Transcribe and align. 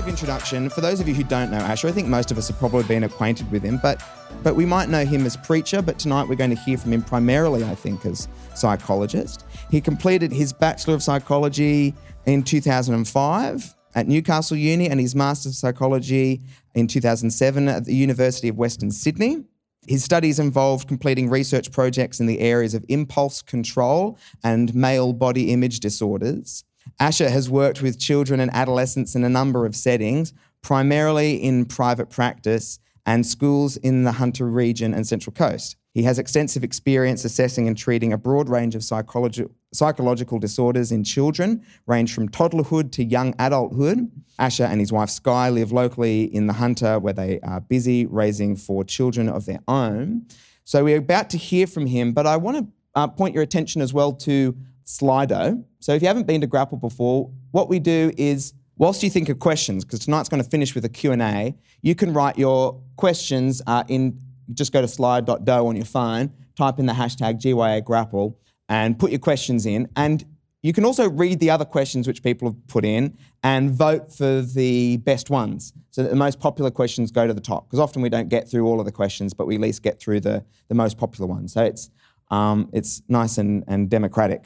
of 0.00 0.08
introduction, 0.08 0.70
for 0.70 0.80
those 0.80 0.98
of 0.98 1.06
you 1.06 1.14
who 1.14 1.22
don't 1.22 1.50
know 1.50 1.58
Asher, 1.58 1.86
I 1.86 1.92
think 1.92 2.08
most 2.08 2.30
of 2.30 2.38
us 2.38 2.48
have 2.48 2.58
probably 2.58 2.84
been 2.84 3.04
acquainted 3.04 3.50
with 3.50 3.62
him, 3.62 3.78
but 3.82 4.02
but 4.42 4.56
we 4.56 4.64
might 4.64 4.88
know 4.88 5.04
him 5.04 5.26
as 5.26 5.36
preacher. 5.36 5.82
But 5.82 5.98
tonight 5.98 6.26
we're 6.26 6.36
going 6.36 6.50
to 6.50 6.56
hear 6.56 6.78
from 6.78 6.94
him 6.94 7.02
primarily, 7.02 7.62
I 7.64 7.74
think, 7.74 8.06
as 8.06 8.26
psychologist. 8.54 9.44
He 9.70 9.80
completed 9.80 10.32
his 10.32 10.54
Bachelor 10.54 10.94
of 10.94 11.02
Psychology 11.02 11.94
in 12.24 12.42
2005 12.42 13.74
at 13.94 14.08
Newcastle 14.08 14.56
Uni 14.56 14.88
and 14.88 14.98
his 14.98 15.14
Master's 15.14 15.52
of 15.52 15.56
Psychology 15.56 16.40
in 16.74 16.86
2007 16.86 17.68
at 17.68 17.84
the 17.84 17.94
University 17.94 18.48
of 18.48 18.56
Western 18.56 18.90
Sydney. 18.90 19.44
His 19.86 20.02
studies 20.02 20.38
involved 20.38 20.88
completing 20.88 21.28
research 21.28 21.72
projects 21.72 22.20
in 22.20 22.26
the 22.26 22.40
areas 22.40 22.72
of 22.72 22.84
impulse 22.88 23.42
control 23.42 24.18
and 24.42 24.74
male 24.74 25.12
body 25.12 25.52
image 25.52 25.80
disorders. 25.80 26.64
Asher 26.98 27.30
has 27.30 27.48
worked 27.48 27.82
with 27.82 27.98
children 27.98 28.40
and 28.40 28.50
adolescents 28.52 29.14
in 29.14 29.24
a 29.24 29.28
number 29.28 29.66
of 29.66 29.74
settings, 29.74 30.32
primarily 30.62 31.42
in 31.42 31.64
private 31.64 32.10
practice 32.10 32.78
and 33.06 33.26
schools 33.26 33.76
in 33.78 34.04
the 34.04 34.12
Hunter 34.12 34.46
region 34.46 34.92
and 34.92 35.06
Central 35.06 35.32
Coast. 35.32 35.76
He 35.92 36.04
has 36.04 36.18
extensive 36.18 36.62
experience 36.62 37.24
assessing 37.24 37.66
and 37.66 37.76
treating 37.76 38.12
a 38.12 38.18
broad 38.18 38.48
range 38.48 38.74
of 38.76 38.82
psychologi- 38.82 39.50
psychological 39.74 40.38
disorders 40.38 40.92
in 40.92 41.02
children, 41.02 41.64
range 41.86 42.14
from 42.14 42.28
toddlerhood 42.28 42.92
to 42.92 43.04
young 43.04 43.34
adulthood. 43.38 44.10
Asher 44.38 44.64
and 44.64 44.78
his 44.78 44.92
wife 44.92 45.10
Sky 45.10 45.50
live 45.50 45.72
locally 45.72 46.24
in 46.24 46.46
the 46.46 46.52
Hunter, 46.52 46.98
where 46.98 47.12
they 47.12 47.40
are 47.40 47.60
busy 47.60 48.06
raising 48.06 48.54
four 48.56 48.84
children 48.84 49.28
of 49.28 49.46
their 49.46 49.60
own. 49.66 50.26
So 50.64 50.84
we're 50.84 50.98
about 50.98 51.30
to 51.30 51.38
hear 51.38 51.66
from 51.66 51.86
him, 51.86 52.12
but 52.12 52.26
I 52.26 52.36
want 52.36 52.58
to 52.58 52.66
uh, 52.94 53.08
point 53.08 53.34
your 53.34 53.42
attention 53.42 53.82
as 53.82 53.92
well 53.92 54.12
to 54.12 54.56
Slido. 54.98 55.64
So 55.78 55.92
if 55.92 56.02
you 56.02 56.08
haven't 56.08 56.26
been 56.26 56.40
to 56.40 56.46
Grapple 56.46 56.78
before, 56.78 57.30
what 57.52 57.68
we 57.68 57.78
do 57.78 58.12
is 58.16 58.54
whilst 58.76 59.02
you 59.02 59.10
think 59.10 59.28
of 59.28 59.38
questions, 59.38 59.84
because 59.84 60.00
tonight's 60.00 60.28
going 60.28 60.42
to 60.42 60.48
finish 60.48 60.74
with 60.74 60.84
a 60.84 60.88
Q&A, 60.88 61.54
you 61.82 61.94
can 61.94 62.12
write 62.12 62.38
your 62.38 62.82
questions 62.96 63.62
uh, 63.66 63.84
in, 63.88 64.18
just 64.54 64.72
go 64.72 64.80
to 64.80 64.88
slide.do 64.88 65.52
on 65.52 65.76
your 65.76 65.84
phone, 65.84 66.32
type 66.56 66.78
in 66.78 66.86
the 66.86 66.92
hashtag 66.92 67.40
GYA 67.40 67.84
Grapple, 67.84 68.38
and 68.68 68.98
put 68.98 69.10
your 69.10 69.20
questions 69.20 69.66
in. 69.66 69.88
And 69.96 70.24
you 70.62 70.72
can 70.72 70.84
also 70.84 71.08
read 71.08 71.40
the 71.40 71.50
other 71.50 71.64
questions 71.64 72.06
which 72.06 72.22
people 72.22 72.48
have 72.48 72.66
put 72.68 72.84
in 72.84 73.16
and 73.42 73.70
vote 73.70 74.12
for 74.12 74.42
the 74.42 74.98
best 74.98 75.30
ones. 75.30 75.72
So 75.90 76.02
that 76.02 76.10
the 76.10 76.16
most 76.16 76.38
popular 76.38 76.70
questions 76.70 77.10
go 77.10 77.26
to 77.26 77.34
the 77.34 77.40
top. 77.40 77.66
Because 77.66 77.80
often 77.80 78.02
we 78.02 78.08
don't 78.08 78.28
get 78.28 78.50
through 78.50 78.66
all 78.66 78.78
of 78.78 78.86
the 78.86 78.92
questions, 78.92 79.34
but 79.34 79.46
we 79.46 79.56
at 79.56 79.60
least 79.60 79.82
get 79.82 80.00
through 80.00 80.20
the, 80.20 80.44
the 80.68 80.74
most 80.74 80.98
popular 80.98 81.26
ones. 81.26 81.52
So 81.52 81.64
it's, 81.64 81.90
um, 82.30 82.68
it's 82.72 83.02
nice 83.08 83.38
and, 83.38 83.64
and 83.66 83.90
democratic. 83.90 84.44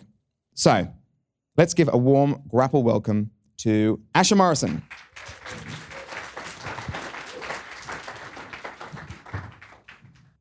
So 0.55 0.87
let's 1.57 1.75
give 1.75 1.89
a 1.93 1.99
warm 1.99 2.43
grapple 2.49 2.85
welcome 2.85 3.33
to 3.59 4.01
Asher 4.15 4.37
Morrison. 4.37 4.83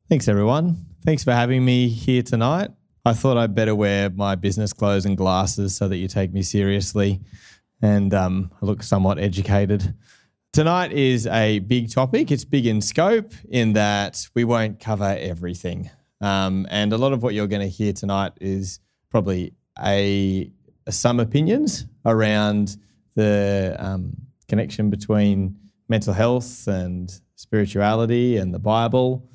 Thanks, 0.08 0.28
everyone. 0.28 0.86
Thanks 1.04 1.24
for 1.24 1.32
having 1.32 1.64
me 1.64 1.88
here 1.88 2.22
tonight. 2.22 2.70
I 3.04 3.12
thought 3.12 3.36
I'd 3.36 3.56
better 3.56 3.74
wear 3.74 4.08
my 4.08 4.36
business 4.36 4.72
clothes 4.72 5.04
and 5.04 5.16
glasses 5.16 5.76
so 5.76 5.88
that 5.88 5.96
you 5.96 6.06
take 6.06 6.32
me 6.32 6.42
seriously 6.42 7.20
and 7.82 8.14
um, 8.14 8.52
look 8.60 8.84
somewhat 8.84 9.18
educated. 9.18 9.94
Tonight 10.52 10.92
is 10.92 11.26
a 11.26 11.58
big 11.58 11.90
topic. 11.90 12.30
It's 12.30 12.44
big 12.44 12.66
in 12.66 12.80
scope 12.80 13.32
in 13.50 13.72
that 13.72 14.28
we 14.34 14.44
won't 14.44 14.78
cover 14.78 15.16
everything. 15.18 15.90
Um, 16.20 16.68
and 16.70 16.92
a 16.92 16.96
lot 16.96 17.12
of 17.12 17.24
what 17.24 17.34
you're 17.34 17.48
going 17.48 17.62
to 17.62 17.68
hear 17.68 17.92
tonight 17.92 18.34
is 18.40 18.78
probably 19.10 19.54
a, 19.82 20.50
some 20.88 21.20
opinions 21.20 21.86
around 22.04 22.76
the 23.14 23.76
um, 23.78 24.16
connection 24.48 24.90
between 24.90 25.56
mental 25.88 26.12
health 26.12 26.66
and 26.66 27.20
spirituality 27.36 28.36
and 28.36 28.52
the 28.52 28.58
Bible. 28.58 29.28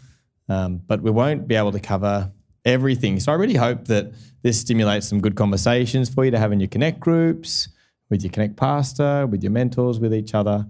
Um, 0.47 0.81
but 0.87 1.01
we 1.01 1.11
won't 1.11 1.47
be 1.47 1.55
able 1.55 1.71
to 1.71 1.79
cover 1.79 2.31
everything. 2.65 3.19
So 3.19 3.31
I 3.31 3.35
really 3.35 3.55
hope 3.55 3.85
that 3.85 4.13
this 4.41 4.59
stimulates 4.59 5.07
some 5.07 5.21
good 5.21 5.35
conversations 5.35 6.09
for 6.09 6.25
you 6.25 6.31
to 6.31 6.39
have 6.39 6.51
in 6.51 6.59
your 6.59 6.69
connect 6.69 6.99
groups, 6.99 7.69
with 8.09 8.23
your 8.23 8.31
connect 8.31 8.57
pastor, 8.57 9.27
with 9.27 9.43
your 9.43 9.51
mentors, 9.51 9.99
with 9.99 10.13
each 10.13 10.33
other. 10.33 10.65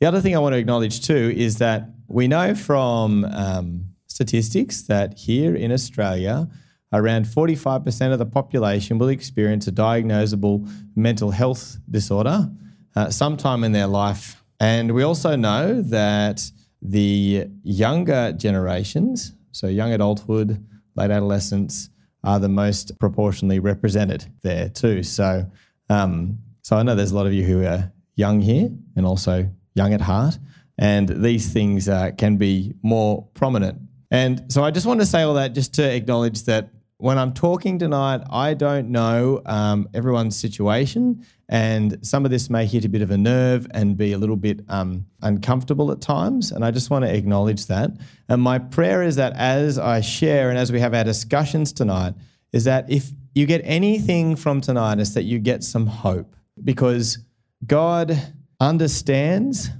The 0.00 0.06
other 0.06 0.20
thing 0.20 0.34
I 0.34 0.38
want 0.38 0.54
to 0.54 0.58
acknowledge 0.58 1.06
too 1.06 1.32
is 1.36 1.56
that 1.58 1.90
we 2.08 2.26
know 2.26 2.54
from 2.54 3.24
um, 3.26 3.84
statistics 4.06 4.82
that 4.82 5.16
here 5.16 5.54
in 5.54 5.70
Australia, 5.70 6.48
around 6.92 7.24
45% 7.24 8.12
of 8.12 8.18
the 8.18 8.26
population 8.26 8.98
will 8.98 9.08
experience 9.08 9.66
a 9.66 9.72
diagnosable 9.72 10.68
mental 10.96 11.30
health 11.30 11.78
disorder 11.90 12.50
uh, 12.96 13.10
sometime 13.10 13.64
in 13.64 13.72
their 13.72 13.86
life. 13.86 14.42
And 14.58 14.92
we 14.92 15.02
also 15.02 15.36
know 15.36 15.80
that 15.82 16.50
the 16.82 17.46
younger 17.62 18.32
generations, 18.32 19.34
so 19.52 19.66
young 19.66 19.92
adulthood, 19.92 20.64
late 20.96 21.10
adolescence, 21.10 21.90
are 22.24 22.38
the 22.38 22.48
most 22.48 22.98
proportionally 22.98 23.58
represented 23.58 24.24
there 24.42 24.68
too. 24.68 25.02
So, 25.02 25.46
um, 25.88 26.38
so 26.62 26.76
I 26.76 26.82
know 26.82 26.94
there's 26.94 27.12
a 27.12 27.16
lot 27.16 27.26
of 27.26 27.32
you 27.32 27.44
who 27.44 27.64
are 27.64 27.92
young 28.16 28.40
here 28.40 28.70
and 28.96 29.06
also 29.06 29.48
young 29.74 29.94
at 29.94 30.00
heart, 30.00 30.38
and 30.76 31.08
these 31.08 31.52
things 31.52 31.88
uh, 31.88 32.10
can 32.16 32.36
be 32.36 32.74
more 32.82 33.26
prominent. 33.34 33.80
And 34.10 34.52
so 34.52 34.64
I 34.64 34.70
just 34.70 34.86
want 34.86 35.00
to 35.00 35.06
say 35.06 35.22
all 35.22 35.34
that 35.34 35.54
just 35.54 35.74
to 35.74 35.94
acknowledge 35.94 36.42
that 36.44 36.68
when 37.00 37.18
I'm 37.18 37.32
talking 37.32 37.78
tonight, 37.78 38.20
I 38.30 38.54
don't 38.54 38.90
know 38.90 39.40
um, 39.46 39.88
everyone's 39.94 40.36
situation, 40.36 41.24
and 41.48 41.98
some 42.06 42.24
of 42.24 42.30
this 42.30 42.50
may 42.50 42.66
hit 42.66 42.84
a 42.84 42.88
bit 42.88 43.02
of 43.02 43.10
a 43.10 43.16
nerve 43.16 43.66
and 43.72 43.96
be 43.96 44.12
a 44.12 44.18
little 44.18 44.36
bit 44.36 44.60
um, 44.68 45.06
uncomfortable 45.22 45.90
at 45.90 46.00
times. 46.00 46.52
And 46.52 46.64
I 46.64 46.70
just 46.70 46.90
want 46.90 47.04
to 47.04 47.12
acknowledge 47.12 47.66
that. 47.66 47.90
And 48.28 48.40
my 48.40 48.58
prayer 48.58 49.02
is 49.02 49.16
that 49.16 49.32
as 49.34 49.78
I 49.78 50.00
share 50.00 50.50
and 50.50 50.58
as 50.58 50.70
we 50.70 50.78
have 50.80 50.94
our 50.94 51.02
discussions 51.02 51.72
tonight, 51.72 52.14
is 52.52 52.64
that 52.64 52.90
if 52.90 53.10
you 53.34 53.46
get 53.46 53.62
anything 53.64 54.36
from 54.36 54.60
tonight, 54.60 54.98
is 54.98 55.14
that 55.14 55.24
you 55.24 55.38
get 55.38 55.64
some 55.64 55.86
hope 55.86 56.36
because 56.62 57.18
God 57.66 58.16
understands 58.60 59.70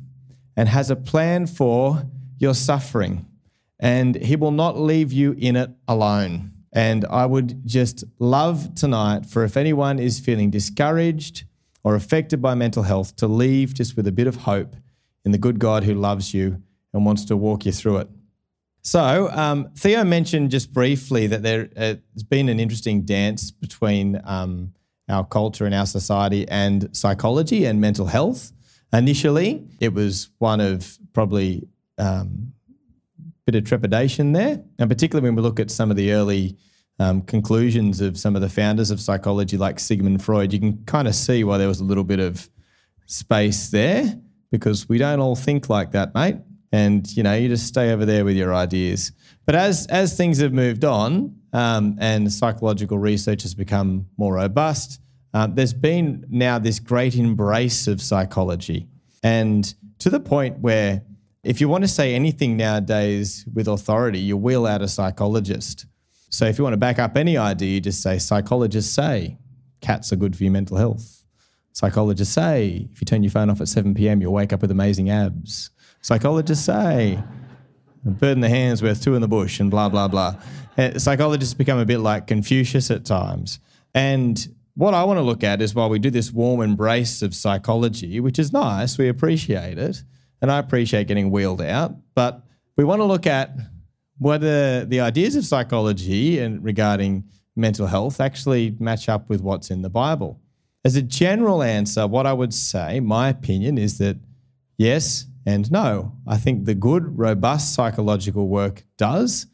and 0.57 0.69
has 0.69 0.91
a 0.91 0.97
plan 0.97 1.47
for 1.47 2.03
your 2.39 2.55
suffering, 2.55 3.27
and 3.79 4.17
He 4.17 4.37
will 4.37 4.51
not 4.51 4.79
leave 4.79 5.13
you 5.13 5.33
in 5.39 5.57
it 5.57 5.71
alone. 5.87 6.53
And 6.73 7.05
I 7.07 7.27
would 7.27 7.67
just 7.67 8.05
love 8.19 8.75
tonight 8.75 9.27
for 9.27 9.45
if 9.45 9.57
anyone 9.57 9.99
is 9.99 10.21
feeling 10.21 10.51
discouraged 10.51 11.45
or 11.83 11.95
affected 11.95 12.41
by 12.41 12.55
mental 12.55 12.85
health 12.85 13.17
to 13.17 13.27
leave 13.27 13.75
just 13.75 13.97
with 13.97 14.07
a 14.07 14.13
bit 14.13 14.27
of 14.27 14.37
hope 14.37 14.77
in 15.25 15.33
the 15.33 15.39
good 15.39 15.59
God 15.59 15.85
who 15.85 15.95
loves 15.95 16.33
you 16.33 16.63
and 16.93 17.05
wants 17.05 17.25
to 17.27 17.37
walk 17.37 17.67
you 17.67 17.73
through 17.73 17.99
it. 17.99 18.09
So, 18.83 19.29
um, 19.33 19.71
Theo 19.77 20.05
mentioned 20.05 20.51
just 20.51 20.73
briefly 20.73 21.27
that 21.27 21.43
there 21.43 21.69
uh, 21.77 21.95
has 22.15 22.23
been 22.23 22.49
an 22.49 22.59
interesting 22.59 23.03
dance 23.03 23.51
between 23.51 24.21
um, 24.25 24.73
our 25.09 25.25
culture 25.25 25.67
and 25.67 25.75
our 25.75 25.87
society 25.87 26.49
and 26.49 26.89
psychology 26.97 27.67
and 27.67 27.81
mental 27.81 28.07
health. 28.07 28.53
Initially, 28.93 29.67
it 29.81 29.93
was 29.93 30.31
one 30.39 30.61
of 30.61 30.99
probably 31.13 31.69
um, 31.99 32.53
bit 33.51 33.63
of 33.63 33.69
trepidation 33.69 34.33
there, 34.33 34.63
and 34.79 34.89
particularly 34.89 35.27
when 35.27 35.35
we 35.35 35.43
look 35.43 35.59
at 35.59 35.71
some 35.71 35.91
of 35.91 35.97
the 35.97 36.13
early 36.13 36.57
um, 37.01 37.23
conclusions 37.23 38.01
of 38.01 38.19
some 38.19 38.37
of 38.37 38.43
the 38.43 38.49
founders 38.49 38.91
of 38.91 39.01
psychology, 39.01 39.57
like 39.57 39.81
Sigmund 39.81 40.23
Freud, 40.23 40.53
you 40.53 40.61
can 40.61 40.85
kind 40.85 41.09
of 41.09 41.15
see 41.15 41.43
why 41.43 41.59
there 41.59 41.69
was 41.69 41.81
a 41.81 41.85
little 41.85 42.05
bit 42.05 42.21
of 42.21 42.49
space 43.07 43.71
there 43.71 44.21
because 44.53 44.89
we 44.89 44.99
don't 44.99 45.19
all 45.19 45.35
think 45.35 45.69
like 45.69 45.93
that, 45.93 46.15
mate. 46.15 46.37
And 46.73 47.11
you 47.17 47.23
know, 47.25 47.35
you 47.35 47.49
just 47.49 47.67
stay 47.67 47.93
over 47.93 48.05
there 48.05 48.25
with 48.25 48.37
your 48.37 48.55
ideas. 48.55 49.13
But 49.47 49.57
as 49.57 49.87
as 49.89 50.17
things 50.17 50.39
have 50.39 50.53
moved 50.53 50.85
on 50.85 51.35
um, 51.53 51.97
and 51.99 52.33
psychological 52.33 52.99
research 52.99 53.43
has 53.43 53.55
become 53.55 54.07
more 54.17 54.35
robust, 54.35 55.01
um, 55.35 55.57
there's 55.57 55.73
been 55.73 56.25
now 56.29 56.61
this 56.61 56.79
great 56.79 57.17
embrace 57.17 57.89
of 57.89 58.01
psychology, 58.01 58.87
and 59.25 59.75
to 59.99 60.11
the 60.11 60.21
point 60.21 60.61
where 60.61 61.03
if 61.43 61.61
you 61.61 61.69
want 61.69 61.85
to 61.85 61.89
say 61.89 62.15
anything 62.15 62.57
nowadays 62.57 63.47
with 63.53 63.67
authority, 63.67 64.19
you 64.19 64.37
wheel 64.37 64.67
out 64.67 64.83
a 64.83 64.89
psychologist. 64.89 65.87
So 66.29 66.45
if 66.45 66.59
you 66.59 66.65
want 66.65 66.75
to 66.75 66.79
back 66.79 66.99
up 66.99 67.17
any 67.17 67.37
idea, 67.37 67.75
you 67.75 67.81
just 67.81 68.03
say 68.03 68.19
psychologists 68.19 68.95
say 68.95 69.39
cats 69.81 70.13
are 70.13 70.17
good 70.17 70.37
for 70.37 70.45
your 70.45 70.53
mental 70.53 70.77
health. 70.77 71.25
Psychologists 71.73 72.35
say 72.35 72.89
if 72.93 73.01
you 73.01 73.05
turn 73.07 73.23
your 73.23 73.31
phone 73.31 73.49
off 73.49 73.61
at 73.61 73.69
7 73.69 73.95
p.m., 73.95 74.21
you'll 74.21 74.33
wake 74.33 74.53
up 74.53 74.61
with 74.61 74.71
amazing 74.71 75.09
abs. 75.09 75.71
Psychologists 76.03 76.65
say 76.65 77.23
a 78.07 78.11
bird 78.11 78.33
in 78.33 78.41
the 78.41 78.49
hand's 78.49 78.83
worth 78.83 79.03
two 79.03 79.15
in 79.15 79.23
the 79.23 79.29
bush, 79.29 79.61
and 79.61 79.71
blah, 79.71 79.89
blah, 79.89 80.09
blah. 80.09 80.37
Uh, 80.77 80.99
psychologists 80.99 81.55
become 81.55 81.79
a 81.79 81.85
bit 81.85 81.99
like 81.99 82.27
Confucius 82.27 82.91
at 82.91 83.05
times. 83.05 83.61
And 83.95 84.47
what 84.75 84.95
I 84.95 85.05
want 85.05 85.19
to 85.19 85.23
look 85.23 85.43
at 85.43 85.61
is 85.61 85.75
while 85.75 85.89
we 85.89 85.99
do 85.99 86.11
this 86.11 86.33
warm 86.33 86.61
embrace 86.61 87.23
of 87.23 87.35
psychology, 87.35 88.21
which 88.21 88.39
is 88.39 88.53
nice, 88.53 88.99
we 88.99 89.09
appreciate 89.09 89.79
it 89.79 90.03
and 90.41 90.51
I 90.51 90.59
appreciate 90.59 91.09
getting 91.09 91.31
wheeled 91.31 91.63
out, 91.63 91.95
but 92.15 92.43
we 92.77 92.85
want 92.85 93.01
to 93.01 93.05
look 93.05 93.27
at 93.27 93.57
whether 94.19 94.85
the 94.85 95.01
ideas 95.01 95.37
of 95.37 95.45
psychology 95.45 96.39
and 96.39 96.63
regarding 96.63 97.25
mental 97.57 97.87
health 97.87 98.21
actually 98.21 98.77
match 98.79 99.09
up 99.09 99.29
with 99.29 99.41
what's 99.41 99.71
in 99.71 99.83
the 99.83 99.91
Bible. 99.91 100.41
As 100.85 100.97
a 100.97 101.03
general 101.03 101.63
answer, 101.63 102.07
what 102.07 102.27
I 102.27 102.33
would 102.33 102.55
say, 102.55 103.01
my 103.01 103.29
opinion, 103.29 103.77
is 103.77 103.99
that 103.99 104.17
Yes 104.81 105.27
and 105.45 105.71
no. 105.71 106.17
I 106.27 106.39
think 106.39 106.65
the 106.65 106.75
good, 106.75 107.19
robust 107.19 107.75
psychological 107.75 108.49
work 108.49 108.83
does. 108.97 109.47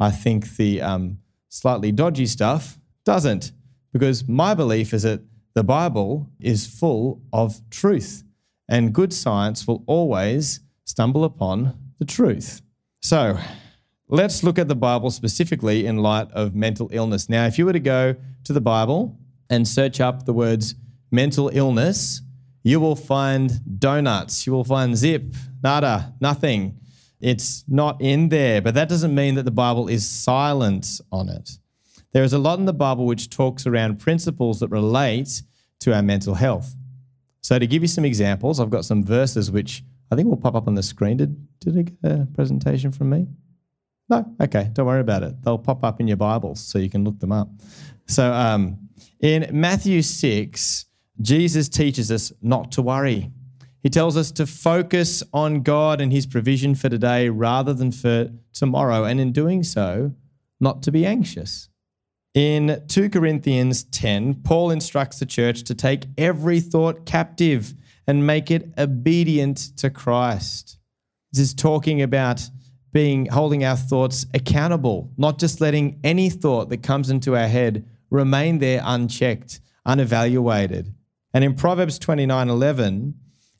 I 0.00 0.10
think 0.10 0.56
the 0.56 0.82
um, 0.82 1.18
slightly 1.50 1.92
dodgy 1.92 2.26
stuff 2.26 2.80
doesn't, 3.04 3.52
because 3.92 4.26
my 4.26 4.54
belief 4.54 4.92
is 4.92 5.04
that 5.04 5.20
the 5.54 5.62
Bible 5.62 6.28
is 6.40 6.66
full 6.66 7.22
of 7.32 7.60
truth, 7.70 8.24
and 8.72 8.94
good 8.94 9.12
science 9.12 9.68
will 9.68 9.84
always 9.86 10.60
stumble 10.86 11.24
upon 11.24 11.76
the 11.98 12.06
truth. 12.06 12.62
So, 13.02 13.38
let's 14.08 14.42
look 14.42 14.58
at 14.58 14.66
the 14.66 14.74
Bible 14.74 15.10
specifically 15.10 15.84
in 15.84 15.98
light 15.98 16.30
of 16.32 16.54
mental 16.54 16.88
illness. 16.90 17.28
Now, 17.28 17.44
if 17.44 17.58
you 17.58 17.66
were 17.66 17.74
to 17.74 17.80
go 17.80 18.16
to 18.44 18.52
the 18.54 18.62
Bible 18.62 19.18
and 19.50 19.68
search 19.68 20.00
up 20.00 20.24
the 20.24 20.32
words 20.32 20.74
mental 21.10 21.50
illness, 21.52 22.22
you 22.62 22.80
will 22.80 22.96
find 22.96 23.78
donuts, 23.78 24.46
you 24.46 24.54
will 24.54 24.64
find 24.64 24.96
zip, 24.96 25.34
nada, 25.62 26.14
nothing. 26.18 26.78
It's 27.20 27.64
not 27.68 28.00
in 28.00 28.30
there, 28.30 28.62
but 28.62 28.72
that 28.72 28.88
doesn't 28.88 29.14
mean 29.14 29.34
that 29.34 29.44
the 29.44 29.50
Bible 29.50 29.88
is 29.88 30.08
silent 30.08 30.88
on 31.12 31.28
it. 31.28 31.58
There 32.12 32.24
is 32.24 32.32
a 32.32 32.38
lot 32.38 32.58
in 32.58 32.64
the 32.64 32.72
Bible 32.72 33.04
which 33.04 33.28
talks 33.28 33.66
around 33.66 34.00
principles 34.00 34.60
that 34.60 34.68
relate 34.68 35.42
to 35.80 35.94
our 35.94 36.02
mental 36.02 36.36
health. 36.36 36.74
So, 37.42 37.58
to 37.58 37.66
give 37.66 37.82
you 37.82 37.88
some 37.88 38.04
examples, 38.04 38.60
I've 38.60 38.70
got 38.70 38.84
some 38.84 39.02
verses 39.02 39.50
which 39.50 39.82
I 40.10 40.14
think 40.14 40.28
will 40.28 40.36
pop 40.36 40.54
up 40.54 40.68
on 40.68 40.74
the 40.74 40.82
screen. 40.82 41.16
Did, 41.16 41.58
did 41.58 41.78
I 41.78 41.82
get 41.82 42.12
a 42.20 42.26
presentation 42.34 42.92
from 42.92 43.10
me? 43.10 43.26
No? 44.08 44.24
Okay, 44.40 44.70
don't 44.72 44.86
worry 44.86 45.00
about 45.00 45.22
it. 45.22 45.42
They'll 45.42 45.58
pop 45.58 45.82
up 45.82 46.00
in 46.00 46.06
your 46.06 46.16
Bibles 46.16 46.60
so 46.60 46.78
you 46.78 46.90
can 46.90 47.02
look 47.02 47.18
them 47.18 47.32
up. 47.32 47.48
So, 48.06 48.32
um, 48.32 48.88
in 49.20 49.48
Matthew 49.52 50.02
6, 50.02 50.86
Jesus 51.20 51.68
teaches 51.68 52.12
us 52.12 52.32
not 52.42 52.72
to 52.72 52.82
worry. 52.82 53.30
He 53.82 53.90
tells 53.90 54.16
us 54.16 54.30
to 54.32 54.46
focus 54.46 55.24
on 55.32 55.62
God 55.62 56.00
and 56.00 56.12
His 56.12 56.26
provision 56.26 56.74
for 56.76 56.88
today 56.88 57.28
rather 57.28 57.74
than 57.74 57.90
for 57.90 58.30
tomorrow, 58.52 59.04
and 59.04 59.18
in 59.18 59.32
doing 59.32 59.64
so, 59.64 60.12
not 60.60 60.82
to 60.84 60.92
be 60.92 61.04
anxious. 61.04 61.68
In 62.34 62.82
2 62.88 63.10
Corinthians 63.10 63.84
10, 63.84 64.42
Paul 64.42 64.70
instructs 64.70 65.18
the 65.18 65.26
church 65.26 65.64
to 65.64 65.74
take 65.74 66.06
every 66.16 66.60
thought 66.60 67.04
captive 67.04 67.74
and 68.06 68.26
make 68.26 68.50
it 68.50 68.72
obedient 68.78 69.76
to 69.76 69.90
Christ. 69.90 70.78
This 71.30 71.40
is 71.40 71.54
talking 71.54 72.00
about 72.00 72.48
being 72.90 73.26
holding 73.26 73.64
our 73.64 73.76
thoughts 73.76 74.24
accountable, 74.32 75.10
not 75.18 75.38
just 75.38 75.60
letting 75.60 76.00
any 76.02 76.30
thought 76.30 76.70
that 76.70 76.82
comes 76.82 77.10
into 77.10 77.36
our 77.36 77.48
head 77.48 77.86
remain 78.10 78.58
there 78.58 78.80
unchecked, 78.82 79.60
unevaluated. 79.86 80.94
And 81.34 81.44
in 81.44 81.54
Proverbs 81.54 81.98
29 81.98 82.48
11, 82.48 83.14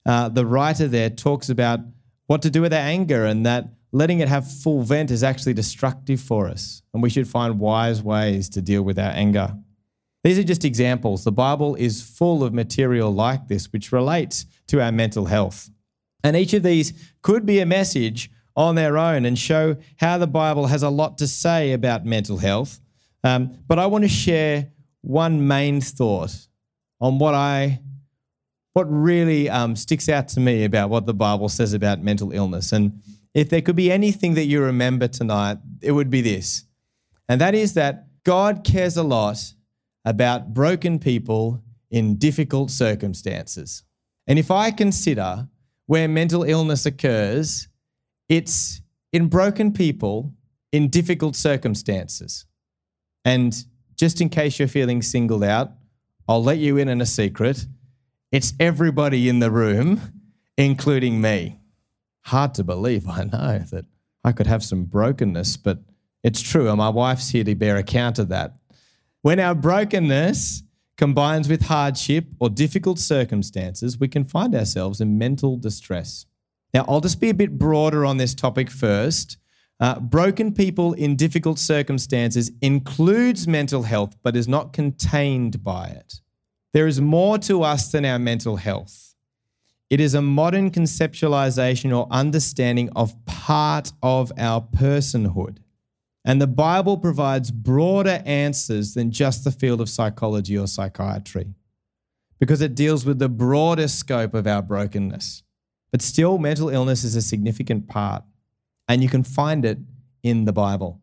uh, 0.07 0.29
the 0.31 0.47
writer 0.47 0.89
there 0.89 1.11
talks 1.11 1.51
about 1.51 1.81
what 2.27 2.41
to 2.43 2.51
do 2.51 2.63
with 2.63 2.73
our 2.73 2.81
anger 2.81 3.27
and 3.27 3.45
that 3.45 3.69
letting 3.93 4.21
it 4.21 4.29
have 4.29 4.51
full 4.51 4.83
vent 4.83 5.11
is 5.11 5.23
actually 5.23 5.55
destructive 5.55 6.21
for 6.21 6.49
us. 6.49 6.83
And 6.95 7.03
we 7.03 7.11
should 7.11 7.29
find 7.29 7.61
wise 7.61 8.03
ways 8.03 8.49
to 8.51 8.63
deal 8.63 8.83
with 8.83 8.99
our 8.99 9.11
anger. 9.11 9.55
These 10.25 10.39
are 10.39 10.45
just 10.45 10.65
examples. 10.65 11.25
The 11.25 11.33
Bible 11.33 11.75
is 11.75 12.03
full 12.03 12.43
of 12.45 12.55
material 12.55 13.13
like 13.13 13.49
this, 13.49 13.73
which 13.73 13.93
relates 13.93 14.47
to 14.69 14.81
our 14.81 14.93
mental 14.93 15.27
health. 15.27 15.71
And 16.25 16.37
each 16.37 16.55
of 16.55 16.63
these 16.63 16.93
could 17.23 17.45
be 17.45 17.61
a 17.61 17.67
message 17.67 18.31
on 18.55 18.75
their 18.77 18.97
own 18.97 19.25
and 19.25 19.39
show 19.39 19.77
how 19.97 20.19
the 20.19 20.27
Bible 20.27 20.67
has 20.67 20.83
a 20.83 20.91
lot 20.91 21.19
to 21.19 21.27
say 21.27 21.73
about 21.73 22.05
mental 22.05 22.39
health. 22.39 22.81
Um, 23.25 23.59
but 23.67 23.79
I 23.79 23.87
want 23.87 24.05
to 24.05 24.09
share 24.09 24.69
one 25.01 25.47
main 25.47 25.81
thought 25.81 26.35
on 27.01 27.19
what 27.19 27.35
I 27.35 27.81
what 28.75 28.85
really 28.85 29.51
um, 29.51 29.77
sticks 29.77 30.09
out 30.09 30.29
to 30.29 30.41
me 30.41 30.65
about 30.65 30.89
what 30.89 31.05
the 31.05 31.13
Bible 31.13 31.51
says 31.51 31.75
about 31.75 32.03
mental 32.03 32.33
illness. 32.33 32.73
And 32.73 33.03
if 33.35 33.49
there 33.49 33.63
could 33.63 33.77
be 33.77 33.91
anything 33.91 34.35
that 34.35 34.47
you 34.47 34.63
remember 34.63 35.09
tonight, 35.09 35.59
it 35.81 35.93
would 35.93 36.11
be 36.11 36.21
this. 36.21 36.65
And 37.29 37.41
that 37.41 37.55
is 37.55 37.75
that 37.75 38.07
God 38.25 38.65
cares 38.65 38.97
a 38.97 39.03
lot 39.03 39.55
about 40.05 40.53
broken 40.53 40.99
people 40.99 41.63
in 41.91 42.17
difficult 42.17 42.71
circumstances. 42.71 43.85
And 44.27 44.39
if 44.39 44.51
I 44.51 44.71
consider 44.71 45.49
where 45.87 46.09
mental 46.09 46.45
illness 46.45 46.87
occurs, 46.87 47.69
it's 48.29 48.81
in 49.13 49.29
broken 49.29 49.73
people 49.73 50.33
in 50.73 50.89
difficult 50.89 51.37
circumstances. 51.37 52.47
And 53.25 53.55
just 53.97 54.21
in 54.21 54.29
case 54.29 54.59
you're 54.59 54.69
feeling 54.69 55.03
singled 55.03 55.45
out, 55.45 55.73
I'll 56.29 56.43
let 56.43 56.59
you 56.59 56.79
in 56.79 56.89
on 56.89 57.01
a 57.01 57.07
secret. 57.07 57.67
It's 58.31 58.55
everybody 58.59 59.29
in 59.29 59.41
the 59.41 59.51
room, 59.51 60.01
including 60.57 61.21
me. 61.21 61.59
Hard 62.27 62.55
to 62.55 62.65
believe, 62.65 63.09
I 63.09 63.25
know, 63.25 63.59
that 63.71 63.87
I 64.25 64.33
could 64.33 64.47
have 64.47 64.63
some 64.63 64.85
brokenness, 64.85 65.57
but 65.57 65.79
it's 66.23 66.41
true. 66.41 66.69
And 66.69 66.79
my 66.79 66.89
wife's 66.89 67.31
here 67.31 67.45
to 67.45 67.55
bear 67.55 67.77
account 67.77 68.19
of 68.19 68.29
that. 68.29 68.55
When 69.23 69.41
our 69.41 69.55
brokenness 69.55 70.63
combines 70.97 71.49
with 71.49 71.63
hardship 71.63 72.27
or 72.39 72.49
difficult 72.49 72.99
circumstances, 72.99 73.99
we 73.99 74.09
can 74.09 74.25
find 74.25 74.55
ourselves 74.55 75.01
in 75.01 75.19
mental 75.19 75.57
distress. 75.57 76.27
Now, 76.75 76.85
I'll 76.89 77.01
just 77.01 77.21
be 77.21 77.31
a 77.31 77.35
bit 77.35 77.59
broader 77.59 78.05
on 78.05 78.17
this 78.17 78.35
topic 78.35 78.71
first. 78.71 79.37
Uh, 79.81 79.99
broken 79.99 80.53
people 80.53 80.93
in 80.93 81.17
difficult 81.17 81.59
circumstances 81.59 82.53
includes 82.61 83.49
mental 83.49 83.83
health, 83.83 84.17
but 84.23 84.37
is 84.37 84.47
not 84.47 84.73
contained 84.73 85.65
by 85.65 85.89
it. 85.89 86.21
There 86.73 86.87
is 86.87 87.01
more 87.01 87.37
to 87.39 87.63
us 87.63 87.91
than 87.91 88.05
our 88.05 88.19
mental 88.19 88.57
health. 88.57 89.12
It 89.93 90.01
is 90.01 90.15
a 90.15 90.23
modern 90.23 90.71
conceptualization 90.71 91.95
or 91.95 92.09
understanding 92.11 92.89
of 92.97 93.15
part 93.27 93.93
of 94.03 94.33
our 94.39 94.63
personhood. 94.63 95.59
And 96.25 96.41
the 96.41 96.47
Bible 96.47 96.97
provides 96.97 97.51
broader 97.51 98.23
answers 98.25 98.95
than 98.95 99.11
just 99.11 99.45
the 99.45 99.51
field 99.51 99.83
of 99.83 99.91
psychology 99.91 100.57
or 100.57 100.67
psychiatry 100.67 101.53
because 102.41 102.63
it 102.63 102.75
deals 102.75 103.05
with 103.05 103.19
the 103.19 103.29
broader 103.29 103.87
scope 103.87 104.33
of 104.33 104.47
our 104.47 104.63
brokenness. 104.63 105.43
But 105.91 106.01
still, 106.01 106.39
mental 106.39 106.71
illness 106.71 107.05
is 107.05 107.15
a 107.15 107.21
significant 107.21 107.87
part, 107.87 108.25
and 108.89 109.03
you 109.03 109.11
can 109.11 109.23
find 109.23 109.63
it 109.67 109.77
in 110.23 110.47
the 110.47 110.55
Bible. 110.55 111.03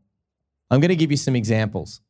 I'm 0.72 0.80
going 0.80 0.90
to 0.90 0.96
give 0.96 1.12
you 1.12 1.18
some 1.18 1.36
examples. 1.36 2.02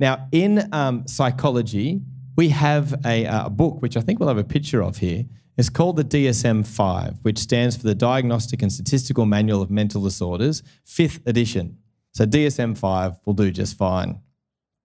Now, 0.00 0.28
in 0.32 0.66
um, 0.72 1.06
psychology, 1.06 2.00
we 2.36 2.50
have 2.50 2.94
a, 3.04 3.24
a, 3.24 3.50
book 3.50 3.82
which 3.82 3.96
I 3.96 4.00
think 4.00 4.18
we'll 4.18 4.28
have 4.28 4.38
a 4.38 4.44
picture 4.44 4.82
of 4.82 4.98
here. 4.98 5.24
It's 5.58 5.68
called 5.68 5.96
the 5.96 6.04
DSM 6.04 6.66
5, 6.66 7.18
which 7.22 7.38
stands 7.38 7.76
for 7.76 7.82
the 7.82 7.94
Diagnostic 7.94 8.62
and 8.62 8.72
Statistical 8.72 9.26
Manual 9.26 9.60
of 9.60 9.70
Mental 9.70 10.02
Disorders, 10.02 10.62
fifth 10.84 11.20
edition. 11.26 11.76
So 12.12 12.24
DSM 12.24 12.78
5 12.78 13.20
will 13.24 13.34
do 13.34 13.50
just 13.50 13.76
fine. 13.76 14.20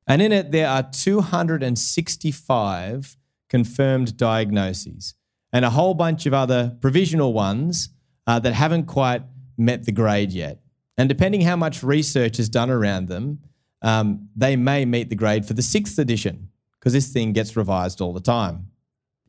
And 0.08 0.22
in 0.22 0.34
it, 0.34 0.52
there 0.52 0.70
are 0.70 0.84
265 0.84 3.18
confirmed 3.50 4.18
diagnoses 4.18 5.14
and 5.54 5.64
a 5.64 5.70
whole 5.70 5.94
bunch 5.94 6.26
of 6.26 6.34
other 6.34 6.76
provisional 6.82 7.32
ones 7.34 7.88
uh, 8.26 8.40
that 8.40 8.54
haven't 8.54 8.88
quite 8.88 9.22
met 9.58 9.86
the 9.86 9.94
grade 9.94 10.32
yet. 10.32 10.60
And 10.98 11.08
depending 11.08 11.40
how 11.42 11.56
much 11.56 11.84
research 11.84 12.40
is 12.40 12.50
done 12.50 12.70
around 12.70 13.08
them, 13.08 13.40
um, 13.82 14.28
they 14.36 14.58
may 14.58 14.86
meet 14.86 15.10
the 15.10 15.16
grade 15.16 15.46
for 15.46 15.54
the 15.54 15.62
sixth 15.62 16.00
edition 16.00 16.50
because 16.80 16.94
this 16.94 17.08
thing 17.10 17.34
gets 17.34 17.56
revised 17.56 18.02
all 18.02 18.14
the 18.14 18.20
time. 18.20 18.68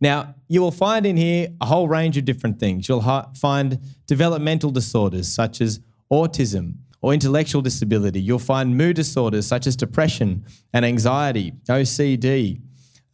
Now, 0.00 0.35
you 0.47 0.61
will 0.61 0.71
find 0.71 1.05
in 1.07 1.17
here 1.17 1.49
a 1.61 1.67
whole 1.67 1.88
range 1.88 2.17
of 2.17 2.25
different 2.25 2.61
things. 2.61 2.88
You'll 2.88 3.00
ha- 3.00 3.31
find 3.35 3.81
developmental 4.07 4.71
disorders 4.71 5.28
such 5.28 5.61
as 5.61 5.81
autism 6.12 6.75
or 7.00 7.12
intellectual 7.12 7.62
disability. 7.62 8.21
You'll 8.21 8.38
find 8.38 8.76
mood 8.76 8.97
disorders 8.97 9.47
such 9.47 9.67
as 9.67 9.76
depression 9.76 10.45
and 10.73 10.85
anxiety, 10.85 11.52
OCD, 11.69 12.61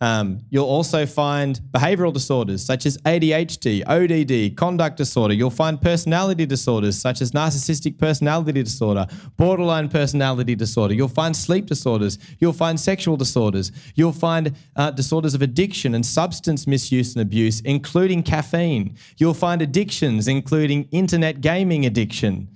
um, 0.05 0.41
you'll 0.51 0.67
also 0.67 1.07
find 1.07 1.59
behavioral 1.71 2.13
disorders 2.13 2.63
such 2.63 2.85
as 2.85 2.99
ADHD, 2.99 3.83
ODD, 3.87 4.55
conduct 4.55 4.99
disorder. 4.99 5.33
You'll 5.33 5.49
find 5.49 5.81
personality 5.81 6.45
disorders 6.45 7.01
such 7.01 7.23
as 7.23 7.31
narcissistic 7.31 7.97
personality 7.97 8.63
disorder, 8.63 9.07
borderline 9.39 9.89
personality 9.89 10.55
disorder. 10.57 10.93
You'll 10.93 11.09
find 11.09 11.35
sleep 11.35 11.65
disorders. 11.65 12.19
You'll 12.39 12.53
find 12.53 12.79
sexual 12.79 13.17
disorders. 13.17 13.73
You'll 13.95 14.13
find 14.13 14.55
uh, 14.77 14.91
disorders 14.91 15.35
of 15.35 15.41
addiction 15.41 15.95
and 15.95 16.05
substance 16.05 16.67
misuse 16.67 17.15
and 17.15 17.23
abuse, 17.23 17.63
including 17.63 18.23
caffeine. 18.25 18.99
You'll 19.17 19.33
find 19.33 19.63
addictions, 19.63 20.29
including 20.29 20.87
internet 20.91 21.41
gaming 21.41 21.87
addiction. 21.87 22.49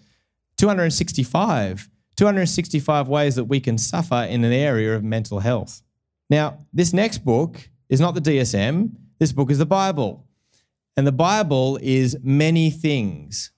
265. 0.59 1.89
265 2.15 3.09
ways 3.09 3.37
that 3.37 3.45
we 3.45 3.59
can 3.59 3.79
suffer 3.79 4.27
in 4.29 4.45
an 4.45 4.53
area 4.53 4.95
of 4.95 5.03
mental 5.03 5.39
health. 5.39 5.81
Now, 6.31 6.59
this 6.73 6.93
next 6.93 7.19
book 7.19 7.69
is 7.89 8.01
not 8.01 8.15
the 8.15 8.21
DSM, 8.21 8.91
this 9.19 9.33
book 9.33 9.51
is 9.51 9.59
the 9.59 9.67
Bible. 9.67 10.27
And 10.97 11.07
the 11.07 11.13
Bible 11.13 11.79
is 11.81 12.17
many 12.23 12.71
things. 12.71 13.53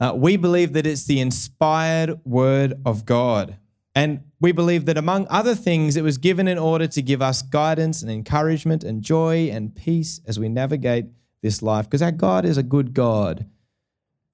Uh, 0.00 0.12
we 0.14 0.36
believe 0.36 0.72
that 0.72 0.86
it's 0.86 1.04
the 1.04 1.20
inspired 1.20 2.20
word 2.24 2.74
of 2.84 3.04
God. 3.04 3.58
And 3.94 4.22
we 4.40 4.52
believe 4.52 4.86
that 4.86 4.96
among 4.96 5.26
other 5.28 5.54
things, 5.54 5.96
it 5.96 6.02
was 6.02 6.18
given 6.18 6.48
in 6.48 6.58
order 6.58 6.86
to 6.86 7.02
give 7.02 7.20
us 7.20 7.42
guidance 7.42 8.02
and 8.02 8.10
encouragement 8.10 8.84
and 8.84 9.02
joy 9.02 9.50
and 9.52 9.74
peace 9.74 10.20
as 10.26 10.38
we 10.38 10.48
navigate 10.48 11.06
this 11.42 11.62
life 11.62 11.86
because 11.86 12.02
our 12.02 12.12
God 12.12 12.44
is 12.44 12.56
a 12.56 12.62
good 12.62 12.94
God. 12.94 13.46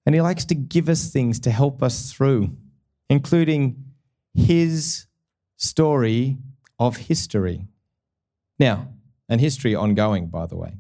And 0.07 0.15
He 0.15 0.21
likes 0.21 0.45
to 0.47 0.55
give 0.55 0.89
us 0.89 1.11
things 1.11 1.41
to 1.41 1.51
help 1.51 1.83
us 1.83 2.13
through, 2.13 2.51
including 3.11 3.85
His 4.35 5.07
story 5.57 6.39
of 6.79 6.97
history. 6.97 7.67
Now, 8.59 8.89
and 9.29 9.41
history 9.41 9.75
ongoing, 9.75 10.27
by 10.29 10.47
the 10.47 10.57
way. 10.57 10.75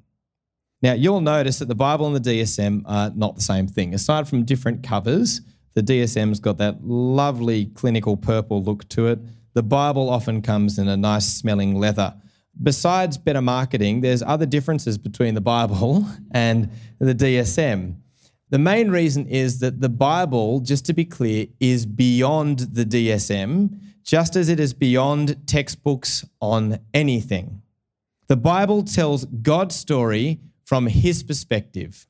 Now, 0.80 0.92
you'll 0.92 1.20
notice 1.20 1.58
that 1.58 1.68
the 1.68 1.74
Bible 1.74 2.06
and 2.06 2.24
the 2.24 2.40
DSM 2.40 2.82
are 2.86 3.10
not 3.14 3.34
the 3.34 3.42
same 3.42 3.66
thing. 3.66 3.94
Aside 3.94 4.28
from 4.28 4.44
different 4.44 4.82
covers, 4.82 5.40
the 5.74 5.82
DSM's 5.82 6.40
got 6.40 6.58
that 6.58 6.84
lovely 6.84 7.66
clinical 7.66 8.16
purple 8.16 8.62
look 8.62 8.88
to 8.90 9.08
it. 9.08 9.18
The 9.54 9.62
Bible 9.62 10.08
often 10.08 10.40
comes 10.40 10.78
in 10.78 10.88
a 10.88 10.96
nice 10.96 11.26
smelling 11.26 11.74
leather. 11.74 12.14
Besides 12.60 13.18
better 13.18 13.42
marketing, 13.42 14.00
there's 14.00 14.22
other 14.22 14.46
differences 14.46 14.98
between 14.98 15.34
the 15.34 15.40
Bible 15.40 16.06
and 16.30 16.70
the 16.98 17.14
DSM. 17.14 17.96
The 18.50 18.58
main 18.58 18.90
reason 18.90 19.26
is 19.26 19.58
that 19.60 19.80
the 19.80 19.88
Bible, 19.88 20.60
just 20.60 20.86
to 20.86 20.94
be 20.94 21.04
clear, 21.04 21.46
is 21.60 21.86
beyond 21.86 22.60
the 22.60 22.84
DSM, 22.84 23.78
just 24.08 24.36
as 24.36 24.48
it 24.48 24.58
is 24.58 24.72
beyond 24.72 25.46
textbooks 25.46 26.24
on 26.40 26.78
anything. 26.94 27.60
The 28.26 28.38
Bible 28.38 28.82
tells 28.82 29.26
God's 29.26 29.76
story 29.76 30.40
from 30.64 30.86
his 30.86 31.22
perspective, 31.22 32.06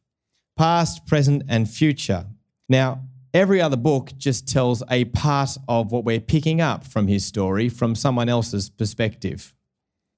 past, 0.57 1.07
present, 1.07 1.43
and 1.49 1.69
future. 1.69 2.27
Now, 2.69 3.01
every 3.35 3.61
other 3.61 3.77
book 3.77 4.13
just 4.17 4.47
tells 4.47 4.85
a 4.89 5.07
part 5.07 5.59
of 5.67 5.91
what 5.91 6.05
we're 6.05 6.21
picking 6.21 6.61
up 6.61 6.85
from 6.85 7.09
his 7.09 7.25
story 7.27 7.69
from 7.69 7.97
someone 7.97 8.29
else's 8.29 8.71
perspective. 8.71 9.53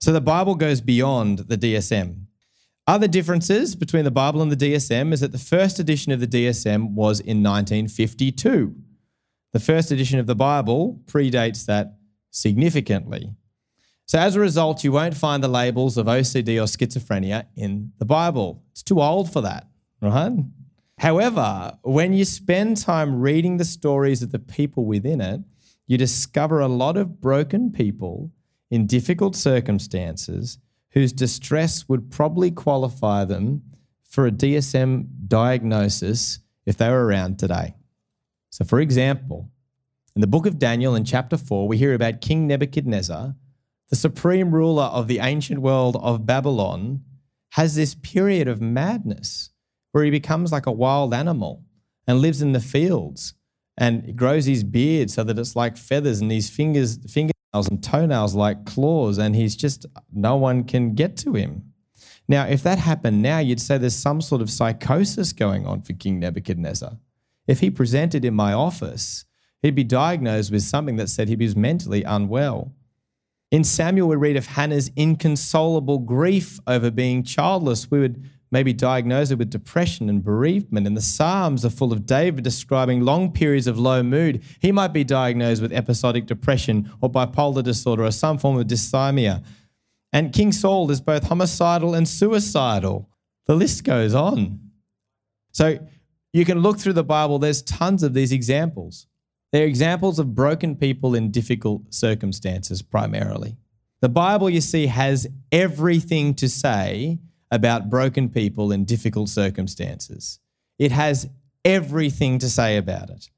So 0.03 0.13
the 0.13 0.21
Bible 0.21 0.57
goes 0.57 0.83
beyond 0.83 1.39
the 1.39 1.57
DSM. 1.57 2.27
Other 2.87 3.09
differences 3.09 3.75
between 3.75 4.05
the 4.05 4.11
Bible 4.11 4.43
and 4.43 4.53
the 4.53 4.73
DSM 4.73 5.15
is 5.15 5.21
that 5.21 5.33
the 5.33 5.39
first 5.39 5.79
edition 5.79 6.13
of 6.13 6.21
the 6.21 6.27
DSM 6.27 6.93
was 6.93 7.21
in 7.21 7.43
1952. 7.43 8.75
The 9.53 9.61
first 9.61 9.91
edition 9.91 10.19
of 10.19 10.27
the 10.27 10.37
Bible 10.37 11.03
predates 11.07 11.67
that 11.67 11.97
significantly. 12.31 13.35
So, 14.07 14.19
as 14.19 14.35
a 14.35 14.41
result, 14.41 14.83
you 14.83 14.93
won't 14.93 15.17
find 15.17 15.43
the 15.43 15.49
labels 15.49 15.97
of 15.97 16.07
OCD 16.07 16.61
or 16.61 16.67
schizophrenia 16.67 17.47
in 17.57 17.93
the 17.99 18.05
Bible. 18.05 18.63
It's 18.73 18.83
too 18.83 19.01
old 19.01 19.33
for 19.33 19.41
that, 19.43 19.69
right? 20.01 20.33
However, 20.99 21.79
when 21.83 22.13
you 22.13 22.25
spend 22.25 22.77
time 22.77 23.21
reading 23.21 23.57
the 23.57 23.65
stories 23.65 24.23
of 24.23 24.33
the 24.33 24.39
people 24.39 24.85
within 24.85 25.21
it, 25.21 25.41
you 25.87 25.97
discover 25.97 26.61
a 26.61 26.69
lot 26.69 26.97
of 26.97 27.21
broken 27.21 27.73
people 27.73 28.31
in 28.71 28.87
difficult 28.87 29.35
circumstances 29.35 30.59
whose 30.91 31.13
distress 31.13 31.89
would 31.89 32.11
probably 32.11 32.51
qualify 32.51 33.25
them 33.25 33.63
for 34.03 34.27
a 34.27 34.31
DSM 34.31 35.07
diagnosis 35.27 36.41
if 36.67 36.77
they 36.77 36.89
were 36.89 37.07
around 37.07 37.39
today. 37.39 37.75
So, 38.51 38.65
for 38.65 38.81
example, 38.81 39.51
in 40.15 40.21
the 40.21 40.27
book 40.27 40.47
of 40.47 40.59
Daniel, 40.59 40.95
in 40.95 41.05
chapter 41.05 41.37
4, 41.37 41.67
we 41.67 41.79
hear 41.79 41.95
about 41.95 42.21
King 42.21 42.47
Nebuchadnezzar 42.47 43.35
the 43.91 43.97
supreme 43.97 44.53
ruler 44.53 44.85
of 44.85 45.09
the 45.09 45.19
ancient 45.19 45.61
world 45.61 45.97
of 46.01 46.25
Babylon, 46.25 47.03
has 47.51 47.75
this 47.75 47.97
period 47.97 48.47
of 48.47 48.61
madness 48.61 49.51
where 49.91 50.05
he 50.05 50.11
becomes 50.11 50.53
like 50.53 50.67
a 50.67 50.73
wild 50.73 51.13
animal 51.13 51.65
and 52.07 52.21
lives 52.21 52.41
in 52.41 52.53
the 52.53 52.61
fields 52.61 53.35
and 53.77 54.17
grows 54.17 54.47
his 54.47 54.63
beard 54.63 55.11
so 55.11 55.25
that 55.25 55.39
it's 55.39 55.57
like 55.57 55.77
feathers 55.77 56.21
and 56.21 56.31
his 56.31 56.49
fingers, 56.49 56.99
fingernails 57.13 57.69
and 57.69 57.83
toenails 57.83 58.37
like 58.37 58.65
claws, 58.65 59.19
and 59.19 59.35
he's 59.35 59.57
just 59.57 59.85
no 60.13 60.37
one 60.37 60.63
can 60.63 60.95
get 60.95 61.17
to 61.17 61.35
him. 61.35 61.65
Now, 62.29 62.47
if 62.47 62.63
that 62.63 62.79
happened 62.79 63.21
now, 63.21 63.39
you'd 63.39 63.61
say 63.61 63.77
there's 63.77 63.97
some 63.97 64.21
sort 64.21 64.41
of 64.41 64.51
psychosis 64.51 65.33
going 65.33 65.67
on 65.67 65.83
for 65.83 65.95
King 65.95 66.21
Nebuchadnezzar. 66.21 66.97
If 67.51 67.59
he 67.59 67.69
presented 67.69 68.25
in 68.25 68.33
my 68.33 68.53
office, 68.53 69.25
he'd 69.61 69.75
be 69.75 69.83
diagnosed 69.83 70.53
with 70.53 70.63
something 70.63 70.95
that 70.99 71.09
said 71.09 71.29
he 71.29 71.35
was 71.35 71.57
mentally 71.57 72.05
unwell. 72.05 72.73
In 73.51 73.65
Samuel, 73.65 74.07
we 74.07 74.15
read 74.15 74.37
of 74.37 74.47
Hannah's 74.47 74.93
inconsolable 74.95 75.99
grief 75.99 76.61
over 76.69 76.93
being 76.93 77.25
childless. 77.25 77.91
We 77.91 77.99
would 77.99 78.25
maybe 78.53 78.73
diagnose 78.73 79.31
her 79.31 79.37
with 79.37 79.51
depression 79.51 80.09
and 80.09 80.23
bereavement. 80.23 80.87
And 80.87 80.97
the 80.97 81.01
Psalms 81.01 81.65
are 81.65 81.71
full 81.71 81.93
of 81.93 82.07
David 82.07 82.45
describing 82.45 83.01
long 83.01 83.33
periods 83.33 83.67
of 83.67 83.81
low 83.81 84.05
mood. 84.05 84.45
He 84.61 84.71
might 84.71 84.93
be 84.93 85.03
diagnosed 85.03 85.61
with 85.61 85.73
episodic 85.73 86.27
depression 86.27 86.93
or 87.01 87.11
bipolar 87.11 87.65
disorder 87.65 88.05
or 88.05 88.13
some 88.13 88.39
form 88.39 88.61
of 88.61 88.69
dysthymia. 88.69 89.43
And 90.13 90.33
King 90.33 90.53
Saul 90.53 90.89
is 90.93 91.01
both 91.01 91.25
homicidal 91.25 91.97
and 91.97 92.09
suicidal. 92.09 93.11
The 93.47 93.57
list 93.57 93.83
goes 93.83 94.15
on. 94.15 94.61
So 95.51 95.81
you 96.33 96.45
can 96.45 96.61
look 96.61 96.79
through 96.79 96.93
the 96.95 97.05
Bible, 97.05 97.39
there's 97.39 97.63
tons 97.63 98.03
of 98.03 98.15
these 98.15 98.33
examples. 98.33 99.07
They're 99.53 99.67
examples 99.67 100.19
of 100.19 100.35
broken 100.35 100.77
people 100.77 101.15
in 101.15 101.31
difficult 101.31 101.93
circumstances, 101.93 102.83
primarily. 102.83 103.57
The 104.01 104.09
Bible, 104.09 104.49
you 104.49 104.61
see, 104.61 104.87
has 104.87 105.27
everything 105.51 106.35
to 106.35 106.49
say 106.49 107.19
about 107.51 107.91
broken 107.91 108.29
people 108.29 108.71
in 108.71 108.85
difficult 108.85 109.29
circumstances. 109.29 110.39
It 110.79 110.93
has 110.93 111.29
everything 111.65 112.39
to 112.39 112.49
say 112.49 112.77
about 112.77 113.11
it, 113.11 113.29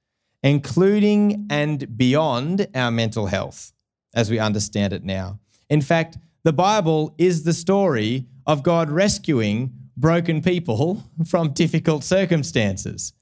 including 0.43 1.47
and 1.51 1.97
beyond 1.97 2.69
our 2.75 2.91
mental 2.91 3.27
health 3.27 3.73
as 4.15 4.31
we 4.31 4.39
understand 4.39 4.93
it 4.93 5.03
now. 5.03 5.41
In 5.71 5.81
fact, 5.81 6.19
the 6.45 6.53
Bible 6.53 7.15
is 7.19 7.45
the 7.45 7.55
story 7.55 8.27
of 8.47 8.63
God 8.63 8.91
rescuing 8.91 9.73
broken 9.97 10.43
people 10.43 11.05
from 11.27 11.53
difficult 11.53 12.05
circumstances. 12.05 13.13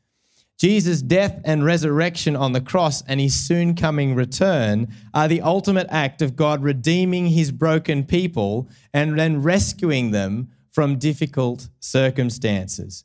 Jesus' 0.58 1.00
death 1.00 1.40
and 1.44 1.64
resurrection 1.64 2.36
on 2.36 2.52
the 2.52 2.60
cross 2.60 3.02
and 3.06 3.18
his 3.18 3.34
soon 3.34 3.74
coming 3.74 4.14
return 4.14 4.88
are 5.14 5.26
the 5.26 5.40
ultimate 5.40 5.86
act 5.88 6.20
of 6.20 6.36
God 6.36 6.62
redeeming 6.62 7.28
his 7.28 7.50
broken 7.50 8.04
people 8.04 8.68
and 8.92 9.18
then 9.18 9.40
rescuing 9.40 10.10
them 10.10 10.50
from 10.70 10.98
difficult 10.98 11.70
circumstances. 11.80 13.04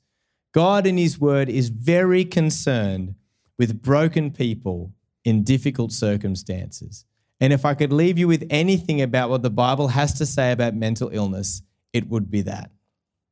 God 0.53 0.85
in 0.85 0.97
his 0.97 1.17
word 1.17 1.47
is 1.47 1.69
very 1.69 2.25
concerned 2.25 3.15
with 3.57 3.81
broken 3.81 4.31
people 4.31 4.93
in 5.23 5.43
difficult 5.43 5.93
circumstances. 5.93 7.05
And 7.39 7.51
if 7.53 7.65
I 7.65 7.73
could 7.73 7.91
leave 7.91 8.17
you 8.17 8.27
with 8.27 8.45
anything 8.49 9.01
about 9.01 9.29
what 9.29 9.43
the 9.43 9.49
Bible 9.49 9.89
has 9.89 10.13
to 10.15 10.25
say 10.25 10.51
about 10.51 10.75
mental 10.75 11.09
illness, 11.11 11.61
it 11.93 12.09
would 12.09 12.29
be 12.29 12.41
that. 12.41 12.71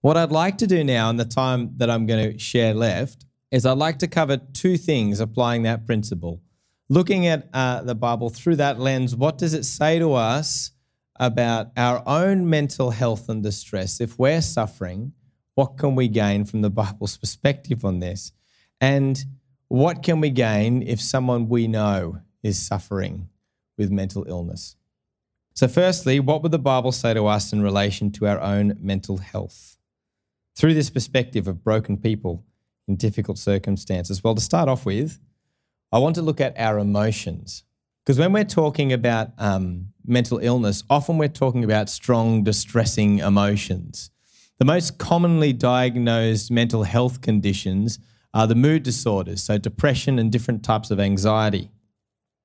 What 0.04 0.18
I'd 0.18 0.34
like 0.34 0.58
to 0.58 0.68
do 0.68 0.84
now 0.84 1.10
in 1.12 1.16
the 1.16 1.24
time 1.24 1.78
that 1.78 1.90
I'm 1.90 2.06
going 2.06 2.34
to 2.34 2.38
share 2.38 2.74
left 2.74 3.26
is 3.52 3.66
I'd 3.66 3.78
like 3.78 4.00
to 4.00 4.08
cover 4.10 4.36
two 4.36 4.76
things 4.76 5.22
applying 5.22 5.64
that 5.64 5.86
principle. 5.86 6.42
Looking 6.90 7.26
at 7.28 7.48
uh, 7.54 7.84
the 7.84 7.96
Bible 7.96 8.30
through 8.30 8.58
that 8.58 8.82
lens, 8.82 9.16
what 9.16 9.38
does 9.38 9.54
it 9.54 9.64
say 9.64 10.00
to 10.00 10.12
us 10.12 10.72
about 11.22 11.68
our 11.78 12.04
own 12.06 12.50
mental 12.50 12.92
health 12.92 13.30
and 13.30 13.42
distress? 13.42 14.02
If 14.02 14.20
we're 14.20 14.42
suffering, 14.42 15.14
what 15.56 15.78
can 15.78 15.96
we 15.96 16.10
gain 16.10 16.44
from 16.44 16.64
the 16.64 16.70
Bible's 16.70 17.16
perspective 17.16 17.86
on 17.86 18.02
this? 18.02 18.34
And 18.82 19.24
what 19.70 20.04
can 20.04 20.20
we 20.20 20.32
gain 20.32 20.82
if 20.82 21.00
someone 21.00 21.48
we 21.48 21.70
know 21.70 22.20
is 22.44 22.62
suffering 22.62 23.30
with 23.78 23.90
mental 23.90 24.26
illness? 24.28 24.76
So, 25.54 25.70
firstly, 25.70 26.20
what 26.20 26.44
would 26.44 26.52
the 26.52 26.60
Bible 26.60 26.92
say 26.92 27.14
to 27.14 27.26
us 27.28 27.54
in 27.54 27.62
relation 27.62 28.12
to 28.12 28.28
our 28.28 28.42
own 28.42 28.76
mental 28.82 29.20
health? 29.20 29.78
Through 30.56 30.74
this 30.76 30.90
perspective 30.90 31.48
of 31.48 31.64
broken 31.64 31.98
people, 31.98 32.46
in 32.88 32.96
difficult 32.96 33.38
circumstances? 33.38 34.24
Well, 34.24 34.36
to 34.36 34.42
start 34.42 34.70
off 34.70 34.86
with, 34.86 35.20
I 35.92 36.00
want 36.00 36.16
to 36.16 36.22
look 36.22 36.42
at 36.42 36.58
our 36.58 36.80
emotions. 36.80 37.64
Because 38.04 38.20
when 38.20 38.34
we're 38.34 38.44
talking 38.44 38.92
about 38.92 39.30
um, 39.38 39.94
mental 40.06 40.40
illness, 40.40 40.84
often 40.90 41.18
we're 41.18 41.30
talking 41.30 41.64
about 41.64 41.90
strong, 41.90 42.44
distressing 42.44 43.20
emotions. 43.20 44.12
The 44.60 44.66
most 44.66 44.98
commonly 44.98 45.54
diagnosed 45.54 46.52
mental 46.52 46.84
health 46.84 47.22
conditions 47.22 48.00
are 48.34 48.48
the 48.48 48.56
mood 48.56 48.84
disorders, 48.84 49.44
so 49.44 49.58
depression 49.58 50.20
and 50.20 50.32
different 50.32 50.64
types 50.64 50.92
of 50.92 51.00
anxiety. 51.00 51.70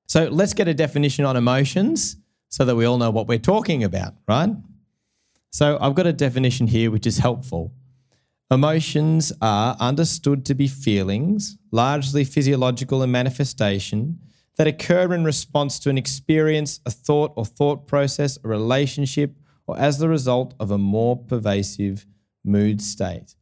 So 0.05 0.27
let's 0.27 0.53
get 0.53 0.67
a 0.67 0.73
definition 0.73 1.25
on 1.25 1.35
emotions 1.35 2.15
so 2.47 2.65
that 2.65 2.75
we 2.75 2.85
all 2.85 2.97
know 2.97 3.11
what 3.11 3.27
we're 3.27 3.37
talking 3.37 3.83
about, 3.83 4.13
right? 4.27 4.49
So 5.51 5.77
I've 5.81 5.95
got 5.95 6.07
a 6.07 6.13
definition 6.13 6.67
here 6.67 6.89
which 6.91 7.05
is 7.05 7.17
helpful. 7.17 7.73
Emotions 8.51 9.31
are 9.43 9.77
understood 9.79 10.43
to 10.43 10.55
be 10.55 10.67
feelings, 10.67 11.55
largely 11.71 12.23
physiological 12.23 13.03
in 13.03 13.11
manifestation, 13.11 14.19
that 14.57 14.65
occur 14.65 15.13
in 15.13 15.23
response 15.23 15.77
to 15.77 15.89
an 15.91 15.99
experience, 15.99 16.79
a 16.83 16.89
thought 16.89 17.31
or 17.35 17.45
thought 17.45 17.85
process, 17.85 18.39
a 18.43 18.47
relationship, 18.47 19.35
or 19.67 19.77
as 19.77 19.99
the 19.99 20.09
result 20.09 20.55
of 20.59 20.71
a 20.71 20.79
more 20.79 21.15
pervasive 21.15 22.07
mood 22.43 22.81
state. 22.81 23.35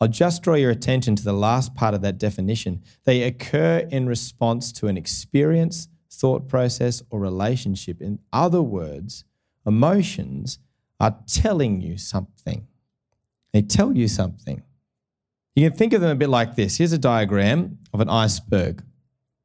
I'll 0.00 0.08
just 0.08 0.42
draw 0.42 0.54
your 0.54 0.72
attention 0.72 1.14
to 1.14 1.22
the 1.22 1.32
last 1.32 1.76
part 1.76 1.94
of 1.94 2.02
that 2.02 2.18
definition. 2.18 2.82
They 3.04 3.22
occur 3.22 3.86
in 3.92 4.08
response 4.08 4.72
to 4.72 4.88
an 4.88 4.96
experience, 4.96 5.86
thought 6.10 6.48
process, 6.48 7.00
or 7.10 7.20
relationship. 7.20 8.02
In 8.02 8.18
other 8.32 8.60
words, 8.60 9.24
emotions 9.64 10.58
are 10.98 11.16
telling 11.28 11.80
you 11.80 11.96
something. 11.96 12.66
They 13.52 13.62
tell 13.62 13.96
you 13.96 14.08
something. 14.08 14.62
You 15.54 15.68
can 15.68 15.76
think 15.76 15.92
of 15.92 16.00
them 16.00 16.10
a 16.10 16.14
bit 16.14 16.30
like 16.30 16.56
this. 16.56 16.78
Here's 16.78 16.92
a 16.92 16.98
diagram 16.98 17.78
of 17.92 18.00
an 18.00 18.08
iceberg. 18.08 18.82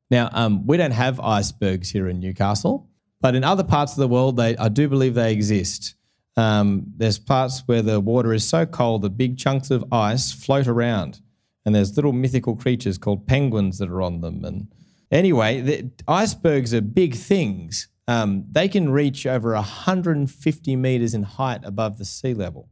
Now, 0.10 0.30
um, 0.32 0.66
we 0.66 0.78
don't 0.78 0.92
have 0.92 1.20
icebergs 1.20 1.90
here 1.90 2.08
in 2.08 2.20
Newcastle, 2.20 2.90
but 3.20 3.36
in 3.36 3.44
other 3.44 3.64
parts 3.64 3.94
of 3.94 3.98
the 3.98 4.08
world, 4.08 4.38
they, 4.38 4.56
I 4.56 4.70
do 4.70 4.88
believe 4.88 5.16
they 5.16 5.34
exist. 5.34 5.96
Um, 6.38 6.86
there's 6.96 7.18
parts 7.18 7.64
where 7.66 7.82
the 7.82 8.00
water 8.00 8.32
is 8.32 8.48
so 8.48 8.66
cold 8.66 9.02
that 9.02 9.18
big 9.18 9.38
chunks 9.38 9.72
of 9.72 9.92
ice 9.92 10.32
float 10.32 10.68
around, 10.68 11.20
and 11.66 11.76
there's 11.76 11.96
little 11.96 12.14
mythical 12.14 12.56
creatures 12.56 12.98
called 12.98 13.28
penguins 13.28 13.80
that 13.80 13.90
are 13.90 14.02
on 14.02 14.22
them. 14.22 14.46
And 14.46 14.68
anyway, 15.12 15.62
the, 15.62 15.92
icebergs 16.08 16.74
are 16.74 16.82
big 16.82 17.16
things. 17.16 17.90
Um, 18.08 18.46
they 18.50 18.70
can 18.70 18.90
reach 18.90 19.26
over 19.26 19.54
150 19.54 20.76
meters 20.78 21.14
in 21.14 21.24
height 21.24 21.62
above 21.64 21.98
the 21.98 22.06
sea 22.06 22.34
level, 22.34 22.70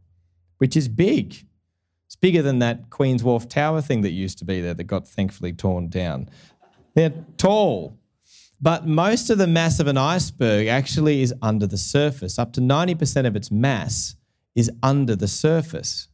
which 0.57 0.75
is 0.75 0.87
big. 0.87 1.45
It's 2.05 2.15
bigger 2.15 2.41
than 2.41 2.59
that 2.59 2.89
Queen's 2.89 3.23
Wharf 3.23 3.47
Tower 3.49 3.81
thing 3.81 4.01
that 4.01 4.11
used 4.11 4.37
to 4.39 4.45
be 4.45 4.61
there 4.61 4.73
that 4.73 4.83
got 4.85 5.07
thankfully 5.07 5.53
torn 5.53 5.89
down. 5.89 6.29
They're 6.93 7.13
tall. 7.37 7.97
But 8.61 8.87
most 8.87 9.29
of 9.29 9.37
the 9.37 9.47
mass 9.47 9.79
of 9.79 9.87
an 9.87 9.97
iceberg 9.97 10.67
actually 10.67 11.21
is 11.21 11.33
under 11.41 11.67
the 11.67 11.77
surface. 11.77 12.39
Up 12.39 12.53
to 12.53 12.61
90% 12.61 13.27
of 13.27 13.35
its 13.35 13.51
mass 13.51 14.15
is 14.55 14.71
under 14.81 15.15
the 15.15 15.27
surface. 15.27 16.07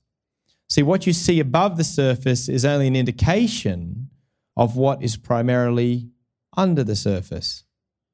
See, 0.68 0.82
what 0.82 1.06
you 1.06 1.14
see 1.14 1.40
above 1.40 1.78
the 1.78 1.84
surface 1.84 2.50
is 2.50 2.66
only 2.66 2.88
an 2.88 2.96
indication 2.96 4.10
of 4.58 4.76
what 4.76 5.04
is 5.04 5.18
primarily 5.18 6.10
under 6.58 6.84
the 6.84 6.96
surface. 6.96 7.64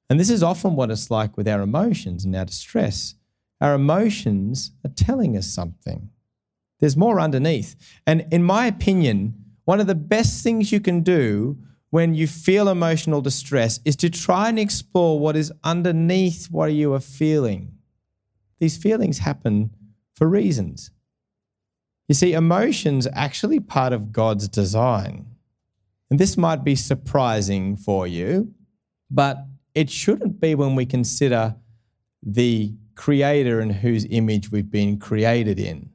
And 0.10 0.19
this 0.19 0.29
is 0.29 0.43
often 0.43 0.75
what 0.75 0.91
it's 0.91 1.12
like 1.12 1.38
with 1.38 1.48
our 1.48 1.62
emotions 1.62 2.25
and 2.25 2.36
our 2.36 2.46
distress. 2.46 3.15
Our 3.62 3.74
emotions 3.74 4.72
are 4.86 4.91
telling 4.91 5.38
us 5.38 5.48
something. 5.48 6.10
There's 6.79 6.98
more 6.98 7.19
underneath. 7.19 7.75
And 8.05 8.25
in 8.31 8.43
my 8.43 8.67
opinion, 8.67 9.34
one 9.65 9.79
of 9.79 9.88
the 9.88 9.96
best 9.96 10.43
things 10.43 10.72
you 10.72 10.79
can 10.79 11.01
do 11.01 11.57
when 11.89 12.13
you 12.13 12.27
feel 12.27 12.67
emotional 12.67 13.22
distress 13.22 13.79
is 13.86 13.96
to 13.98 14.10
try 14.10 14.50
and 14.50 14.60
explore 14.60 15.19
what 15.19 15.36
is 15.36 15.51
underneath 15.63 16.48
what 16.51 16.74
you 16.74 16.93
are 16.93 17.00
feeling. 17.00 17.74
These 18.60 18.77
feelings 18.77 19.19
happen 19.19 19.72
for 20.13 20.27
reasons. 20.27 20.91
You 22.07 22.15
see, 22.15 22.34
emotions 22.34 23.07
are 23.07 23.15
actually 23.15 23.60
part 23.60 23.93
of 23.93 24.12
God's 24.12 24.48
design. 24.48 25.25
And 26.10 26.19
this 26.19 26.38
might 26.38 26.63
be 26.63 26.75
surprising 26.75 27.75
for 27.75 28.07
you, 28.07 28.53
but 29.12 29.46
it 29.75 29.89
shouldn't 29.89 30.39
be 30.39 30.55
when 30.55 30.75
we 30.75 30.86
consider 30.86 31.55
the 32.24 32.74
creator 32.96 33.60
and 33.60 33.72
whose 33.72 34.05
image 34.10 34.51
we've 34.51 34.72
been 34.72 34.98
created 34.98 35.60
in. 35.60 35.89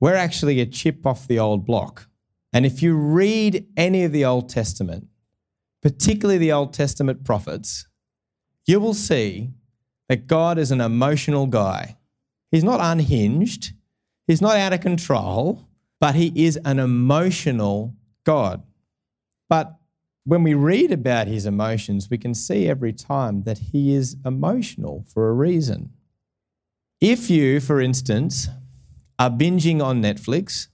We're 0.00 0.14
actually 0.14 0.60
a 0.60 0.66
chip 0.66 1.06
off 1.06 1.26
the 1.26 1.38
old 1.38 1.66
block. 1.66 2.08
And 2.52 2.64
if 2.64 2.82
you 2.82 2.94
read 2.94 3.66
any 3.76 4.04
of 4.04 4.12
the 4.12 4.24
Old 4.24 4.48
Testament, 4.48 5.08
particularly 5.82 6.38
the 6.38 6.52
Old 6.52 6.72
Testament 6.72 7.24
prophets, 7.24 7.86
you 8.66 8.80
will 8.80 8.94
see 8.94 9.50
that 10.08 10.26
God 10.26 10.58
is 10.58 10.70
an 10.70 10.80
emotional 10.80 11.46
guy. 11.46 11.96
He's 12.50 12.64
not 12.64 12.80
unhinged, 12.80 13.72
he's 14.26 14.40
not 14.40 14.56
out 14.56 14.72
of 14.72 14.80
control, 14.80 15.68
but 16.00 16.14
he 16.14 16.32
is 16.34 16.58
an 16.64 16.78
emotional 16.78 17.94
God. 18.24 18.62
But 19.48 19.74
when 20.24 20.42
we 20.42 20.54
read 20.54 20.92
about 20.92 21.26
his 21.26 21.46
emotions, 21.46 22.08
we 22.10 22.18
can 22.18 22.34
see 22.34 22.68
every 22.68 22.92
time 22.92 23.42
that 23.42 23.58
he 23.58 23.94
is 23.94 24.16
emotional 24.24 25.04
for 25.08 25.28
a 25.28 25.34
reason. 25.34 25.90
If 27.00 27.30
you, 27.30 27.60
for 27.60 27.80
instance, 27.80 28.48
are 29.18 29.30
binging 29.30 29.82
on 29.82 30.02
Netflix 30.02 30.68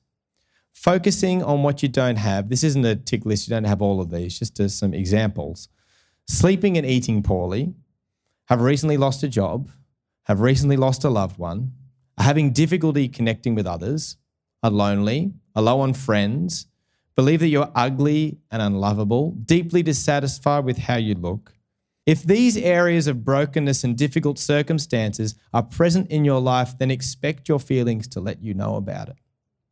focusing 0.85 1.43
on 1.43 1.63
what 1.63 1.83
you 1.83 1.89
don't 1.89 2.17
have. 2.17 2.51
This 2.51 2.63
isn't 2.63 2.85
a 2.85 2.95
tick 2.95 3.25
list, 3.25 3.49
you 3.49 3.55
don't 3.55 3.65
have 3.65 3.81
all 3.81 4.03
of 4.03 4.11
these, 4.11 4.39
just 4.39 4.61
as 4.61 4.77
some 4.77 4.93
examples. 4.93 5.69
Sleeping 6.27 6.77
and 6.77 6.87
eating 6.87 7.23
poorly, 7.23 7.73
have 8.49 8.61
recently 8.61 8.99
lost 8.99 9.23
a 9.23 9.29
job, 9.29 9.71
have 10.25 10.41
recently 10.41 10.77
lost 10.77 11.05
a 11.05 11.09
loved 11.09 11.39
one, 11.39 11.73
are 12.19 12.25
having 12.25 12.53
difficulty 12.53 13.09
connecting 13.09 13.55
with 13.55 13.67
others, 13.67 14.17
are 14.63 14.71
lonely, 14.71 15.33
are 15.57 15.63
low 15.63 15.81
on 15.81 15.95
friends, 15.95 16.67
believe 17.17 17.41
that 17.41 17.49
you're 17.49 17.73
ugly 17.75 18.37
and 18.51 18.61
unlovable, 18.61 19.31
deeply 19.31 19.83
dissatisfied 19.83 20.65
with 20.65 20.77
how 20.77 20.97
you 20.97 21.15
look. 21.15 21.55
If 22.07 22.23
these 22.23 22.57
areas 22.57 23.07
of 23.07 23.25
brokenness 23.25 23.83
and 23.83 23.97
difficult 23.97 24.39
circumstances 24.39 25.35
are 25.55 25.63
present 25.63 26.11
in 26.11 26.25
your 26.25 26.41
life, 26.41 26.79
then 26.79 26.91
expect 26.91 27.49
your 27.49 27.59
feelings 27.59 28.07
to 28.09 28.21
let 28.21 28.43
you 28.43 28.53
know 28.53 28.77
about 28.77 29.09
it 29.09 29.17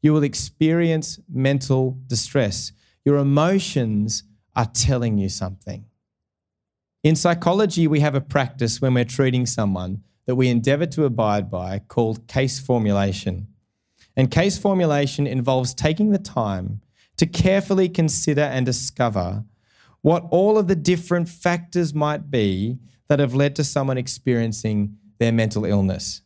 you 0.03 0.12
will 0.12 0.25
experience 0.25 1.21
mental 1.33 1.97
distress. 2.09 2.73
Your 3.05 3.16
emotions 3.16 4.25
are 4.55 4.66
telling 4.66 5.16
you 5.16 5.29
something. 5.29 5.87
In 7.05 7.16
psychology, 7.16 7.87
we 7.87 8.01
have 8.01 8.14
a 8.14 8.21
practice 8.21 8.81
when 8.81 8.95
we're 8.95 9.05
treating 9.05 9.47
someone 9.47 10.03
that 10.27 10.35
we 10.35 10.49
endeavor 10.49 10.87
to 10.87 11.05
abide 11.05 11.51
by 11.51 11.79
called 11.79 12.29
case 12.29 12.61
formulation. 12.61 13.49
And 14.16 14.31
case 14.31 14.59
formulation 14.59 15.27
involves 15.27 15.73
taking 15.73 16.11
the 16.11 16.18
time 16.18 16.81
to 17.16 17.27
carefully 17.27 17.88
consider 17.88 18.42
and 18.42 18.66
discover 18.66 19.45
what 20.03 20.25
all 20.31 20.59
of 20.59 20.69
the 20.69 20.77
different 20.77 21.29
factors 21.29 21.95
might 21.95 22.31
be 22.31 22.79
that 23.09 23.19
have 23.19 23.35
led 23.35 23.57
to 23.57 23.65
someone 23.65 23.99
experiencing 23.99 24.97
their 25.19 25.33
mental 25.33 25.65
illness. 25.65 26.23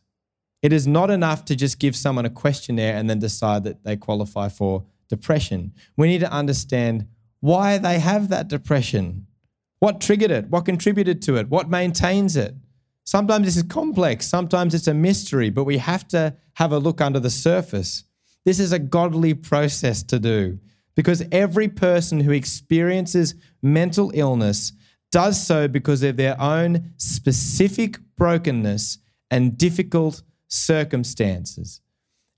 It 0.61 0.73
is 0.73 0.87
not 0.87 1.11
enough 1.11 1.45
to 1.45 1.55
just 1.55 1.79
give 1.79 1.95
someone 1.95 2.25
a 2.25 2.29
questionnaire 2.29 2.95
and 2.95 3.09
then 3.09 3.19
decide 3.19 3.63
that 3.63 3.83
they 3.83 3.95
qualify 3.95 4.49
for 4.49 4.85
depression. 5.07 5.73
We 5.95 6.07
need 6.07 6.21
to 6.21 6.31
understand 6.31 7.07
why 7.39 7.77
they 7.77 7.99
have 7.99 8.29
that 8.29 8.47
depression. 8.47 9.27
What 9.79 10.01
triggered 10.01 10.31
it? 10.31 10.49
What 10.49 10.65
contributed 10.65 11.21
to 11.23 11.35
it? 11.35 11.49
What 11.49 11.69
maintains 11.69 12.35
it? 12.35 12.55
Sometimes 13.05 13.45
this 13.45 13.55
is 13.55 13.63
complex, 13.63 14.27
sometimes 14.27 14.73
it's 14.73 14.87
a 14.87 14.93
mystery, 14.93 15.49
but 15.49 15.63
we 15.63 15.77
have 15.77 16.07
to 16.09 16.35
have 16.55 16.73
a 16.73 16.79
look 16.79 16.99
under 16.99 17.21
the 17.21 17.29
surface. 17.29 18.03
This 18.43 18.59
is 18.59 18.73
a 18.73 18.79
godly 18.79 19.33
process 19.33 20.03
to 20.03 20.19
do 20.19 20.59
because 20.97 21.23
every 21.31 21.67
person 21.67 22.19
who 22.19 22.31
experiences 22.31 23.35
mental 23.61 24.11
illness 24.15 24.73
does 25.11 25.41
so 25.41 25.67
because 25.67 26.01
of 26.01 26.17
their 26.17 26.39
own 26.41 26.91
specific 26.97 27.99
brokenness 28.17 28.97
and 29.29 29.57
difficult 29.57 30.23
circumstances. 30.47 31.81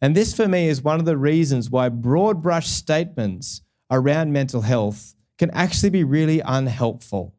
And 0.01 0.13
this, 0.13 0.35
for 0.35 0.47
me, 0.47 0.67
is 0.67 0.81
one 0.81 0.99
of 0.99 1.05
the 1.05 1.17
reasons 1.17 1.69
why 1.69 1.87
broad 1.87 2.43
brush 2.43 2.67
statements 2.67 3.61
around 3.89 4.33
mental 4.33 4.61
health 4.61 5.15
can 5.37 5.49
actually 5.51 5.89
be 5.89 6.03
really 6.03 6.41
unhelpful. 6.41 7.33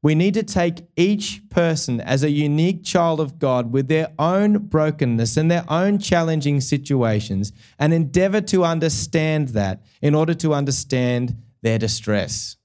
We 0.00 0.14
need 0.14 0.34
to 0.34 0.44
take 0.44 0.86
each 0.96 1.42
person 1.48 2.00
as 2.00 2.22
a 2.22 2.30
unique 2.30 2.84
child 2.84 3.18
of 3.18 3.38
God 3.38 3.72
with 3.72 3.88
their 3.88 4.12
own 4.18 4.58
brokenness 4.58 5.36
and 5.36 5.50
their 5.50 5.64
own 5.68 5.98
challenging 5.98 6.60
situations 6.60 7.52
and 7.78 7.92
endeavor 7.92 8.40
to 8.42 8.64
understand 8.64 9.48
that 9.48 9.82
in 10.00 10.14
order 10.14 10.34
to 10.34 10.54
understand 10.54 11.36
their 11.62 11.78
distress. 11.78 12.56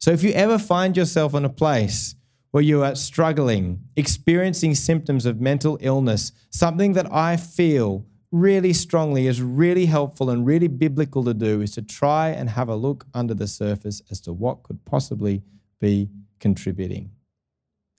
So, 0.00 0.10
if 0.10 0.22
you 0.22 0.32
ever 0.32 0.58
find 0.58 0.96
yourself 0.96 1.34
in 1.34 1.44
a 1.44 1.50
place 1.50 2.14
where 2.50 2.62
you 2.62 2.82
are 2.82 2.94
struggling, 2.94 3.80
experiencing 3.96 4.74
symptoms 4.74 5.24
of 5.24 5.40
mental 5.40 5.78
illness, 5.80 6.32
something 6.50 6.92
that 6.94 7.10
I 7.12 7.36
feel 7.36 8.04
really 8.32 8.72
strongly 8.72 9.26
is 9.26 9.40
really 9.40 9.86
helpful 9.86 10.30
and 10.30 10.46
really 10.46 10.68
biblical 10.68 11.24
to 11.24 11.34
do 11.34 11.62
is 11.62 11.72
to 11.72 11.82
try 11.82 12.28
and 12.28 12.50
have 12.50 12.68
a 12.68 12.76
look 12.76 13.06
under 13.14 13.34
the 13.34 13.46
surface 13.46 14.02
as 14.10 14.20
to 14.20 14.32
what 14.32 14.62
could 14.62 14.84
possibly 14.84 15.42
be 15.80 16.08
contributing. 16.40 17.10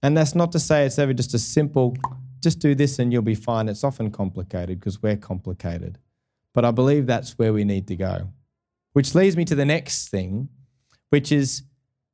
And 0.03 0.17
that's 0.17 0.35
not 0.35 0.51
to 0.53 0.59
say 0.59 0.85
it's 0.85 0.99
ever 0.99 1.13
just 1.13 1.33
a 1.33 1.39
simple, 1.39 1.95
just 2.41 2.59
do 2.59 2.73
this 2.75 2.99
and 2.99 3.13
you'll 3.13 3.21
be 3.21 3.35
fine. 3.35 3.69
It's 3.69 3.83
often 3.83 4.11
complicated 4.11 4.79
because 4.79 5.01
we're 5.01 5.17
complicated. 5.17 5.99
But 6.53 6.65
I 6.65 6.71
believe 6.71 7.05
that's 7.05 7.37
where 7.37 7.53
we 7.53 7.63
need 7.63 7.87
to 7.87 7.95
go. 7.95 8.29
Which 8.93 9.15
leads 9.15 9.37
me 9.37 9.45
to 9.45 9.55
the 9.55 9.65
next 9.65 10.09
thing, 10.09 10.49
which 11.09 11.31
is 11.31 11.63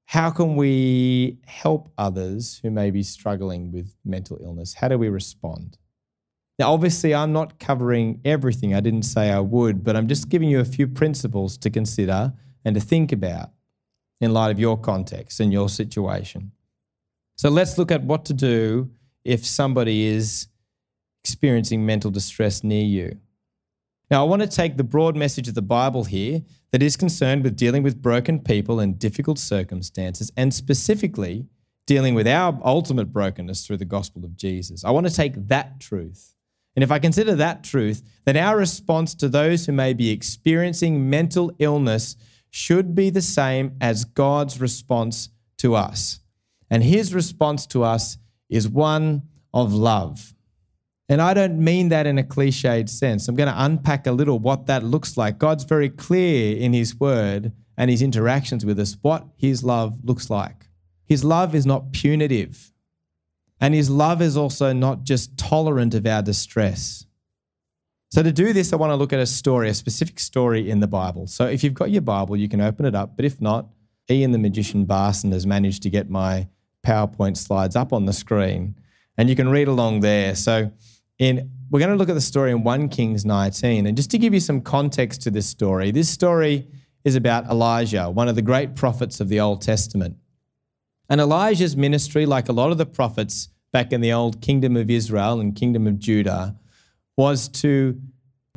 how 0.05 0.29
can 0.29 0.55
we 0.55 1.39
help 1.45 1.89
others 1.97 2.59
who 2.61 2.69
may 2.69 2.91
be 2.91 3.03
struggling 3.03 3.71
with 3.71 3.95
mental 4.05 4.37
illness? 4.41 4.75
How 4.75 4.87
do 4.87 4.97
we 4.97 5.09
respond? 5.09 5.77
Now, 6.59 6.73
obviously, 6.73 7.13
I'm 7.13 7.33
not 7.33 7.59
covering 7.59 8.21
everything. 8.25 8.73
I 8.73 8.79
didn't 8.79 9.03
say 9.03 9.31
I 9.31 9.39
would, 9.39 9.83
but 9.83 9.95
I'm 9.95 10.07
just 10.07 10.29
giving 10.29 10.49
you 10.49 10.59
a 10.59 10.65
few 10.65 10.87
principles 10.87 11.57
to 11.59 11.69
consider 11.69 12.33
and 12.65 12.75
to 12.75 12.81
think 12.81 13.11
about 13.11 13.51
in 14.19 14.33
light 14.33 14.51
of 14.51 14.59
your 14.59 14.77
context 14.77 15.39
and 15.39 15.53
your 15.53 15.69
situation. 15.69 16.51
So 17.35 17.49
let's 17.49 17.77
look 17.77 17.91
at 17.91 18.03
what 18.03 18.25
to 18.25 18.33
do 18.33 18.89
if 19.23 19.45
somebody 19.45 20.05
is 20.05 20.47
experiencing 21.23 21.85
mental 21.85 22.09
distress 22.09 22.63
near 22.63 22.83
you. 22.83 23.17
Now, 24.09 24.25
I 24.25 24.27
want 24.29 24.41
to 24.41 24.47
take 24.47 24.77
the 24.77 24.83
broad 24.83 25.15
message 25.15 25.47
of 25.47 25.53
the 25.53 25.61
Bible 25.61 26.05
here 26.05 26.41
that 26.71 26.81
is 26.81 26.95
concerned 26.95 27.43
with 27.43 27.55
dealing 27.55 27.83
with 27.83 28.01
broken 28.01 28.39
people 28.39 28.79
and 28.79 28.97
difficult 28.97 29.37
circumstances, 29.37 30.31
and 30.37 30.53
specifically 30.53 31.45
dealing 31.85 32.15
with 32.15 32.27
our 32.27 32.59
ultimate 32.63 33.11
brokenness 33.13 33.65
through 33.67 33.77
the 33.77 33.85
gospel 33.85 34.25
of 34.25 34.35
Jesus. 34.35 34.83
I 34.83 34.91
want 34.91 35.07
to 35.07 35.13
take 35.13 35.47
that 35.47 35.79
truth 35.79 36.35
And 36.77 36.83
if 36.83 36.91
I 36.91 36.99
consider 36.99 37.33
that 37.33 37.63
truth, 37.63 38.03
then 38.25 38.37
our 38.37 38.55
response 38.55 39.15
to 39.15 39.27
those 39.27 39.65
who 39.65 39.71
may 39.71 39.93
be 39.93 40.11
experiencing 40.11 41.09
mental 41.09 41.51
illness 41.57 42.15
should 42.49 42.95
be 42.95 43.09
the 43.09 43.21
same 43.21 43.75
as 43.81 44.05
God's 44.05 44.59
response 44.59 45.29
to 45.57 45.75
us. 45.75 46.19
And 46.69 46.83
his 46.83 47.13
response 47.13 47.65
to 47.67 47.83
us 47.83 48.17
is 48.49 48.67
one 48.67 49.23
of 49.53 49.73
love. 49.73 50.33
And 51.09 51.21
I 51.21 51.33
don't 51.33 51.63
mean 51.63 51.89
that 51.89 52.05
in 52.05 52.17
a 52.17 52.23
cliched 52.23 52.89
sense. 52.89 53.27
I'm 53.27 53.35
going 53.35 53.51
to 53.51 53.63
unpack 53.63 54.07
a 54.07 54.11
little 54.11 54.39
what 54.39 54.65
that 54.65 54.83
looks 54.83 55.15
like. 55.15 55.37
God's 55.37 55.63
very 55.63 55.89
clear 55.89 56.57
in 56.57 56.73
his 56.73 56.99
word 56.99 57.53
and 57.77 57.89
his 57.89 58.01
interactions 58.01 58.65
with 58.65 58.79
us 58.79 58.97
what 59.01 59.25
his 59.37 59.63
love 59.63 59.97
looks 60.03 60.29
like. 60.29 60.67
His 61.05 61.23
love 61.23 61.55
is 61.55 61.65
not 61.65 61.93
punitive. 61.93 62.73
And 63.61 63.73
his 63.73 63.89
love 63.89 64.21
is 64.21 64.35
also 64.35 64.73
not 64.73 65.03
just 65.03 65.37
tolerant 65.37 65.95
of 65.95 66.05
our 66.05 66.21
distress. 66.21 67.05
So, 68.09 68.23
to 68.23 68.31
do 68.31 68.53
this, 68.53 68.71
I 68.71 68.77
want 68.77 68.91
to 68.91 68.95
look 68.95 69.11
at 69.11 69.19
a 69.19 69.25
story, 69.25 69.69
a 69.69 69.73
specific 69.73 70.19
story 70.19 70.69
in 70.69 70.79
the 70.79 70.87
Bible. 70.87 71.27
So, 71.27 71.45
if 71.45 71.63
you've 71.63 71.73
got 71.73 71.91
your 71.91 72.01
Bible, 72.01 72.37
you 72.37 72.47
can 72.47 72.61
open 72.61 72.85
it 72.85 72.95
up. 72.95 73.15
But 73.15 73.25
if 73.25 73.41
not, 73.41 73.67
Ian 74.09 74.31
the 74.31 74.37
magician 74.37 74.85
Barson 74.85 75.33
has 75.33 75.45
managed 75.45 75.83
to 75.83 75.89
get 75.89 76.09
my 76.09 76.47
PowerPoint 76.85 77.35
slides 77.35 77.75
up 77.75 77.91
on 77.91 78.05
the 78.05 78.13
screen, 78.13 78.75
and 79.17 79.29
you 79.29 79.35
can 79.35 79.49
read 79.49 79.67
along 79.67 79.99
there. 79.99 80.35
So, 80.35 80.71
in 81.19 81.51
we're 81.69 81.79
going 81.79 81.91
to 81.91 81.97
look 81.97 82.07
at 82.09 82.15
the 82.15 82.21
story 82.21 82.51
in 82.51 82.63
1 82.63 82.89
Kings 82.89 83.25
19. 83.25 83.87
And 83.87 83.97
just 83.97 84.09
to 84.11 84.17
give 84.17 84.33
you 84.33 84.39
some 84.39 84.61
context 84.61 85.21
to 85.23 85.31
this 85.31 85.47
story, 85.47 85.91
this 85.91 86.09
story 86.09 86.65
is 87.03 87.15
about 87.15 87.45
Elijah, 87.47 88.09
one 88.09 88.29
of 88.29 88.35
the 88.35 88.41
great 88.41 88.75
prophets 88.75 89.19
of 89.19 89.27
the 89.27 89.39
Old 89.39 89.61
Testament. 89.61 90.15
And 91.09 91.19
Elijah's 91.19 91.75
ministry, 91.75 92.25
like 92.25 92.47
a 92.47 92.53
lot 92.53 92.71
of 92.71 92.77
the 92.77 92.85
prophets 92.85 93.49
back 93.71 93.91
in 93.91 94.01
the 94.01 94.13
old 94.13 94.41
kingdom 94.41 94.77
of 94.77 94.89
Israel 94.89 95.39
and 95.39 95.55
kingdom 95.55 95.87
of 95.87 95.99
Judah, 95.99 96.55
was 97.17 97.49
to 97.49 97.99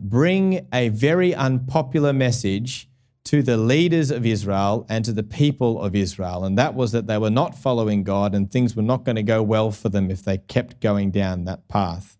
bring 0.00 0.66
a 0.72 0.90
very 0.90 1.34
unpopular 1.34 2.12
message 2.12 2.88
to 3.24 3.42
the 3.42 3.56
leaders 3.56 4.10
of 4.10 4.24
Israel 4.26 4.86
and 4.88 5.04
to 5.04 5.12
the 5.12 5.22
people 5.22 5.80
of 5.80 5.94
Israel. 5.94 6.44
And 6.44 6.56
that 6.58 6.74
was 6.74 6.92
that 6.92 7.06
they 7.06 7.18
were 7.18 7.30
not 7.30 7.56
following 7.56 8.02
God 8.02 8.34
and 8.34 8.50
things 8.50 8.74
were 8.74 8.82
not 8.82 9.04
going 9.04 9.16
to 9.16 9.22
go 9.22 9.42
well 9.42 9.70
for 9.70 9.88
them 9.88 10.10
if 10.10 10.24
they 10.24 10.38
kept 10.38 10.80
going 10.80 11.10
down 11.10 11.44
that 11.44 11.68
path. 11.68 12.18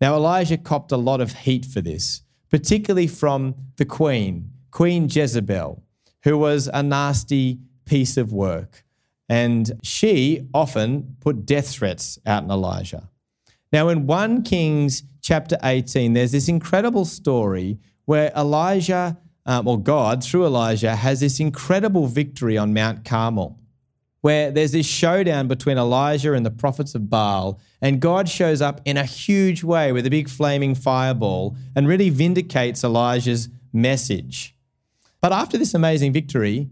Now, 0.00 0.14
Elijah 0.14 0.58
copped 0.58 0.90
a 0.90 0.96
lot 0.96 1.20
of 1.20 1.32
heat 1.32 1.64
for 1.64 1.80
this, 1.80 2.22
particularly 2.50 3.06
from 3.06 3.54
the 3.76 3.84
queen, 3.84 4.50
Queen 4.72 5.08
Jezebel, 5.08 5.82
who 6.24 6.36
was 6.36 6.68
a 6.72 6.82
nasty 6.82 7.60
piece 7.84 8.16
of 8.16 8.32
work. 8.32 8.84
And 9.28 9.78
she 9.82 10.48
often 10.52 11.16
put 11.20 11.46
death 11.46 11.70
threats 11.70 12.18
out 12.26 12.42
in 12.42 12.50
Elijah. 12.50 13.08
Now, 13.72 13.88
in 13.88 14.06
1 14.06 14.42
Kings 14.42 15.04
chapter 15.22 15.56
18, 15.62 16.12
there's 16.12 16.32
this 16.32 16.48
incredible 16.48 17.04
story 17.04 17.78
where 18.04 18.32
Elijah, 18.36 19.16
um, 19.46 19.66
or 19.66 19.80
God 19.80 20.22
through 20.22 20.44
Elijah, 20.44 20.96
has 20.96 21.20
this 21.20 21.40
incredible 21.40 22.06
victory 22.08 22.58
on 22.58 22.74
Mount 22.74 23.04
Carmel, 23.04 23.58
where 24.20 24.50
there's 24.50 24.72
this 24.72 24.86
showdown 24.86 25.48
between 25.48 25.78
Elijah 25.78 26.34
and 26.34 26.44
the 26.44 26.50
prophets 26.50 26.94
of 26.94 27.08
Baal. 27.08 27.60
And 27.80 28.00
God 28.00 28.28
shows 28.28 28.60
up 28.60 28.80
in 28.84 28.96
a 28.96 29.04
huge 29.04 29.64
way 29.64 29.92
with 29.92 30.06
a 30.06 30.10
big 30.10 30.28
flaming 30.28 30.74
fireball 30.74 31.56
and 31.74 31.88
really 31.88 32.10
vindicates 32.10 32.84
Elijah's 32.84 33.48
message. 33.72 34.54
But 35.20 35.32
after 35.32 35.56
this 35.56 35.74
amazing 35.74 36.12
victory, 36.12 36.68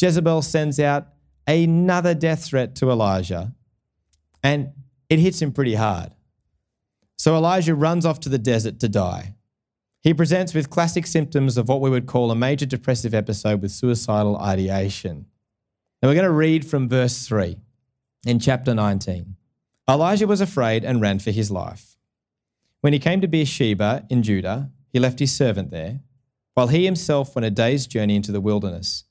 Jezebel 0.00 0.42
sends 0.42 0.80
out 0.80 1.08
another 1.46 2.14
death 2.14 2.44
threat 2.44 2.74
to 2.76 2.90
Elijah, 2.90 3.52
and 4.42 4.72
it 5.08 5.18
hits 5.18 5.40
him 5.40 5.52
pretty 5.52 5.74
hard. 5.74 6.12
So 7.22 7.36
Elijah 7.36 7.76
runs 7.76 8.04
off 8.04 8.18
to 8.22 8.28
the 8.28 8.36
desert 8.36 8.80
to 8.80 8.88
die. 8.88 9.36
He 10.00 10.12
presents 10.12 10.54
with 10.54 10.70
classic 10.70 11.06
symptoms 11.06 11.56
of 11.56 11.68
what 11.68 11.80
we 11.80 11.88
would 11.88 12.08
call 12.08 12.32
a 12.32 12.34
major 12.34 12.66
depressive 12.66 13.14
episode 13.14 13.62
with 13.62 13.70
suicidal 13.70 14.36
ideation. 14.38 15.26
Now 16.02 16.08
we're 16.08 16.16
going 16.16 16.24
to 16.24 16.32
read 16.32 16.66
from 16.66 16.88
verse 16.88 17.24
3 17.28 17.58
in 18.26 18.40
chapter 18.40 18.74
19. 18.74 19.36
Elijah 19.88 20.26
was 20.26 20.40
afraid 20.40 20.84
and 20.84 21.00
ran 21.00 21.20
for 21.20 21.30
his 21.30 21.48
life. 21.48 21.96
When 22.80 22.92
he 22.92 22.98
came 22.98 23.20
to 23.20 23.28
Beersheba 23.28 24.04
in 24.10 24.24
Judah, 24.24 24.72
he 24.92 24.98
left 24.98 25.20
his 25.20 25.32
servant 25.32 25.70
there, 25.70 26.00
while 26.54 26.66
he 26.66 26.84
himself 26.84 27.36
went 27.36 27.46
a 27.46 27.52
day's 27.52 27.86
journey 27.86 28.16
into 28.16 28.32
the 28.32 28.40
wilderness. 28.40 29.04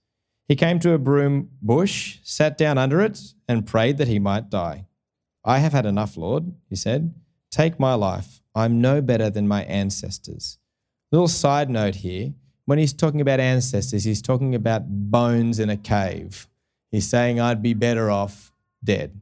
He 0.50 0.58
came 0.58 0.80
to 0.80 0.92
a 0.92 0.98
broom 0.98 1.52
bush, 1.62 2.18
sat 2.24 2.58
down 2.58 2.78
under 2.78 3.00
it, 3.00 3.22
and 3.48 3.66
prayed 3.66 3.98
that 4.00 4.10
he 4.10 4.20
might 4.20 4.50
die. 4.50 4.88
I 5.46 5.60
have 5.60 5.72
had 5.72 5.86
enough, 5.86 6.18
Lord, 6.18 6.54
he 6.68 6.76
said. 6.76 7.14
Take 7.52 7.80
my 7.80 7.94
life. 7.94 8.42
I'm 8.56 8.82
no 8.82 9.02
better 9.02 9.30
than 9.30 9.48
my 9.48 9.64
ancestors. 9.64 10.58
Little 11.12 11.28
side 11.28 11.70
note 11.70 11.96
here 11.96 12.34
when 12.66 12.80
he's 12.80 12.94
talking 12.94 13.20
about 13.20 13.40
ancestors, 13.40 14.06
he's 14.06 14.22
talking 14.22 14.56
about 14.56 14.84
bones 14.88 15.60
in 15.60 15.70
a 15.70 15.76
cave. 15.76 16.48
He's 16.90 17.08
saying, 17.08 17.40
I'd 17.40 17.62
be 17.62 17.74
better 17.74 18.10
off 18.10 18.54
dead. 18.84 19.20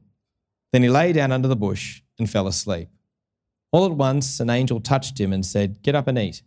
Then 0.72 0.82
he 0.82 0.88
lay 0.88 1.12
down 1.12 1.32
under 1.32 1.48
the 1.48 1.56
bush 1.56 2.02
and 2.18 2.30
fell 2.30 2.46
asleep. 2.46 2.88
All 3.72 3.86
at 3.86 3.92
once, 3.92 4.38
an 4.40 4.50
angel 4.50 4.80
touched 4.80 5.20
him 5.20 5.32
and 5.32 5.44
said, 5.44 5.82
Get 5.82 5.94
up 5.94 6.06
and 6.06 6.18
eat. 6.18 6.42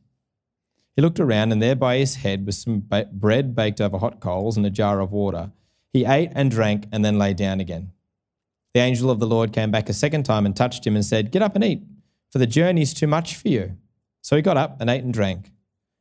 He 0.95 1.01
looked 1.01 1.19
around, 1.19 1.51
and 1.51 1.61
there 1.61 1.75
by 1.75 1.97
his 1.97 2.15
head 2.15 2.45
was 2.45 2.57
some 2.57 2.83
ba- 2.87 3.09
bread 3.11 3.55
baked 3.55 3.81
over 3.81 3.97
hot 3.97 4.19
coals 4.19 4.55
and 4.55 4.65
a 4.65 4.69
jar 4.69 4.99
of 4.99 5.11
water. 5.11 5.51
He 5.91 6.05
ate 6.05 6.31
and 6.33 6.51
drank 6.51 6.87
and 6.91 7.03
then 7.03 7.17
lay 7.17 7.33
down 7.33 7.59
again. 7.59 7.91
The 8.73 8.79
angel 8.79 9.11
of 9.11 9.19
the 9.19 9.27
Lord 9.27 9.53
came 9.53 9.71
back 9.71 9.87
a 9.87 9.93
second 9.93 10.23
time 10.23 10.45
and 10.45 10.55
touched 10.55 10.85
him 10.85 10.95
and 10.95 11.05
said, 11.05 11.31
Get 11.31 11.41
up 11.41 11.55
and 11.55 11.63
eat, 11.63 11.83
for 12.31 12.39
the 12.39 12.47
journey 12.47 12.81
is 12.81 12.93
too 12.93 13.07
much 13.07 13.35
for 13.35 13.47
you. 13.47 13.77
So 14.21 14.35
he 14.35 14.41
got 14.41 14.57
up 14.57 14.81
and 14.81 14.89
ate 14.89 15.03
and 15.03 15.13
drank. 15.13 15.51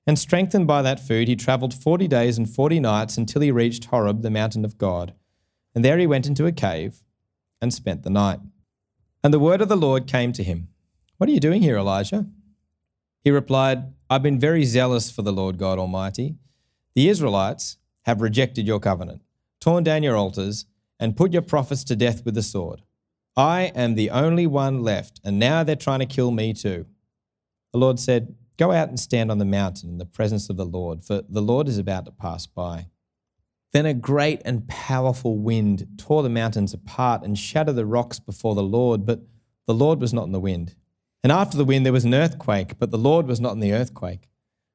And 0.07 0.19
strengthened 0.19 0.67
by 0.67 0.83
that 0.83 0.99
food, 0.99 1.29
he 1.29 1.37
travelled 1.37 1.75
forty 1.75 2.09
days 2.09 2.39
and 2.39 2.49
forty 2.49 2.81
nights 2.81 3.17
until 3.17 3.43
he 3.43 3.51
reached 3.51 3.87
Horeb, 3.87 4.23
the 4.23 4.31
mountain 4.31 4.65
of 4.65 4.79
God. 4.79 5.15
And 5.75 5.85
there 5.85 5.99
he 5.99 6.07
went 6.07 6.27
into 6.27 6.47
a 6.47 6.53
cave 6.53 7.03
and 7.61 7.73
spent 7.73 8.03
the 8.03 8.11
night. 8.11 8.41
And 9.23 9.33
the 9.33 9.39
word 9.39 9.61
of 9.61 9.69
the 9.69 9.77
Lord 9.77 10.07
came 10.07 10.33
to 10.33 10.43
him 10.43 10.69
What 11.19 11.29
are 11.29 11.33
you 11.33 11.41
doing 11.41 11.63
here, 11.63 11.77
Elijah? 11.77 12.27
He 13.23 13.31
replied, 13.31 13.93
I've 14.11 14.23
been 14.23 14.41
very 14.41 14.65
zealous 14.65 15.11
for 15.11 15.23
the 15.23 15.33
Lord 15.33 15.59
God 15.59 15.79
Almighty. 15.79 16.37
The 16.95 17.09
Israelites 17.09 17.79
have 18.03 18.21
rejected 18.21 18.67
your 18.67 18.81
covenant, 18.81 19.23
torn 19.61 19.85
down 19.85 20.03
your 20.03 20.17
altars, 20.17 20.67
and 21.03 21.17
put 21.17 21.33
your 21.33 21.43
prophets 21.43 21.83
to 21.83 21.97
death 21.97 22.25
with 22.25 22.37
the 22.37 22.45
sword. 22.45 22.81
I 23.37 23.73
am 23.75 23.97
the 23.97 24.11
only 24.11 24.47
one 24.47 24.85
left, 24.85 25.21
and 25.25 25.37
now 25.37 25.65
they're 25.65 25.75
trying 25.75 25.99
to 25.99 26.07
kill 26.07 26.31
me 26.31 26.55
too. 26.55 26.87
The 27.73 27.81
Lord 27.81 27.99
said, 27.99 28.37
Go 28.57 28.71
out 28.71 28.88
and 28.88 29.01
stand 29.01 29.29
on 29.29 29.38
the 29.38 29.45
mountain 29.45 29.91
in 29.91 29.99
the 29.99 30.07
presence 30.07 30.49
of 30.49 30.57
the 30.57 30.65
Lord, 30.65 31.05
for 31.05 31.23
the 31.29 31.43
Lord 31.43 31.67
is 31.67 31.77
about 31.77 32.05
to 32.05 32.12
pass 32.12 32.47
by. 32.47 32.87
Then 33.73 33.85
a 33.85 33.95
great 33.95 34.43
and 34.45 34.69
powerful 34.69 35.38
wind 35.38 35.88
tore 35.99 36.23
the 36.23 36.29
mountains 36.29 36.73
apart 36.73 37.25
and 37.25 37.37
shattered 37.37 37.75
the 37.75 37.85
rocks 37.85 38.21
before 38.21 38.55
the 38.55 38.62
Lord, 38.62 39.05
but 39.05 39.23
the 39.67 39.75
Lord 39.75 40.01
was 40.01 40.15
not 40.15 40.27
in 40.27 40.33
the 40.33 40.38
wind. 40.38 40.77
And 41.25 41.33
after 41.33 41.57
the 41.57 41.65
wind, 41.65 41.85
there 41.85 41.93
was 41.93 42.05
an 42.05 42.15
earthquake, 42.15 42.79
but 42.79 42.93
the 42.93 42.99
Lord 42.99 43.27
was 43.27 43.41
not 43.41 43.55
in 43.55 43.61
the 43.61 43.73
earthquake. 43.73 44.29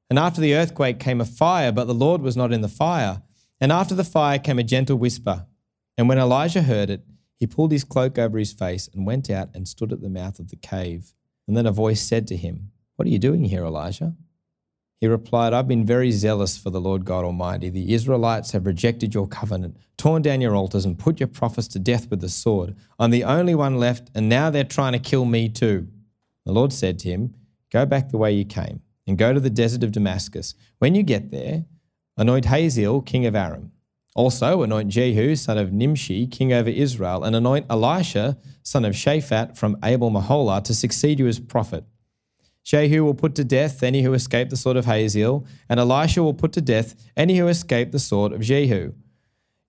And 0.10 0.20
after 0.20 0.42
the 0.42 0.56
earthquake 0.56 1.00
came 1.00 1.22
a 1.22 1.26
fire, 1.26 1.72
but 1.72 1.88
the 1.88 1.94
Lord 1.94 2.22
was 2.22 2.36
not 2.36 2.52
in 2.52 2.60
the 2.60 2.68
fire. 2.68 3.22
And 3.62 3.72
after 3.72 3.96
the 3.96 4.04
fire 4.04 4.40
came 4.40 4.60
a 4.60 4.64
gentle 4.64 4.98
whisper. 4.98 5.46
And 5.98 6.08
when 6.08 6.20
Elijah 6.20 6.62
heard 6.62 6.90
it, 6.90 7.04
he 7.36 7.48
pulled 7.48 7.72
his 7.72 7.84
cloak 7.84 8.18
over 8.18 8.38
his 8.38 8.54
face 8.54 8.90
and 8.94 9.06
went 9.06 9.30
out 9.30 9.50
and 9.54 9.68
stood 9.68 9.92
at 9.92 10.02
the 10.02 10.10
mouth 10.10 10.40
of 10.40 10.50
the 10.50 10.56
cave. 10.56 11.14
And 11.48 11.56
then 11.56 11.66
a 11.66 11.72
voice 11.72 12.02
said 12.02 12.28
to 12.28 12.38
him, 12.38 12.72
What 12.96 13.08
are 13.08 13.12
you 13.12 13.20
doing 13.20 13.46
here, 13.46 13.64
Elijah? 13.64 14.16
He 15.00 15.08
replied, 15.08 15.54
I've 15.54 15.68
been 15.68 15.86
very 15.86 16.10
zealous 16.10 16.58
for 16.58 16.72
the 16.72 16.82
Lord 16.82 17.06
God 17.06 17.24
Almighty. 17.24 17.70
The 17.70 17.94
Israelites 17.94 18.52
have 18.52 18.66
rejected 18.66 19.14
your 19.14 19.28
covenant, 19.28 19.78
torn 19.96 20.24
down 20.24 20.42
your 20.42 20.56
altars, 20.56 20.86
and 20.86 20.98
put 20.98 21.20
your 21.20 21.28
prophets 21.28 21.68
to 21.70 21.80
death 21.80 22.10
with 22.10 22.20
the 22.20 22.30
sword. 22.30 22.76
I'm 22.98 23.12
the 23.12 23.24
only 23.24 23.54
one 23.54 23.78
left, 23.78 24.10
and 24.16 24.28
now 24.28 24.50
they're 24.50 24.64
trying 24.64 24.94
to 24.94 25.00
kill 25.00 25.26
me 25.26 25.50
too. 25.50 25.88
The 26.46 26.52
Lord 26.52 26.74
said 26.74 26.98
to 27.00 27.10
him, 27.10 27.36
Go 27.72 27.86
back 27.86 28.10
the 28.10 28.18
way 28.18 28.32
you 28.32 28.46
came, 28.46 28.82
and 29.06 29.18
go 29.18 29.34
to 29.34 29.40
the 29.40 29.52
desert 29.52 29.84
of 29.84 29.92
Damascus. 29.92 30.56
When 30.80 30.96
you 30.96 31.04
get 31.04 31.30
there, 31.30 31.66
anoint 32.18 32.46
Hazael, 32.46 33.02
king 33.02 33.28
of 33.28 33.36
Aram. 33.36 33.72
Also, 34.18 34.64
anoint 34.64 34.90
Jehu, 34.90 35.36
son 35.36 35.60
of 35.60 35.72
Nimshi, 35.72 36.26
king 36.26 36.52
over 36.52 36.72
Israel, 36.72 37.24
and 37.24 37.36
anoint 37.36 37.68
Elisha, 37.70 38.36
son 38.64 38.84
of 38.84 38.96
Shaphat, 38.96 39.56
from 39.56 39.78
Abel 39.84 40.10
Meholah, 40.10 40.64
to 40.64 40.74
succeed 40.74 41.20
you 41.20 41.28
as 41.28 41.40
prophet. 41.40 41.84
Jehu 42.64 43.04
will 43.04 43.14
put 43.14 43.36
to 43.36 43.44
death 43.44 43.84
any 43.84 44.02
who 44.02 44.16
escape 44.16 44.50
the 44.50 44.58
sword 44.58 44.76
of 44.76 44.86
Hazael, 44.86 45.46
and 45.70 45.80
Elisha 45.80 46.24
will 46.24 46.34
put 46.34 46.52
to 46.54 46.62
death 46.62 46.96
any 47.16 47.38
who 47.38 47.48
escape 47.48 47.92
the 47.92 48.00
sword 48.00 48.34
of 48.34 48.42
Jehu. 48.42 48.94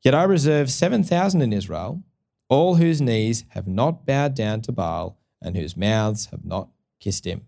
Yet 0.03 0.15
I 0.15 0.23
reserve 0.23 0.71
7,000 0.71 1.43
in 1.43 1.53
Israel, 1.53 2.03
all 2.49 2.77
whose 2.77 3.03
knees 3.03 3.45
have 3.51 3.69
not 3.69 4.07
bowed 4.07 4.35
down 4.35 4.63
to 4.63 4.73
Baal 4.73 5.19
and 5.43 5.59
whose 5.59 5.77
mouths 5.77 6.25
have 6.31 6.47
not 6.47 6.71
kissed 7.01 7.27
him. 7.27 7.43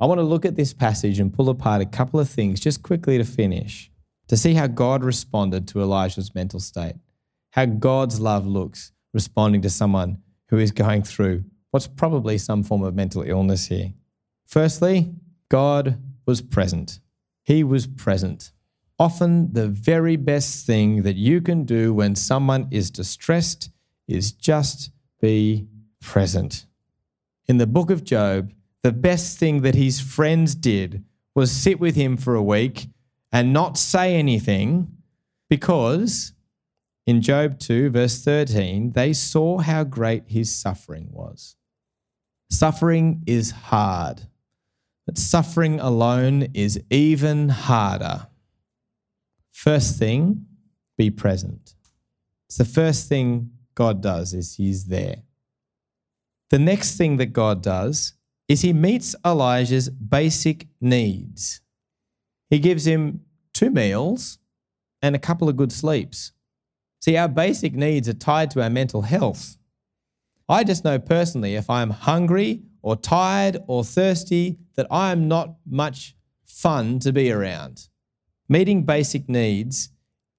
I 0.00 0.06
want 0.06 0.18
to 0.18 0.24
look 0.24 0.44
at 0.44 0.56
this 0.56 0.74
passage 0.74 1.20
and 1.20 1.32
pull 1.32 1.48
apart 1.48 1.80
a 1.80 1.86
couple 1.86 2.18
of 2.18 2.28
things 2.28 2.58
just 2.58 2.82
quickly 2.82 3.18
to 3.18 3.24
finish 3.24 3.92
to 4.28 4.36
see 4.36 4.54
how 4.54 4.66
God 4.66 5.02
responded 5.02 5.66
to 5.68 5.80
Elijah's 5.80 6.34
mental 6.34 6.60
state, 6.60 6.96
how 7.50 7.64
God's 7.66 8.20
love 8.20 8.46
looks 8.46 8.92
responding 9.12 9.62
to 9.62 9.70
someone 9.70 10.18
who 10.48 10.58
is 10.58 10.70
going 10.70 11.02
through 11.02 11.44
what's 11.70 11.86
probably 11.86 12.38
some 12.38 12.62
form 12.62 12.82
of 12.82 12.94
mental 12.94 13.22
illness 13.22 13.66
here. 13.66 13.92
Firstly, 14.46 15.12
God 15.50 16.00
was 16.26 16.40
present. 16.40 17.00
He 17.42 17.64
was 17.64 17.86
present. 17.86 18.52
Often, 18.98 19.52
the 19.52 19.68
very 19.68 20.16
best 20.16 20.66
thing 20.66 21.02
that 21.02 21.16
you 21.16 21.40
can 21.40 21.64
do 21.64 21.94
when 21.94 22.14
someone 22.14 22.68
is 22.70 22.90
distressed 22.90 23.70
is 24.06 24.32
just 24.32 24.90
be 25.20 25.68
present. 26.00 26.66
In 27.46 27.58
the 27.58 27.66
book 27.66 27.90
of 27.90 28.04
Job, 28.04 28.52
the 28.82 28.92
best 28.92 29.38
thing 29.38 29.62
that 29.62 29.74
his 29.74 30.00
friends 30.00 30.54
did 30.54 31.04
was 31.34 31.50
sit 31.50 31.78
with 31.78 31.94
him 31.94 32.16
for 32.16 32.34
a 32.34 32.42
week 32.42 32.88
and 33.32 33.52
not 33.52 33.78
say 33.78 34.16
anything 34.16 34.96
because 35.50 36.32
in 37.06 37.22
Job 37.22 37.58
2, 37.58 37.90
verse 37.90 38.22
13, 38.22 38.92
they 38.92 39.12
saw 39.12 39.58
how 39.58 39.84
great 39.84 40.24
his 40.26 40.54
suffering 40.54 41.08
was. 41.10 41.56
Suffering 42.50 43.22
is 43.26 43.50
hard, 43.50 44.22
but 45.06 45.18
suffering 45.18 45.80
alone 45.80 46.48
is 46.54 46.80
even 46.90 47.48
harder. 47.48 48.26
First 49.52 49.98
thing, 49.98 50.46
be 50.96 51.10
present. 51.10 51.74
It's 52.48 52.58
the 52.58 52.64
first 52.64 53.08
thing 53.08 53.50
God 53.74 54.02
does 54.02 54.34
is 54.34 54.56
he's 54.56 54.86
there. 54.86 55.22
The 56.50 56.58
next 56.58 56.96
thing 56.96 57.18
that 57.18 57.32
God 57.32 57.62
does 57.62 58.14
is 58.48 58.62
he 58.62 58.72
meets 58.72 59.14
Elijah's 59.24 59.90
basic 59.90 60.66
needs. 60.80 61.60
He 62.50 62.58
gives 62.58 62.86
him 62.86 63.20
two 63.52 63.70
meals 63.70 64.38
and 65.02 65.14
a 65.14 65.18
couple 65.18 65.48
of 65.48 65.56
good 65.56 65.72
sleeps. 65.72 66.32
See, 67.00 67.16
our 67.16 67.28
basic 67.28 67.74
needs 67.74 68.08
are 68.08 68.14
tied 68.14 68.50
to 68.52 68.62
our 68.62 68.70
mental 68.70 69.02
health. 69.02 69.56
I 70.48 70.64
just 70.64 70.84
know 70.84 70.98
personally 70.98 71.54
if 71.54 71.68
I'm 71.68 71.90
hungry 71.90 72.62
or 72.82 72.96
tired 72.96 73.58
or 73.66 73.84
thirsty 73.84 74.58
that 74.76 74.86
I 74.90 75.12
am 75.12 75.28
not 75.28 75.56
much 75.68 76.16
fun 76.46 76.98
to 77.00 77.12
be 77.12 77.30
around. 77.30 77.88
Meeting 78.48 78.84
basic 78.84 79.28
needs 79.28 79.90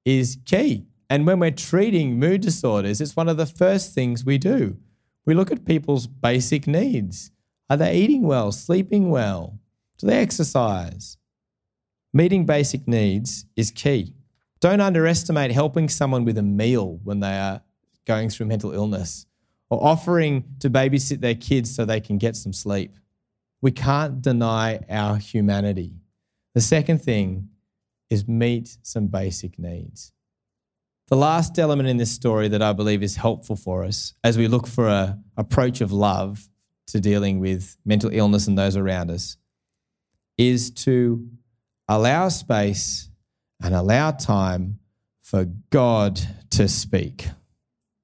is 0.03 0.37
key. 0.45 0.87
And 1.11 1.25
when 1.25 1.39
we're 1.39 1.51
treating 1.51 2.19
mood 2.19 2.41
disorders, 2.41 3.01
it's 3.01 3.15
one 3.15 3.29
of 3.29 3.37
the 3.37 3.45
first 3.45 3.93
things 3.93 4.25
we 4.25 4.37
do. 4.37 4.77
We 5.25 5.35
look 5.35 5.51
at 5.51 5.65
people's 5.65 6.07
basic 6.07 6.65
needs. 6.65 7.31
Are 7.69 7.77
they 7.77 7.95
eating 7.95 8.23
well, 8.23 8.51
sleeping 8.51 9.11
well? 9.11 9.59
Do 9.99 10.07
they 10.07 10.17
exercise? 10.17 11.18
Meeting 12.13 12.45
basic 12.45 12.87
needs 12.87 13.45
is 13.55 13.69
key. 13.71 14.15
Don't 14.59 14.81
underestimate 14.81 15.51
helping 15.51 15.87
someone 15.87 16.25
with 16.25 16.37
a 16.37 16.43
meal 16.43 16.99
when 17.03 17.19
they 17.19 17.37
are 17.37 17.61
going 18.05 18.29
through 18.29 18.47
mental 18.47 18.71
illness 18.73 19.25
or 19.69 19.83
offering 19.83 20.43
to 20.59 20.69
babysit 20.69 21.21
their 21.21 21.35
kids 21.35 21.73
so 21.73 21.85
they 21.85 21.99
can 21.99 22.17
get 22.17 22.35
some 22.35 22.51
sleep. 22.51 22.97
We 23.61 23.71
can't 23.71 24.21
deny 24.21 24.79
our 24.89 25.17
humanity. 25.17 25.93
The 26.55 26.61
second 26.61 26.99
thing 26.99 27.49
is 28.09 28.27
meet 28.27 28.77
some 28.81 29.07
basic 29.07 29.59
needs. 29.59 30.11
The 31.09 31.15
last 31.15 31.57
element 31.59 31.89
in 31.89 31.97
this 31.97 32.11
story 32.11 32.47
that 32.49 32.61
I 32.61 32.73
believe 32.73 33.03
is 33.03 33.15
helpful 33.15 33.55
for 33.55 33.83
us 33.83 34.13
as 34.23 34.37
we 34.37 34.47
look 34.47 34.67
for 34.67 34.87
an 34.87 35.23
approach 35.37 35.81
of 35.81 35.91
love 35.91 36.49
to 36.87 36.99
dealing 36.99 37.39
with 37.39 37.77
mental 37.85 38.09
illness 38.11 38.47
and 38.47 38.57
those 38.57 38.75
around 38.75 39.11
us 39.11 39.37
is 40.37 40.71
to 40.71 41.27
allow 41.89 42.29
space 42.29 43.09
and 43.61 43.73
allow 43.73 44.11
time 44.11 44.79
for 45.21 45.45
God 45.71 46.21
to 46.51 46.67
speak. 46.69 47.27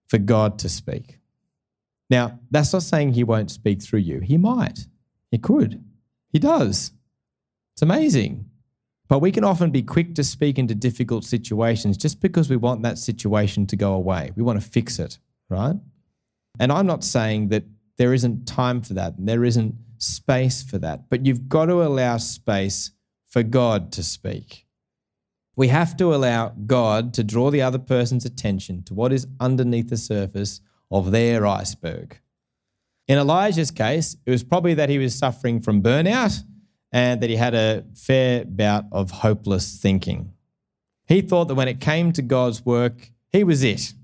For 0.08 0.18
God 0.18 0.60
to 0.60 0.70
speak. 0.70 1.20
Now, 2.10 2.40
that's 2.52 2.74
not 2.74 2.84
saying 2.84 3.14
He 3.14 3.24
won't 3.24 3.52
speak 3.52 3.82
through 3.82 4.00
you. 4.00 4.20
He 4.20 4.38
might. 4.38 4.88
He 5.32 5.38
could. 5.38 5.84
He 6.32 6.40
does. 6.40 6.92
It's 7.74 7.82
amazing. 7.82 8.46
But 9.08 9.20
we 9.20 9.32
can 9.32 9.44
often 9.44 9.70
be 9.70 9.84
quick 9.84 10.16
to 10.16 10.24
speak 10.24 10.58
into 10.58 10.74
difficult 10.74 11.24
situations 11.24 11.96
just 11.96 12.22
because 12.22 12.50
we 12.50 12.58
want 12.58 12.82
that 12.82 12.98
situation 12.98 13.68
to 13.68 13.76
go 13.76 13.94
away. 13.94 14.32
We 14.36 14.44
want 14.44 14.62
to 14.62 14.68
fix 14.68 14.98
it, 14.98 15.20
right? 15.50 15.76
And 16.60 16.72
I'm 16.72 16.88
not 16.88 17.04
saying 17.04 17.50
that 17.50 17.64
there 17.98 18.14
isn't 18.14 18.48
time 18.48 18.82
for 18.82 18.94
that, 18.96 19.14
there 19.18 19.44
isn't 19.44 19.76
space 20.00 20.64
for 20.64 20.80
that, 20.80 21.10
but 21.10 21.26
you've 21.26 21.48
got 21.48 21.68
to 21.68 21.84
allow 21.84 22.18
space 22.18 22.92
for 23.36 23.44
God 23.44 23.92
to 23.92 24.02
speak. 24.02 24.66
We 25.58 25.68
have 25.68 25.98
to 25.98 26.16
allow 26.16 26.54
God 26.68 27.14
to 27.16 27.22
draw 27.22 27.52
the 27.52 27.62
other 27.62 27.78
person's 27.78 28.24
attention 28.24 28.82
to 28.84 28.94
what 28.94 29.12
is 29.12 29.28
underneath 29.42 29.90
the 29.90 29.98
surface 29.98 30.62
of 30.90 31.12
their 31.12 31.46
iceberg. 31.46 32.22
In 33.10 33.18
Elijah's 33.18 33.72
case, 33.72 34.16
it 34.26 34.32
was 34.32 34.46
probably 34.46 34.74
that 34.76 34.88
he 34.88 35.00
was 35.00 35.14
suffering 35.14 35.60
from 35.60 35.84
burnout 35.84 36.44
and 36.94 37.20
that 37.20 37.30
he 37.30 37.36
had 37.36 37.54
a 37.54 37.84
fair 37.94 38.46
bout 38.46 38.86
of 38.94 39.12
hopeless 39.12 39.80
thinking. 39.82 40.32
He 41.06 41.20
thought 41.20 41.50
that 41.50 41.56
when 41.56 41.68
it 41.68 41.82
came 41.82 42.14
to 42.14 42.22
God's 42.22 42.66
work, 42.66 43.12
he 43.34 43.44
was 43.44 43.64
it. 43.64 43.96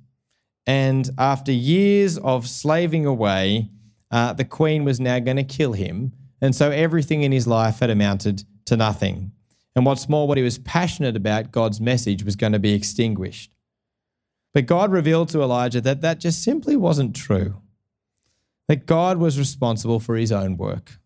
And 0.68 1.10
after 1.18 1.54
years 1.54 2.18
of 2.18 2.50
slaving 2.50 3.06
away, 3.06 3.70
uh, 4.12 4.34
the 4.34 4.44
queen 4.44 4.84
was 4.84 5.00
now 5.00 5.20
going 5.20 5.38
to 5.38 5.46
kill 5.46 5.72
him. 5.72 6.12
And 6.42 6.54
so 6.54 6.70
everything 6.70 7.24
in 7.24 7.32
his 7.32 7.48
life 7.48 7.80
had 7.80 7.90
amounted 7.90 8.44
to 8.66 8.78
nothing. 8.78 9.32
And 9.76 9.86
what's 9.86 10.10
more, 10.10 10.28
what 10.28 10.38
he 10.38 10.44
was 10.44 10.58
passionate 10.58 11.16
about, 11.16 11.52
God's 11.52 11.80
message, 11.80 12.24
was 12.24 12.36
going 12.36 12.54
to 12.54 12.60
be 12.60 12.74
extinguished. 12.74 13.54
But 14.54 14.66
God 14.66 14.92
revealed 14.92 15.30
to 15.30 15.42
Elijah 15.42 15.82
that 15.82 16.02
that 16.02 16.20
just 16.20 16.44
simply 16.44 16.76
wasn't 16.76 17.16
true. 17.16 17.62
That 18.68 18.86
God 18.86 19.18
was 19.18 19.40
responsible 19.40 20.00
for 20.00 20.16
his 20.16 20.32
own 20.32 20.58
work 20.58 21.00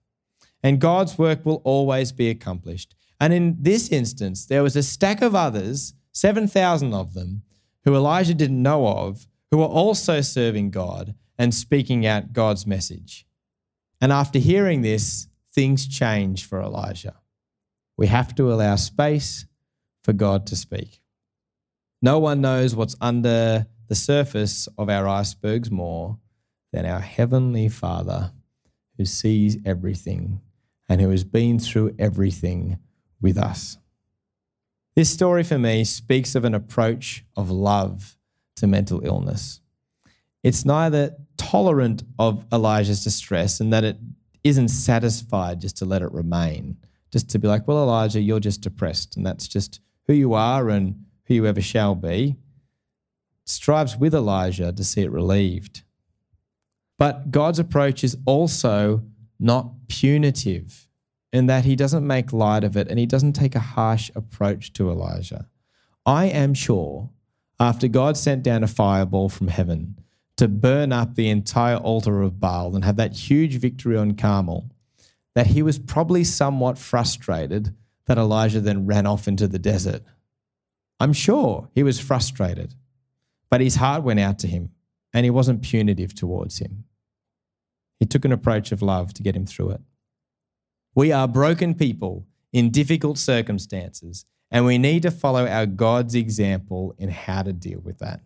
and 0.65 0.81
God's 0.81 1.15
work 1.19 1.45
will 1.45 1.61
always 1.63 2.11
be 2.11 2.27
accomplished. 2.27 2.95
And 3.19 3.31
in 3.31 3.57
this 3.59 3.89
instance, 3.89 4.47
there 4.47 4.63
was 4.63 4.75
a 4.75 4.81
stack 4.81 5.21
of 5.21 5.35
others, 5.35 5.93
7,000 6.11 6.91
of 6.91 7.13
them, 7.13 7.43
who 7.83 7.95
Elijah 7.95 8.33
didn't 8.33 8.63
know 8.63 8.87
of, 8.87 9.27
who 9.51 9.59
were 9.59 9.65
also 9.65 10.21
serving 10.21 10.71
God 10.71 11.13
and 11.37 11.53
speaking 11.53 12.03
out 12.07 12.33
God's 12.33 12.65
message. 12.65 13.27
And 14.01 14.11
after 14.11 14.39
hearing 14.39 14.81
this, 14.81 15.27
things 15.53 15.87
change 15.87 16.45
for 16.45 16.59
Elijah. 16.59 17.13
We 17.97 18.07
have 18.07 18.35
to 18.35 18.51
allow 18.51 18.75
space 18.75 19.45
for 20.03 20.13
God 20.13 20.47
to 20.47 20.55
speak. 20.55 21.01
No 22.01 22.19
one 22.19 22.41
knows 22.41 22.75
what's 22.75 22.95
under 23.01 23.67
the 23.87 23.95
surface 23.95 24.67
of 24.77 24.89
our 24.89 25.07
icebergs 25.07 25.71
more 25.71 26.17
than 26.73 26.85
our 26.85 26.99
Heavenly 26.99 27.69
Father 27.69 28.31
who 28.97 29.05
sees 29.05 29.57
everything 29.65 30.41
and 30.87 31.01
who 31.01 31.09
has 31.09 31.23
been 31.23 31.59
through 31.59 31.95
everything 31.97 32.77
with 33.21 33.37
us. 33.37 33.77
This 34.95 35.09
story 35.09 35.43
for 35.43 35.57
me 35.57 35.83
speaks 35.83 36.35
of 36.35 36.45
an 36.45 36.53
approach 36.53 37.25
of 37.35 37.51
love 37.51 38.17
to 38.57 38.67
mental 38.67 39.05
illness. 39.05 39.61
It's 40.43 40.63
neither 40.63 41.15
tolerant 41.37 42.03
of 42.19 42.45
Elijah's 42.53 43.03
distress 43.03 43.59
and 43.59 43.73
that 43.73 43.83
it 43.83 43.97
isn't 44.43 44.69
satisfied 44.69 45.59
just 45.59 45.77
to 45.77 45.85
let 45.85 46.01
it 46.01 46.11
remain, 46.11 46.77
just 47.15 47.29
to 47.29 47.39
be 47.39 47.47
like, 47.47 47.65
well, 47.65 47.81
Elijah, 47.81 48.19
you're 48.19 48.41
just 48.41 48.59
depressed, 48.59 49.15
and 49.15 49.25
that's 49.25 49.47
just 49.47 49.79
who 50.05 50.13
you 50.13 50.33
are 50.33 50.67
and 50.69 51.05
who 51.23 51.33
you 51.33 51.45
ever 51.45 51.61
shall 51.61 51.95
be. 51.95 52.35
Strives 53.45 53.95
with 53.95 54.13
Elijah 54.13 54.73
to 54.73 54.83
see 54.83 55.01
it 55.03 55.11
relieved. 55.11 55.83
But 56.99 57.31
God's 57.31 57.57
approach 57.57 58.03
is 58.03 58.17
also 58.25 59.01
not 59.39 59.87
punitive, 59.87 60.89
in 61.31 61.45
that 61.45 61.63
he 61.63 61.77
doesn't 61.77 62.05
make 62.05 62.33
light 62.33 62.65
of 62.65 62.75
it 62.75 62.89
and 62.89 62.99
he 62.99 63.05
doesn't 63.05 63.31
take 63.31 63.55
a 63.55 63.59
harsh 63.59 64.11
approach 64.13 64.73
to 64.73 64.91
Elijah. 64.91 65.47
I 66.05 66.25
am 66.25 66.53
sure 66.53 67.11
after 67.61 67.87
God 67.87 68.17
sent 68.17 68.43
down 68.43 68.61
a 68.61 68.67
fireball 68.67 69.29
from 69.29 69.47
heaven 69.47 70.01
to 70.35 70.49
burn 70.49 70.91
up 70.91 71.15
the 71.15 71.29
entire 71.29 71.77
altar 71.77 72.21
of 72.21 72.41
Baal 72.41 72.75
and 72.75 72.83
have 72.83 72.97
that 72.97 73.13
huge 73.13 73.55
victory 73.55 73.95
on 73.95 74.15
Carmel, 74.15 74.69
that 75.35 75.47
he 75.47 75.61
was 75.61 75.77
probably 75.77 76.23
somewhat 76.23 76.77
frustrated 76.77 77.75
that 78.07 78.17
Elijah 78.17 78.61
then 78.61 78.85
ran 78.85 79.05
off 79.05 79.27
into 79.27 79.47
the 79.47 79.59
desert. 79.59 80.01
I'm 80.99 81.13
sure 81.13 81.69
he 81.75 81.83
was 81.83 81.99
frustrated, 81.99 82.73
but 83.49 83.61
his 83.61 83.75
heart 83.75 84.03
went 84.03 84.19
out 84.19 84.39
to 84.39 84.47
him 84.47 84.69
and 85.13 85.25
he 85.25 85.29
wasn't 85.29 85.61
punitive 85.61 86.15
towards 86.15 86.59
him. 86.59 86.85
He 87.99 88.05
took 88.05 88.25
an 88.25 88.31
approach 88.31 88.71
of 88.71 88.81
love 88.81 89.13
to 89.13 89.23
get 89.23 89.35
him 89.35 89.45
through 89.45 89.71
it. 89.71 89.81
We 90.93 91.11
are 91.11 91.27
broken 91.27 91.75
people 91.75 92.25
in 92.53 92.69
difficult 92.69 93.17
circumstances, 93.17 94.25
and 94.49 94.65
we 94.65 94.77
need 94.77 95.01
to 95.03 95.11
follow 95.11 95.45
our 95.45 95.65
God's 95.65 96.15
example 96.15 96.95
in 96.97 97.09
how 97.09 97.43
to 97.43 97.51
deal 97.51 97.79
with 97.79 97.99
that. 97.99 98.21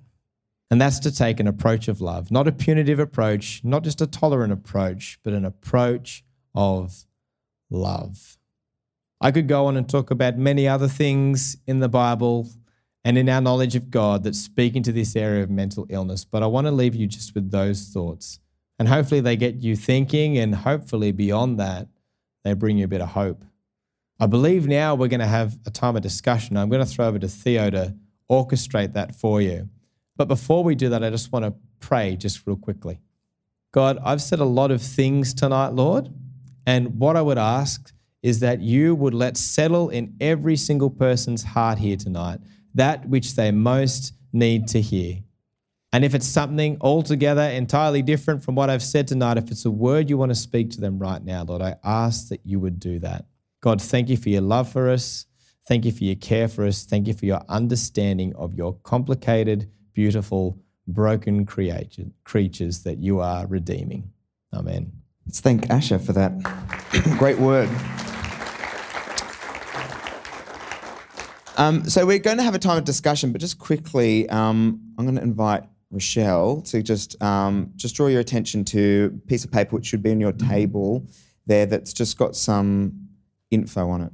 And 0.70 0.80
that's 0.80 1.00
to 1.00 1.12
take 1.12 1.40
an 1.40 1.48
approach 1.48 1.88
of 1.88 2.02
love, 2.02 2.30
not 2.30 2.48
a 2.48 2.52
punitive 2.52 3.00
approach, 3.00 3.62
not 3.64 3.84
just 3.84 4.02
a 4.02 4.08
tolerant 4.08 4.54
approach, 4.54 5.20
but 5.24 5.34
an 5.34 5.46
approach 5.46 6.24
of 6.54 7.06
love. 7.70 8.38
I 9.22 9.32
could 9.32 9.48
go 9.48 9.66
on 9.66 9.78
and 9.78 9.88
talk 9.88 10.12
about 10.12 10.38
many 10.38 10.68
other 10.68 10.88
things 10.88 11.58
in 11.68 11.80
the 11.80 11.90
Bible 11.90 12.50
and 13.04 13.18
in 13.18 13.30
our 13.30 13.42
knowledge 13.42 13.76
of 13.76 13.90
God 13.90 14.24
that 14.24 14.36
speak 14.36 14.76
into 14.76 14.92
this 14.92 15.16
area 15.16 15.44
of 15.44 15.50
mental 15.50 15.86
illness, 15.90 16.26
but 16.26 16.44
I 16.44 16.48
want 16.48 16.68
to 16.68 16.72
leave 16.72 16.96
you 16.96 17.08
just 17.08 17.36
with 17.36 17.52
those 17.52 17.88
thoughts 17.88 18.40
and 18.80 18.88
hopefully 18.88 19.20
they 19.20 19.36
get 19.36 19.56
you 19.56 19.76
thinking, 19.76 20.38
and 20.38 20.56
hopefully 20.56 21.12
beyond 21.12 21.60
that, 21.60 21.90
They 22.46 22.54
bring 22.54 22.78
you 22.78 22.86
a 22.86 22.88
bit 22.88 23.02
of 23.02 23.10
hope. 23.10 23.44
I 24.18 24.26
believe 24.26 24.66
now 24.66 24.96
we're 24.96 25.10
going 25.10 25.20
to 25.20 25.28
have 25.28 25.60
a 25.66 25.70
time 25.70 25.98
of 25.98 26.02
discussion. 26.02 26.56
I'm 26.56 26.70
going 26.70 26.84
to 26.84 26.90
throw 26.90 27.06
over 27.06 27.20
to 27.20 27.28
Theo 27.28 27.70
to 27.70 27.94
orchestrate 28.32 28.94
that 28.94 29.14
for 29.14 29.42
you. 29.42 29.68
But 30.16 30.30
before 30.30 30.64
we 30.64 30.74
do 30.74 30.88
that, 30.90 31.04
I 31.04 31.10
just 31.10 31.34
want 31.34 31.44
to 31.44 31.54
pray 31.82 32.16
just 32.16 32.48
real 32.48 32.56
quickly. 32.56 33.02
God, 33.74 34.00
I've 34.04 34.22
said 34.22 34.40
a 34.40 34.46
lot 34.46 34.72
of 34.72 34.82
things 34.82 35.34
tonight, 35.34 35.74
Lord. 35.74 36.10
And 36.66 37.00
what 37.00 37.16
I 37.16 37.22
would 37.22 37.38
ask 37.38 37.94
is 38.22 38.40
that 38.42 38.62
you 38.62 38.96
would 38.96 39.14
let 39.14 39.38
settle 39.38 39.90
in 39.90 40.16
every 40.20 40.56
single 40.56 40.90
person's 40.90 41.44
heart 41.44 41.80
here 41.80 41.96
tonight 41.96 42.40
that 42.74 43.08
which 43.08 43.36
they 43.36 43.52
most 43.52 44.14
need 44.34 44.68
to 44.68 44.82
hear. 44.82 45.20
And 45.92 46.06
if 46.06 46.14
it's 46.14 46.28
something 46.28 46.78
altogether 46.82 47.42
entirely 47.42 48.02
different 48.02 48.44
from 48.44 48.56
what 48.56 48.70
I've 48.70 48.84
said 48.84 49.08
tonight, 49.08 49.38
if 49.38 49.50
it's 49.50 49.66
a 49.66 49.72
word 49.72 50.10
you 50.10 50.18
want 50.18 50.30
to 50.30 50.36
speak 50.36 50.70
to 50.72 50.82
them 50.82 51.00
right 51.00 51.24
now, 51.24 51.44
Lord, 51.44 51.62
I 51.64 51.76
ask 51.84 52.28
that 52.28 52.42
you 52.46 52.60
would 52.60 52.80
do 52.80 53.00
that. 53.00 53.26
God, 53.62 53.82
thank 53.82 54.10
you 54.10 54.18
for 54.18 54.30
your 54.30 54.42
love 54.42 54.72
for 54.72 54.90
us. 54.90 55.26
Thank 55.68 55.86
you 55.86 55.92
for 55.92 56.04
your 56.04 56.16
care 56.16 56.48
for 56.48 56.66
us. 56.66 56.84
Thank 56.84 57.08
you 57.08 57.14
for 57.14 57.26
your 57.26 57.42
understanding 57.50 58.36
of 58.36 58.54
your 58.54 58.74
complicated, 58.84 59.70
beautiful, 59.94 60.60
broken 60.88 61.46
creatures 61.46 62.84
that 62.84 62.98
you 63.00 63.20
are 63.20 63.48
redeeming. 63.48 64.12
Amen. 64.54 64.99
Let's 65.30 65.42
thank 65.42 65.70
Asher 65.70 66.00
for 66.00 66.12
that 66.14 66.42
great 67.20 67.38
word. 67.38 67.70
Um, 71.56 71.88
so 71.88 72.04
we're 72.04 72.18
going 72.18 72.38
to 72.38 72.44
have 72.44 72.56
a 72.56 72.60
time 72.60 72.80
of 72.80 72.84
discussion, 72.84 73.32
but 73.32 73.40
just 73.40 73.60
quickly, 73.60 74.28
um, 74.30 74.82
I'm 74.98 75.06
going 75.06 75.18
to 75.18 75.22
invite 75.22 75.66
Rochelle 75.92 76.62
to 76.62 76.82
just 76.82 77.22
um, 77.22 77.72
just 77.76 77.96
draw 77.96 78.08
your 78.08 78.22
attention 78.22 78.66
to 78.66 79.14
a 79.14 79.28
piece 79.28 79.46
of 79.46 79.52
paper 79.52 79.76
which 79.76 79.86
should 79.86 80.02
be 80.02 80.10
on 80.10 80.20
your 80.20 80.32
table 80.32 81.06
there 81.46 81.68
that's 81.68 81.94
just 81.94 82.18
got 82.18 82.36
some 82.36 83.10
info 83.52 83.88
on 83.88 84.02
it. 84.02 84.12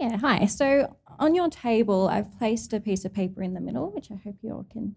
Yeah, 0.00 0.16
hi. 0.16 0.46
So 0.46 0.96
on 1.20 1.36
your 1.36 1.48
table, 1.48 2.08
I've 2.08 2.36
placed 2.38 2.72
a 2.72 2.80
piece 2.80 3.04
of 3.04 3.14
paper 3.14 3.40
in 3.40 3.54
the 3.54 3.60
middle, 3.60 3.92
which 3.92 4.10
I 4.10 4.16
hope 4.16 4.34
you 4.42 4.50
all 4.50 4.66
can 4.68 4.96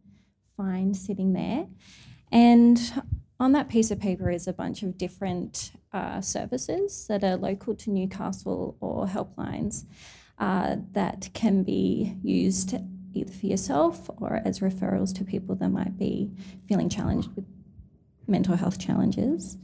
find 0.58 0.98
sitting 0.98 1.34
there. 1.34 1.68
And 2.32 2.82
on 3.44 3.52
that 3.52 3.68
piece 3.68 3.92
of 3.92 4.00
paper 4.00 4.32
is 4.32 4.48
a 4.48 4.54
bunch 4.54 4.84
of 4.84 4.98
different 4.98 5.74
uh, 5.92 6.22
services 6.22 7.06
that 7.08 7.26
are 7.26 7.36
local 7.36 7.76
to 7.76 7.92
Newcastle 7.92 8.78
or 8.80 9.06
helplines 9.06 9.84
uh, 10.40 10.78
that 10.94 11.30
can 11.34 11.62
be 11.62 12.16
used 12.24 12.76
either 13.14 13.32
for 13.32 13.46
yourself 13.46 14.10
or 14.18 14.42
as 14.46 14.62
referrals 14.62 15.14
to 15.14 15.26
people 15.26 15.56
that 15.56 15.68
might 15.70 15.98
be 16.00 16.32
feeling 16.70 16.88
challenged 16.88 17.36
with 17.36 17.46
mental 18.28 18.56
health 18.56 18.80
challenges. 18.80 19.58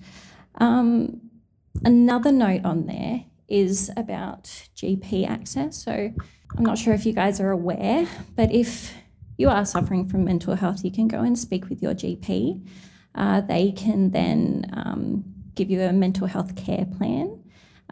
Um, 0.55 1.21
another 1.85 2.33
note 2.33 2.65
on 2.65 2.85
there 2.85 3.23
is 3.47 3.89
about 3.95 4.43
GP 4.75 5.25
access. 5.25 5.81
So 5.81 5.93
I'm 5.93 6.65
not 6.65 6.77
sure 6.77 6.93
if 6.93 7.05
you 7.05 7.13
guys 7.13 7.39
are 7.39 7.51
aware, 7.51 8.07
but 8.35 8.51
if 8.51 8.93
you 9.37 9.47
are 9.47 9.65
suffering 9.65 10.05
from 10.05 10.25
mental 10.25 10.55
health, 10.55 10.83
you 10.83 10.91
can 10.91 11.07
go 11.07 11.21
and 11.21 11.39
speak 11.39 11.69
with 11.69 11.81
your 11.81 11.93
GP. 11.93 12.61
Uh, 13.15 13.41
they 13.41 13.71
can 13.71 14.11
then 14.11 14.65
um, 14.73 15.23
give 15.55 15.69
you 15.69 15.81
a 15.81 15.91
mental 15.91 16.27
health 16.27 16.55
care 16.55 16.85
plan, 16.97 17.43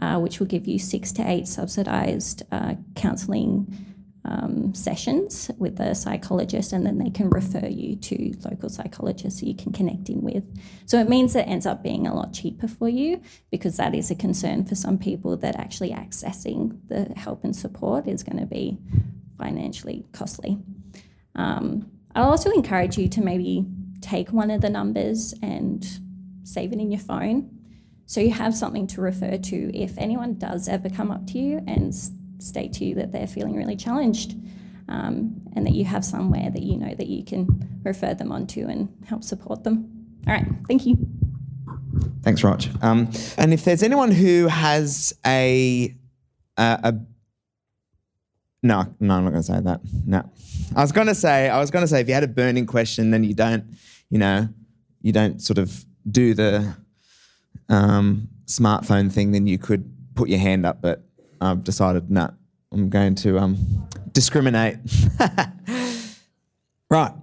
uh, 0.01 0.19
which 0.19 0.39
will 0.39 0.47
give 0.47 0.67
you 0.67 0.80
six 0.80 1.12
to 1.12 1.27
eight 1.27 1.47
subsidised 1.47 2.43
uh, 2.51 2.75
counselling 2.95 3.95
um, 4.27 4.73
sessions 4.73 5.49
with 5.58 5.80
a 5.80 5.95
psychologist, 5.95 6.73
and 6.73 6.86
then 6.86 6.97
they 6.97 7.10
can 7.10 7.30
refer 7.30 7.65
you 7.65 7.95
to 7.95 8.34
local 8.43 8.69
psychologists 8.69 9.41
you 9.41 9.56
can 9.56 9.71
connect 9.71 10.10
in 10.10 10.21
with. 10.21 10.43
So 10.86 10.99
it 10.99 11.10
means 11.10 11.36
it 11.36 11.47
ends 11.47 11.65
up 11.65 11.82
being 11.82 12.06
a 12.06 12.13
lot 12.13 12.34
cheaper 12.34 12.67
for 12.67 12.89
you 12.89 13.21
because 13.51 13.77
that 13.77 13.95
is 13.95 14.12
a 14.12 14.15
concern 14.15 14.65
for 14.65 14.75
some 14.75 14.97
people 14.97 15.38
that 15.38 15.56
actually 15.56 15.91
accessing 15.91 16.77
the 16.89 17.13
help 17.15 17.43
and 17.43 17.56
support 17.56 18.08
is 18.08 18.23
going 18.23 18.39
to 18.39 18.45
be 18.45 18.77
financially 19.38 20.06
costly. 20.12 20.58
Um, 21.36 21.89
I'll 22.15 22.32
also 22.32 22.51
encourage 22.51 22.97
you 22.97 23.08
to 23.10 23.21
maybe 23.21 23.65
take 24.01 24.31
one 24.31 24.51
of 24.51 24.62
the 24.62 24.69
numbers 24.69 25.33
and 25.41 25.99
save 26.43 26.71
it 26.71 26.79
in 26.79 26.91
your 26.91 26.99
phone 26.99 27.49
so 28.05 28.21
you 28.21 28.31
have 28.31 28.55
something 28.55 28.88
to 28.88 29.01
refer 29.01 29.38
to 29.38 29.77
if 29.77 29.97
anyone 29.97 30.33
does 30.36 30.67
ever 30.67 30.89
come 30.89 31.12
up 31.12 31.27
to 31.27 31.38
you 31.38 31.62
and 31.67 31.93
state 32.39 32.71
to 32.73 32.86
you 32.86 32.95
that 32.95 33.12
they're 33.12 33.27
feeling 33.27 33.55
really 33.55 33.75
challenged 33.75 34.36
um, 34.89 35.41
and 35.55 35.65
that 35.65 35.73
you 35.73 35.86
have 35.86 36.05
somewhere 36.05 36.49
that 36.49 36.62
you 36.62 36.77
know 36.77 36.93
that 36.95 37.07
you 37.07 37.23
can 37.23 37.79
refer 37.83 38.13
them 38.13 38.31
onto 38.31 38.67
and 38.67 38.89
help 39.05 39.23
support 39.23 39.63
them. 39.63 39.91
All 40.27 40.33
right, 40.33 40.45
thank 40.67 40.86
you. 40.86 40.97
Thanks, 42.21 42.43
Roch. 42.43 42.67
Um, 42.81 43.12
and 43.38 43.53
if 43.53 43.63
there's 43.63 43.83
anyone 43.83 44.12
who 44.12 44.47
has 44.47 45.13
a, 45.25 45.95
a, 46.57 46.79
a 46.83 46.95
no, 48.63 48.96
no, 49.00 49.15
I'm 49.15 49.24
not 49.24 49.32
going 49.32 49.43
to 49.43 49.43
say 49.43 49.60
that. 49.60 49.82
No, 50.06 50.30
I 50.76 50.82
was 50.82 50.91
going 50.91 51.08
to 51.08 51.15
say, 51.15 51.50
I 51.50 51.60
was 51.60 51.72
going 51.72 51.84
to 51.84 51.88
say, 51.88 52.02
if 52.02 52.08
you 52.08 52.13
had 52.13 52.24
a 52.24 52.28
burning 52.28 52.65
question, 52.65 53.12
then 53.12 53.24
you 53.24 53.34
don't, 53.34 53.65
you 54.10 54.17
know, 54.17 54.50
you 55.02 55.12
don't 55.12 55.41
sort 55.41 55.58
of 55.58 55.86
do 56.10 56.34
the 56.34 56.76
um, 57.70 58.30
smartphone 58.46 59.12
thing, 59.12 59.32
then 59.32 59.48
you 59.48 59.58
could 59.58 59.91
put 60.15 60.30
your 60.30 60.39
hand 60.39 60.65
up. 60.65 60.82
But 60.82 61.04
I've 61.39 61.63
decided, 61.63 62.10
no, 62.10 62.34
I'm 62.72 62.89
going 62.89 63.15
to 63.15 63.38
um, 63.38 63.88
discriminate. 64.12 64.78
right, 66.89 67.13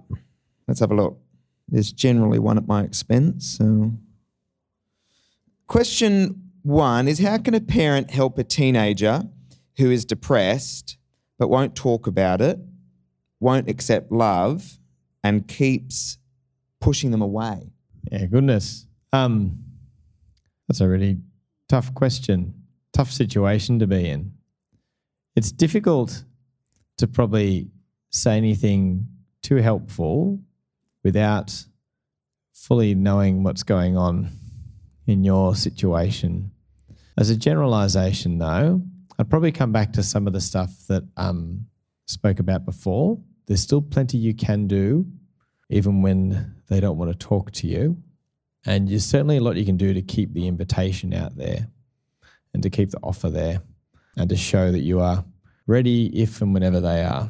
let's 0.67 0.79
have 0.79 0.91
a 0.91 0.95
look. 0.95 1.19
There's 1.67 1.91
generally 1.91 2.39
one 2.39 2.57
at 2.57 2.67
my 2.67 2.83
expense. 2.83 3.57
So, 3.57 3.91
question 5.67 6.43
one 6.61 7.07
is 7.07 7.19
how 7.19 7.37
can 7.37 7.53
a 7.53 7.61
parent 7.61 8.11
help 8.11 8.37
a 8.37 8.43
teenager 8.43 9.23
who 9.77 9.91
is 9.91 10.05
depressed 10.05 10.97
but 11.37 11.49
won't 11.49 11.75
talk 11.75 12.07
about 12.07 12.41
it, 12.41 12.59
won't 13.39 13.69
accept 13.69 14.11
love, 14.11 14.79
and 15.23 15.47
keeps 15.47 16.17
pushing 16.81 17.11
them 17.11 17.21
away? 17.21 17.71
Yeah, 18.11 18.25
goodness. 18.25 18.85
Um, 19.11 19.59
that's 20.67 20.81
a 20.81 20.87
really 20.87 21.17
tough 21.67 21.93
question 21.93 22.53
tough 22.95 23.11
situation 23.11 23.77
to 23.77 23.85
be 23.85 24.07
in. 24.09 24.31
It's 25.35 25.51
difficult 25.51 26.23
to 26.97 27.07
probably 27.07 27.67
say 28.09 28.37
anything 28.37 29.05
too 29.43 29.57
helpful 29.57 30.39
without 31.03 31.65
fully 32.53 32.95
knowing 32.95 33.43
what's 33.43 33.63
going 33.63 33.97
on 33.97 34.29
in 35.07 35.25
your 35.25 35.55
situation. 35.55 36.51
As 37.17 37.29
a 37.29 37.35
generalization, 37.35 38.37
though, 38.37 38.81
I'd 39.17 39.29
probably 39.29 39.51
come 39.51 39.71
back 39.71 39.93
to 39.93 40.03
some 40.03 40.27
of 40.27 40.33
the 40.33 40.41
stuff 40.41 40.71
that 40.87 41.03
um 41.17 41.67
spoke 42.05 42.39
about 42.39 42.65
before. 42.65 43.19
There's 43.47 43.61
still 43.61 43.81
plenty 43.81 44.17
you 44.17 44.33
can 44.33 44.67
do, 44.67 45.05
even 45.69 46.01
when 46.01 46.55
they 46.67 46.79
don't 46.79 46.97
want 46.97 47.11
to 47.11 47.17
talk 47.17 47.51
to 47.53 47.67
you. 47.67 47.97
And 48.65 48.89
there's 48.89 49.05
certainly 49.05 49.37
a 49.37 49.41
lot 49.41 49.55
you 49.55 49.65
can 49.65 49.77
do 49.77 49.93
to 49.93 50.01
keep 50.01 50.33
the 50.33 50.47
invitation 50.47 51.13
out 51.13 51.35
there 51.37 51.67
and 52.53 52.63
to 52.63 52.69
keep 52.69 52.89
the 52.89 52.99
offer 53.03 53.29
there 53.29 53.61
and 54.17 54.29
to 54.29 54.35
show 54.35 54.71
that 54.71 54.79
you 54.79 54.99
are 54.99 55.23
ready 55.67 56.07
if 56.19 56.41
and 56.41 56.53
whenever 56.53 56.79
they 56.79 57.03
are. 57.03 57.29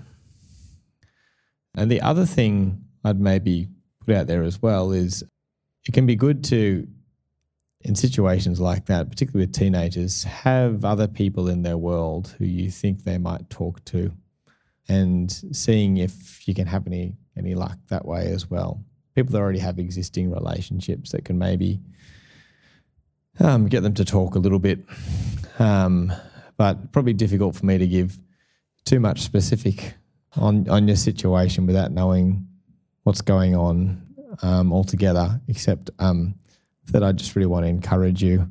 And 1.76 1.91
the 1.91 2.01
other 2.01 2.26
thing 2.26 2.82
I'd 3.03 3.20
maybe 3.20 3.68
put 4.05 4.16
out 4.16 4.28
there 4.28 4.43
as 4.43 4.62
well 4.62 4.91
is 4.91 5.24
it 5.88 5.93
can 5.93 6.05
be 6.05 6.16
good 6.16 6.43
to, 6.45 6.88
in 7.86 7.93
situations 7.93 8.59
like 8.59 8.88
that, 8.88 9.11
particularly 9.11 9.45
with 9.45 9.53
teenagers, 9.53 10.23
have 10.23 10.83
other 10.83 11.07
people 11.07 11.47
in 11.47 11.61
their 11.61 11.77
world 11.77 12.36
who 12.39 12.45
you 12.45 12.71
think 12.71 13.03
they 13.03 13.19
might 13.19 13.47
talk 13.51 13.86
to 13.86 14.11
and 14.89 15.31
seeing 15.51 15.97
if 15.97 16.47
you 16.47 16.55
can 16.55 16.65
have 16.65 16.88
any, 16.88 17.13
any 17.38 17.53
luck 17.53 17.77
that 17.89 18.03
way 18.03 18.25
as 18.31 18.49
well. 18.49 18.83
People 19.13 19.33
that 19.33 19.39
already 19.39 19.59
have 19.59 19.77
existing 19.77 20.31
relationships 20.31 21.11
that 21.11 21.25
can 21.25 21.38
maybe 21.38 21.79
um, 23.39 23.67
get 23.67 23.83
them 23.83 23.93
to 23.93 24.03
talk 24.03 24.33
a 24.33 24.39
little 24.39 24.59
bit. 24.59 24.79
Um, 25.59 26.11
but 26.57 26.91
probably 26.91 27.13
difficult 27.13 27.55
for 27.55 27.67
me 27.67 27.77
to 27.77 27.88
give 27.88 28.17
too 28.83 28.99
much 28.99 29.21
specific 29.21 29.93
on 30.38 30.67
on 30.69 30.88
your 30.88 30.97
situation 30.97 31.65
without 31.65 31.91
knowing 31.91 32.47
what's 33.03 33.21
going 33.21 33.55
on 33.55 34.01
um, 34.41 34.73
altogether. 34.73 35.39
Except 35.47 35.89
um, 35.99 36.36
that 36.88 37.03
I 37.03 37.11
just 37.11 37.36
really 37.36 37.47
want 37.47 37.65
to 37.65 37.69
encourage 37.69 38.23
you 38.23 38.49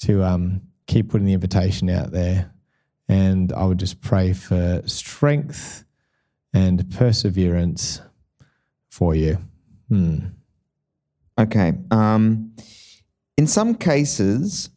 to 0.00 0.22
um, 0.24 0.62
keep 0.86 1.10
putting 1.10 1.26
the 1.26 1.32
invitation 1.32 1.88
out 1.90 2.10
there, 2.10 2.52
and 3.08 3.52
I 3.52 3.64
would 3.64 3.78
just 3.78 4.00
pray 4.00 4.32
for 4.32 4.82
strength 4.86 5.84
and 6.52 6.88
perseverance 6.90 8.00
for 8.88 9.14
you. 9.14 9.38
Hmm. 9.88 10.18
Okay. 11.38 11.74
Um, 11.90 12.54
in 13.36 13.46
some 13.46 13.74
cases, 13.74 14.70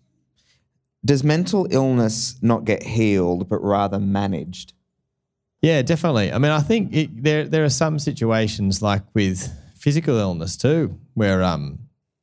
does 1.05 1.24
mental 1.24 1.68
illness 1.72 2.36
not 2.41 2.66
get 2.66 2.84
healed, 2.84 3.47
but 3.47 3.64
rather 3.64 3.99
managed? 3.99 4.74
Yeah, 5.62 5.82
definitely. 5.82 6.32
I 6.32 6.38
mean, 6.38 6.51
I 6.51 6.60
think 6.60 6.93
it, 6.93 7.24
there 7.24 7.45
there 7.45 7.64
are 7.64 7.70
some 7.70 7.99
situations 7.99 8.82
like 8.82 9.03
with 9.14 9.51
physical 9.78 10.18
illness 10.18 10.57
too, 10.57 10.97
where 11.14 11.43
um, 11.43 11.80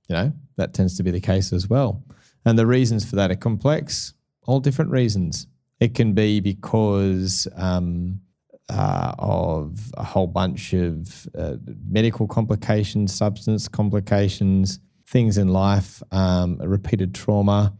you 0.08 0.14
know, 0.14 0.32
that 0.56 0.74
tends 0.74 0.96
to 0.96 1.02
be 1.02 1.10
the 1.10 1.20
case 1.20 1.52
as 1.52 1.68
well. 1.68 2.02
And 2.44 2.58
the 2.58 2.66
reasons 2.66 3.08
for 3.08 3.16
that 3.16 3.30
are 3.30 3.36
complex. 3.36 4.14
all 4.46 4.60
different 4.60 4.92
reasons. 4.92 5.48
It 5.80 5.94
can 5.94 6.12
be 6.12 6.40
because 6.40 7.48
um, 7.56 8.20
uh, 8.68 9.12
of 9.18 9.92
a 9.96 10.04
whole 10.04 10.28
bunch 10.28 10.72
of 10.72 11.28
uh, 11.36 11.56
medical 11.88 12.26
complications, 12.26 13.12
substance 13.14 13.68
complications, 13.68 14.80
things 15.08 15.38
in 15.38 15.48
life, 15.48 16.02
um, 16.12 16.58
repeated 16.58 17.14
trauma 17.14 17.74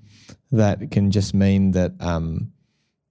that 0.53 0.91
can 0.91 1.11
just 1.11 1.35
mean 1.35 1.71
that, 1.73 1.93
um, 2.01 2.53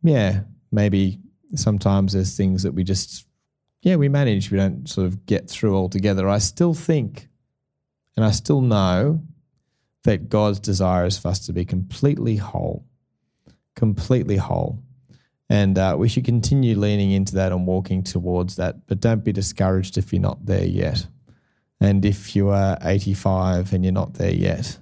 yeah, 0.03 0.41
maybe 0.72 1.20
sometimes 1.55 2.13
there's 2.13 2.36
things 2.36 2.63
that 2.63 2.74
we 2.74 2.84
just, 2.84 3.26
yeah, 3.82 3.95
we 3.95 4.09
manage, 4.09 4.51
we 4.51 4.57
don't 4.57 4.88
sort 4.88 5.07
of 5.07 5.26
get 5.26 5.49
through 5.49 5.76
altogether. 5.76 6.30
I 6.30 6.38
still 6.38 6.74
think 6.74 7.30
and 8.16 8.26
I 8.26 8.32
still 8.32 8.61
know 8.61 9.22
that 10.06 10.30
God's 10.30 10.60
desire 10.60 11.06
is 11.06 11.18
for 11.18 11.28
us 11.28 11.45
to 11.47 11.53
be 11.53 11.66
completely 11.66 12.38
whole, 12.38 12.86
completely 13.76 14.38
whole. 14.38 14.80
And 15.49 15.78
uh, 15.78 15.95
we 15.99 16.10
should 16.10 16.26
continue 16.26 16.78
leaning 16.78 17.12
into 17.12 17.36
that 17.36 17.51
and 17.51 17.68
walking 17.68 18.03
towards 18.03 18.56
that. 18.56 18.88
But 18.88 18.99
don't 18.99 19.24
be 19.24 19.32
discouraged 19.32 19.97
if 19.97 20.12
you're 20.12 20.22
not 20.22 20.45
there 20.45 20.66
yet. 20.66 21.06
And 21.80 22.06
if 22.06 22.36
you 22.36 22.49
are 22.49 22.78
85 22.82 23.74
and 23.74 23.84
you're 23.84 23.91
not 23.91 24.14
there 24.14 24.34
yet, 24.34 24.80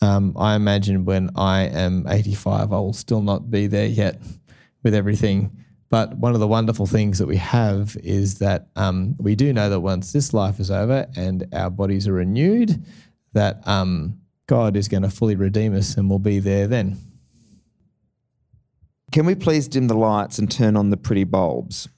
um, 0.00 0.32
I 0.36 0.56
imagine 0.56 1.04
when 1.04 1.30
I 1.36 1.62
am 1.62 2.06
85, 2.08 2.72
I 2.72 2.76
will 2.78 2.92
still 2.92 3.22
not 3.22 3.50
be 3.50 3.66
there 3.68 3.86
yet 3.86 4.20
with 4.82 4.94
everything. 4.94 5.56
But 5.90 6.16
one 6.16 6.34
of 6.34 6.40
the 6.40 6.48
wonderful 6.48 6.86
things 6.86 7.18
that 7.18 7.26
we 7.26 7.36
have 7.36 7.96
is 8.02 8.38
that 8.38 8.68
um, 8.74 9.14
we 9.18 9.34
do 9.36 9.52
know 9.52 9.68
that 9.68 9.80
once 9.80 10.12
this 10.12 10.32
life 10.32 10.58
is 10.58 10.70
over 10.70 11.06
and 11.14 11.46
our 11.52 11.70
bodies 11.70 12.08
are 12.08 12.14
renewed, 12.14 12.82
that 13.34 13.66
um, 13.68 14.18
God 14.52 14.76
is 14.76 14.86
going 14.86 15.02
to 15.02 15.08
fully 15.08 15.34
redeem 15.34 15.74
us 15.74 15.96
and 15.96 16.10
we'll 16.10 16.18
be 16.18 16.38
there 16.38 16.66
then. 16.66 16.98
Can 19.10 19.24
we 19.24 19.34
please 19.34 19.66
dim 19.66 19.88
the 19.88 19.94
lights 19.94 20.38
and 20.38 20.50
turn 20.50 20.76
on 20.76 20.90
the 20.90 20.98
pretty 20.98 21.24
bulbs? 21.24 21.88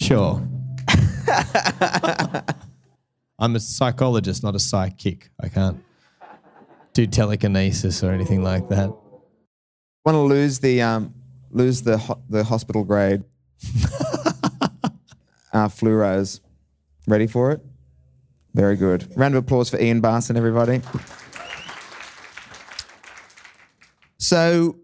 Sure. 0.00 0.46
I'm 3.40 3.56
a 3.56 3.58
psychologist, 3.58 4.44
not 4.44 4.54
a 4.54 4.60
psychic. 4.60 5.28
I 5.42 5.48
can't 5.48 5.82
do 6.92 7.08
telekinesis 7.08 8.04
or 8.04 8.12
anything 8.12 8.44
like 8.44 8.68
that. 8.68 8.90
Want 10.04 10.14
to 10.14 10.20
lose 10.20 10.60
the 10.60 10.80
um, 10.82 11.12
lose 11.50 11.82
the 11.82 11.98
ho- 11.98 12.22
the 12.28 12.44
hospital 12.44 12.84
grade 12.84 13.24
uh, 15.52 15.66
fluoros. 15.66 16.38
Ready 17.08 17.26
for 17.26 17.50
it? 17.50 17.60
Very 18.54 18.76
good. 18.76 19.12
Round 19.16 19.34
of 19.34 19.42
applause 19.42 19.68
for 19.68 19.80
Ian 19.80 20.00
Barson, 20.00 20.36
everybody. 20.36 20.80
So, 24.20 24.76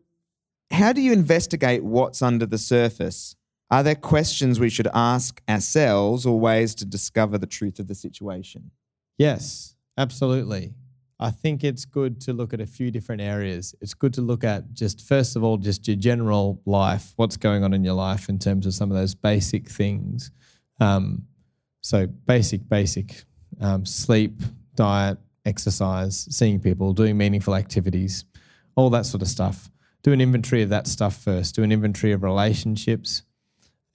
how 0.71 0.95
do 0.95 1.03
you 1.03 1.13
investigate 1.13 1.85
what's 1.85 2.23
under 2.23 2.47
the 2.47 2.57
surface? 2.57 3.37
Are 3.71 3.83
there 3.83 3.95
questions 3.95 4.59
we 4.59 4.71
should 4.71 4.89
ask 4.95 5.43
ourselves 5.47 6.25
or 6.25 6.41
ways 6.41 6.75
to 6.77 6.87
discover 6.87 7.37
the 7.37 7.47
truth 7.47 7.79
of 7.79 7.87
the 7.87 7.95
situation? 7.95 8.71
Yes, 9.19 9.77
absolutely. 9.99 10.73
I 11.21 11.31
think 11.31 11.65
it's 11.65 11.85
good 11.85 12.19
to 12.23 12.33
look 12.33 12.55
at 12.55 12.63
a 12.63 12.67
few 12.67 12.91
different 12.91 13.21
areas. 13.21 13.75
It's 13.83 13.93
good 13.93 14.15
to 14.15 14.23
look 14.23 14.43
at 14.43 14.73
just, 14.73 15.07
first 15.07 15.37
of 15.37 15.45
all, 15.45 15.59
just 15.59 15.87
your 15.87 15.99
general 15.99 16.63
life, 16.65 17.13
what's 17.17 17.37
going 17.37 17.63
on 17.63 17.75
in 17.75 17.85
your 17.85 17.95
life 17.95 18.31
in 18.31 18.39
terms 18.39 18.65
of 18.65 18.73
some 18.73 18.91
of 18.91 18.97
those 18.97 19.15
basic 19.15 19.69
things. 19.69 20.31
Um, 20.81 21.27
so, 21.83 22.07
basic, 22.07 22.67
basic 22.71 23.25
um, 23.61 23.85
sleep, 23.85 24.41
diet, 24.75 25.19
exercise, 25.45 26.27
seeing 26.31 26.59
people, 26.59 26.95
doing 26.95 27.19
meaningful 27.19 27.55
activities, 27.55 28.25
all 28.77 28.91
that 28.91 29.07
sort 29.07 29.23
of 29.23 29.29
stuff. 29.29 29.71
Do 30.03 30.13
an 30.13 30.21
inventory 30.21 30.63
of 30.63 30.69
that 30.69 30.87
stuff 30.87 31.17
first. 31.17 31.57
Do 31.57 31.65
an 31.65 31.73
inventory 31.73 32.13
of 32.13 32.23
relationships 32.23 33.23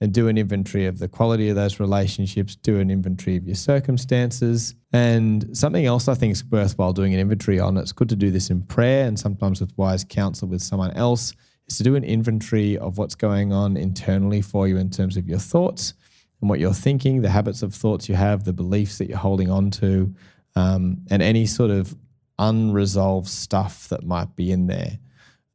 and 0.02 0.12
do 0.12 0.26
an 0.26 0.36
inventory 0.36 0.86
of 0.86 0.98
the 0.98 1.06
quality 1.06 1.48
of 1.48 1.54
those 1.54 1.78
relationships, 1.78 2.56
do 2.56 2.80
an 2.80 2.90
inventory 2.90 3.36
of 3.36 3.46
your 3.46 3.54
circumstances. 3.54 4.74
And 4.92 5.56
something 5.56 5.86
else 5.86 6.08
I 6.08 6.14
think 6.14 6.32
is 6.32 6.44
worthwhile 6.44 6.92
doing 6.92 7.14
an 7.14 7.20
inventory 7.20 7.60
on, 7.60 7.76
it's 7.76 7.92
good 7.92 8.08
to 8.08 8.16
do 8.16 8.32
this 8.32 8.50
in 8.50 8.62
prayer 8.62 9.06
and 9.06 9.16
sometimes 9.16 9.60
with 9.60 9.72
wise 9.78 10.02
counsel 10.02 10.48
with 10.48 10.60
someone 10.60 10.90
else, 10.94 11.34
is 11.68 11.76
to 11.76 11.84
do 11.84 11.94
an 11.94 12.02
inventory 12.02 12.76
of 12.78 12.98
what's 12.98 13.14
going 13.14 13.52
on 13.52 13.76
internally 13.76 14.42
for 14.42 14.66
you 14.66 14.76
in 14.76 14.90
terms 14.90 15.16
of 15.16 15.28
your 15.28 15.38
thoughts 15.38 15.94
and 16.40 16.50
what 16.50 16.58
you're 16.58 16.74
thinking, 16.74 17.22
the 17.22 17.30
habits 17.30 17.62
of 17.62 17.72
thoughts 17.72 18.08
you 18.08 18.16
have, 18.16 18.42
the 18.42 18.52
beliefs 18.52 18.98
that 18.98 19.08
you're 19.08 19.18
holding 19.18 19.52
on 19.52 19.70
to, 19.70 20.12
um, 20.56 20.98
and 21.10 21.22
any 21.22 21.46
sort 21.46 21.70
of 21.70 21.94
unresolved 22.42 23.28
stuff 23.28 23.88
that 23.88 24.04
might 24.04 24.34
be 24.34 24.50
in 24.50 24.66
there. 24.66 24.98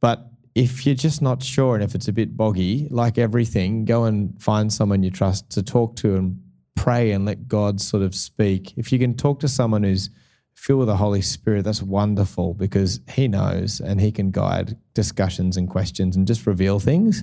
But 0.00 0.26
if 0.54 0.86
you're 0.86 0.94
just 0.94 1.20
not 1.22 1.42
sure 1.42 1.74
and 1.74 1.84
if 1.84 1.94
it's 1.94 2.08
a 2.08 2.12
bit 2.12 2.36
boggy, 2.36 2.88
like 2.90 3.18
everything, 3.18 3.84
go 3.84 4.04
and 4.04 4.40
find 4.40 4.72
someone 4.72 5.02
you 5.02 5.10
trust 5.10 5.50
to 5.50 5.62
talk 5.62 5.96
to 5.96 6.16
and 6.16 6.40
pray 6.74 7.12
and 7.12 7.24
let 7.24 7.46
God 7.46 7.80
sort 7.80 8.02
of 8.02 8.14
speak. 8.14 8.72
If 8.76 8.90
you 8.90 8.98
can 8.98 9.14
talk 9.14 9.40
to 9.40 9.48
someone 9.48 9.82
who's 9.82 10.10
filled 10.54 10.80
with 10.80 10.88
the 10.88 10.96
Holy 10.96 11.20
Spirit, 11.22 11.64
that's 11.64 11.82
wonderful 11.82 12.54
because 12.54 13.00
He 13.10 13.28
knows 13.28 13.80
and 13.80 14.00
He 14.00 14.10
can 14.10 14.30
guide 14.30 14.76
discussions 14.94 15.56
and 15.56 15.68
questions 15.68 16.16
and 16.16 16.26
just 16.26 16.46
reveal 16.46 16.80
things. 16.80 17.22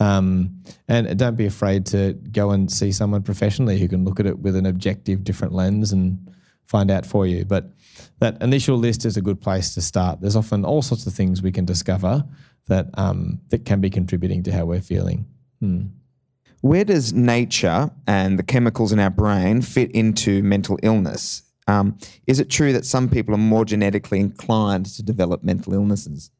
Um, 0.00 0.62
and 0.88 1.16
don't 1.16 1.36
be 1.36 1.46
afraid 1.46 1.86
to 1.86 2.14
go 2.32 2.50
and 2.50 2.70
see 2.70 2.90
someone 2.90 3.22
professionally 3.22 3.78
who 3.78 3.88
can 3.88 4.04
look 4.04 4.18
at 4.18 4.26
it 4.26 4.40
with 4.40 4.56
an 4.56 4.66
objective, 4.66 5.22
different 5.22 5.54
lens 5.54 5.92
and 5.92 6.18
find 6.66 6.90
out 6.90 7.06
for 7.06 7.26
you. 7.26 7.44
But 7.44 7.70
that 8.20 8.40
initial 8.42 8.76
list 8.76 9.04
is 9.04 9.16
a 9.16 9.22
good 9.22 9.40
place 9.40 9.74
to 9.74 9.80
start. 9.80 10.20
There's 10.20 10.36
often 10.36 10.64
all 10.64 10.82
sorts 10.82 11.06
of 11.06 11.12
things 11.12 11.42
we 11.42 11.52
can 11.52 11.64
discover 11.64 12.24
that 12.68 12.88
um, 12.94 13.40
that 13.50 13.64
can 13.64 13.80
be 13.80 13.90
contributing 13.90 14.42
to 14.44 14.52
how 14.52 14.64
we're 14.64 14.80
feeling. 14.80 15.26
Hmm. 15.60 15.82
Where 16.60 16.84
does 16.84 17.12
nature 17.12 17.90
and 18.06 18.38
the 18.38 18.42
chemicals 18.42 18.90
in 18.90 18.98
our 18.98 19.10
brain 19.10 19.60
fit 19.60 19.90
into 19.92 20.42
mental 20.42 20.78
illness? 20.82 21.42
Um, 21.66 21.98
is 22.26 22.40
it 22.40 22.48
true 22.48 22.72
that 22.72 22.86
some 22.86 23.08
people 23.08 23.34
are 23.34 23.38
more 23.38 23.64
genetically 23.64 24.20
inclined 24.20 24.86
to 24.86 25.02
develop 25.02 25.42
mental 25.42 25.74
illnesses? 25.74 26.30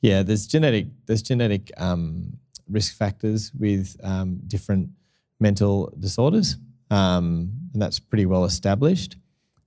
Yeah, 0.00 0.22
there's 0.22 0.46
genetic 0.46 0.86
there's 1.06 1.22
genetic 1.22 1.70
um, 1.76 2.38
risk 2.68 2.96
factors 2.96 3.52
with 3.58 3.96
um, 4.02 4.40
different 4.46 4.90
mental 5.38 5.92
disorders, 5.98 6.56
um, 6.90 7.52
and 7.72 7.82
that's 7.82 7.98
pretty 7.98 8.26
well 8.26 8.44
established. 8.44 9.16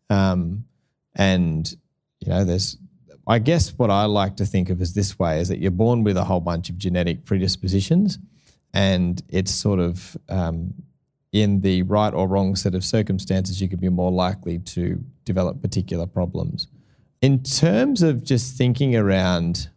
Um, 0.10 0.66
and 1.16 1.74
you 2.20 2.30
know, 2.30 2.44
there's 2.44 2.78
I 3.26 3.40
guess 3.40 3.70
what 3.78 3.90
I 3.90 4.06
like 4.06 4.36
to 4.38 4.46
think 4.46 4.70
of 4.70 4.82
as 4.82 4.94
this 4.94 5.18
way 5.18 5.40
is 5.40 5.48
that 5.48 5.60
you're 5.60 5.72
born 5.72 6.04
with 6.04 6.18
a 6.18 6.24
whole 6.24 6.42
bunch 6.42 6.70
of 6.70 6.78
genetic 6.78 7.26
predispositions, 7.26 8.20
and 8.74 9.22
it's 9.30 9.52
sort 9.52 9.80
of 9.80 10.18
um, 10.30 10.74
in 11.32 11.62
the 11.62 11.84
right 11.84 12.14
or 12.14 12.28
wrong 12.28 12.56
set 12.56 12.76
of 12.76 12.84
circumstances, 12.84 13.62
you 13.62 13.68
could 13.68 13.82
be 13.82 13.90
more 13.90 14.12
likely 14.12 14.60
to 14.60 15.04
develop 15.26 15.62
particular 15.62 16.06
problems. 16.06 16.68
In 17.22 17.42
terms 17.42 18.04
of 18.04 18.24
just 18.24 18.58
thinking 18.58 18.96
around, 18.96 19.70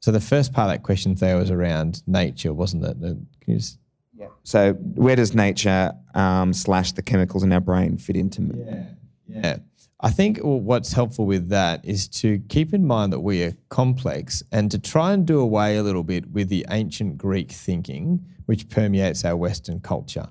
so 0.00 0.12
the 0.12 0.20
first 0.20 0.52
part 0.52 0.70
of 0.70 0.74
that 0.74 0.82
question, 0.84 1.16
Theo, 1.16 1.38
was 1.38 1.50
around 1.50 2.02
nature, 2.06 2.52
wasn't 2.52 2.84
it? 2.84 2.98
Can 3.00 3.26
you 3.46 3.56
just 3.56 3.78
yeah. 4.16 4.28
So 4.44 4.74
where 4.74 5.16
does 5.16 5.34
nature 5.34 5.92
um, 6.14 6.52
slash 6.52 6.92
the 6.92 7.02
chemicals 7.02 7.42
in 7.42 7.52
our 7.52 7.60
brain 7.60 7.98
fit 7.98 8.16
into? 8.16 8.42
Yeah. 8.42 8.84
Yeah. 9.26 9.56
I 10.04 10.10
think 10.10 10.38
what's 10.42 10.92
helpful 10.92 11.24
with 11.24 11.48
that 11.48 11.82
is 11.82 12.08
to 12.08 12.38
keep 12.50 12.74
in 12.74 12.86
mind 12.86 13.10
that 13.14 13.20
we 13.20 13.42
are 13.42 13.56
complex 13.70 14.42
and 14.52 14.70
to 14.70 14.78
try 14.78 15.14
and 15.14 15.24
do 15.24 15.40
away 15.40 15.78
a 15.78 15.82
little 15.82 16.04
bit 16.04 16.30
with 16.30 16.50
the 16.50 16.66
ancient 16.68 17.16
Greek 17.16 17.50
thinking 17.50 18.22
which 18.44 18.68
permeates 18.68 19.24
our 19.24 19.34
Western 19.34 19.80
culture, 19.80 20.28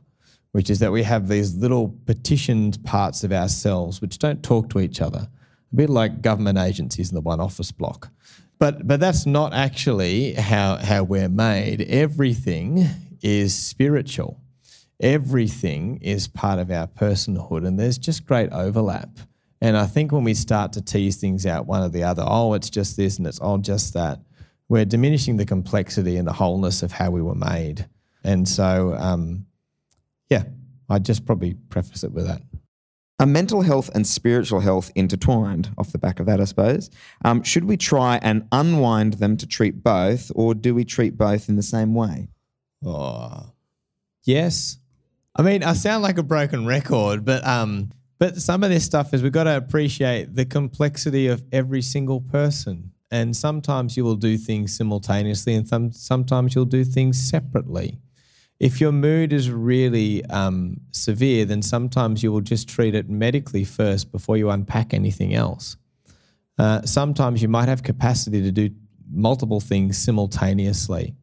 which 0.52 0.70
is 0.70 0.78
that 0.78 0.92
we 0.92 1.02
have 1.02 1.28
these 1.28 1.56
little 1.56 1.90
petitioned 2.06 2.84
parts 2.84 3.24
of 3.24 3.34
ourselves 3.34 4.00
which 4.00 4.20
don't 4.20 4.44
talk 4.44 4.70
to 4.70 4.80
each 4.80 5.02
other, 5.02 5.28
a 5.72 5.76
bit 5.76 5.90
like 5.90 6.22
government 6.22 6.60
agencies 6.60 7.10
in 7.10 7.16
the 7.16 7.22
one 7.22 7.40
office 7.40 7.72
block. 7.72 8.12
But, 8.60 8.88
but 8.88 9.00
that's 9.00 9.26
not 9.26 9.56
actually 9.56 10.34
how, 10.34 10.76
how 10.76 11.02
we're 11.02 11.30
made. 11.30 11.82
Everything 11.82 12.88
is 13.24 13.56
spiritual. 13.56 14.40
Everything 15.00 15.98
is 16.04 16.28
part 16.28 16.60
of 16.60 16.70
our 16.70 16.86
personhood, 16.86 17.66
and 17.66 17.80
there's 17.80 17.98
just 17.98 18.28
great 18.28 18.52
overlap. 18.52 19.18
And 19.64 19.78
I 19.78 19.86
think 19.86 20.12
when 20.12 20.26
we 20.26 20.34
start 20.34 20.74
to 20.74 20.82
tease 20.82 21.16
things 21.16 21.46
out 21.46 21.68
one 21.68 21.82
or 21.82 21.88
the 21.88 22.04
other, 22.04 22.22
oh, 22.28 22.54
it's 22.54 22.70
just 22.70 22.98
this 22.98 23.18
and 23.18 23.26
it's 23.26 23.40
all 23.40 23.58
just 23.58 23.94
that, 23.94 24.20
we're 24.68 24.84
diminishing 24.84 25.38
the 25.38 25.46
complexity 25.46 26.18
and 26.18 26.28
the 26.28 26.34
wholeness 26.34 26.84
of 26.84 26.92
how 26.92 27.12
we 27.12 27.22
were 27.22 27.34
made. 27.34 27.88
And 28.26 28.46
so, 28.46 28.94
um, 29.00 29.46
yeah, 30.30 30.44
I'd 30.90 31.06
just 31.06 31.26
probably 31.26 31.54
preface 31.70 32.04
it 32.04 32.12
with 32.12 32.28
that. 32.28 32.42
Are 33.22 33.26
mental 33.26 33.62
health 33.62 33.90
and 33.96 34.06
spiritual 34.06 34.60
health 34.60 34.92
intertwined? 34.96 35.70
Off 35.78 35.94
the 35.94 35.98
back 35.98 36.20
of 36.20 36.26
that, 36.26 36.42
I 36.42 36.44
suppose. 36.44 36.90
Um, 37.24 37.42
should 37.42 37.64
we 37.64 37.78
try 37.78 38.20
and 38.22 38.46
unwind 38.52 39.14
them 39.14 39.38
to 39.38 39.48
treat 39.48 39.82
both, 39.82 40.30
or 40.36 40.54
do 40.54 40.76
we 40.76 40.84
treat 40.84 41.18
both 41.18 41.48
in 41.48 41.56
the 41.56 41.64
same 41.64 41.96
way? 41.96 42.28
Oh, 42.86 43.54
yes. 44.26 44.78
I 45.38 45.42
mean, 45.42 45.64
I 45.64 45.72
sound 45.72 46.04
like 46.04 46.18
a 46.18 46.24
broken 46.24 46.66
record, 46.66 47.24
but 47.24 47.48
um, 47.48 47.92
but 48.24 48.42
some 48.42 48.64
of 48.64 48.70
this 48.70 48.86
stuff 48.86 49.14
is 49.14 49.22
we've 49.22 49.34
got 49.34 49.44
to 49.44 49.58
appreciate 49.58 50.34
the 50.34 50.46
complexity 50.46 51.28
of 51.28 51.44
every 51.52 51.82
single 51.82 52.22
person 52.22 52.94
and 53.12 53.36
sometimes 53.36 53.98
you 53.98 54.06
will 54.06 54.16
do 54.16 54.38
things 54.38 54.78
simultaneously, 54.78 55.56
and 55.56 55.68
some, 55.68 55.92
sometimes 55.92 56.56
you'll 56.56 56.64
do 56.64 56.86
things 56.86 57.20
separately. 57.20 58.00
If 58.62 58.80
your 58.80 58.94
mood 58.94 59.34
is 59.34 59.52
really 59.52 60.24
um, 60.28 60.78
severe, 60.92 61.44
then 61.44 61.62
sometimes 61.62 62.24
you 62.24 62.32
will 62.32 62.40
just 62.40 62.70
treat 62.70 62.96
it 62.96 63.10
medically 63.10 63.66
first 63.66 64.10
before 64.10 64.38
you 64.38 64.50
unpack 64.50 64.94
anything 64.94 65.36
else. 65.36 65.76
Uh, 66.58 66.82
sometimes 66.84 67.42
you 67.42 67.50
might 67.50 67.68
have 67.68 67.84
capacity 67.84 68.42
to 68.42 68.54
do 68.54 68.70
multiple 69.12 69.60
things 69.60 69.98
simultaneously. 69.98 71.14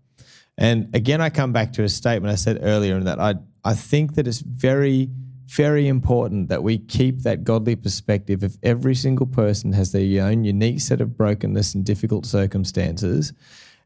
And 0.59 0.95
again, 0.95 1.23
I 1.23 1.31
come 1.31 1.55
back 1.55 1.73
to 1.73 1.83
a 1.83 1.89
statement 1.89 2.31
I 2.31 2.37
said 2.37 2.59
earlier 2.61 2.99
in 2.99 3.05
that 3.05 3.19
I, 3.19 3.37
I 3.65 3.73
think 3.73 4.17
that 4.17 4.29
it's 4.29 4.41
very, 4.41 5.09
very 5.57 5.89
important 5.89 6.49
that 6.49 6.63
we 6.63 6.79
keep 6.79 7.23
that 7.23 7.45
godly 7.45 7.77
perspective 7.77 8.43
of 8.43 8.57
every 8.63 8.95
single 8.95 9.27
person 9.27 9.73
has 9.73 9.93
their 9.93 10.25
own 10.25 10.45
unique 10.45 10.81
set 10.81 11.01
of 11.01 11.17
brokenness 11.17 11.75
and 11.75 11.85
difficult 11.85 12.25
circumstances 12.25 13.33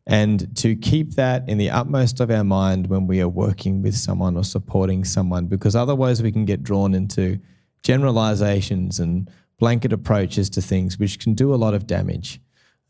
and 0.06 0.54
to 0.56 0.76
keep 0.76 1.14
that 1.14 1.48
in 1.48 1.56
the 1.56 1.70
utmost 1.70 2.20
of 2.20 2.30
our 2.30 2.44
mind 2.44 2.88
when 2.88 3.06
we 3.06 3.20
are 3.20 3.28
working 3.28 3.82
with 3.82 3.96
someone 3.96 4.36
or 4.36 4.44
supporting 4.44 5.04
someone, 5.04 5.46
because 5.46 5.74
otherwise 5.74 6.22
we 6.22 6.30
can 6.30 6.44
get 6.44 6.62
drawn 6.62 6.94
into 6.94 7.38
generalizations 7.82 9.00
and 9.00 9.30
blanket 9.58 9.92
approaches 9.92 10.50
to 10.50 10.60
things, 10.60 10.98
which 10.98 11.18
can 11.18 11.34
do 11.34 11.54
a 11.54 11.56
lot 11.56 11.72
of 11.72 11.86
damage. 11.86 12.40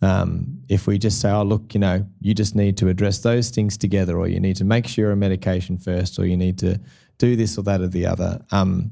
Um, 0.02 0.58
if 0.68 0.88
we 0.88 0.98
just 0.98 1.20
say, 1.20 1.30
oh, 1.30 1.44
look, 1.44 1.72
you 1.72 1.78
know, 1.78 2.04
you 2.20 2.34
just 2.34 2.56
need 2.56 2.76
to 2.78 2.88
address 2.88 3.20
those 3.20 3.48
things 3.50 3.78
together, 3.78 4.18
or 4.18 4.26
you 4.26 4.40
need 4.40 4.56
to 4.56 4.64
make 4.64 4.86
sure 4.86 5.12
a 5.12 5.16
medication 5.16 5.78
first, 5.78 6.18
or 6.18 6.26
you 6.26 6.36
need 6.36 6.58
to 6.58 6.80
do 7.24 7.36
this 7.36 7.56
or 7.56 7.62
that 7.62 7.80
or 7.80 7.88
the 7.88 8.06
other. 8.06 8.44
Um, 8.50 8.90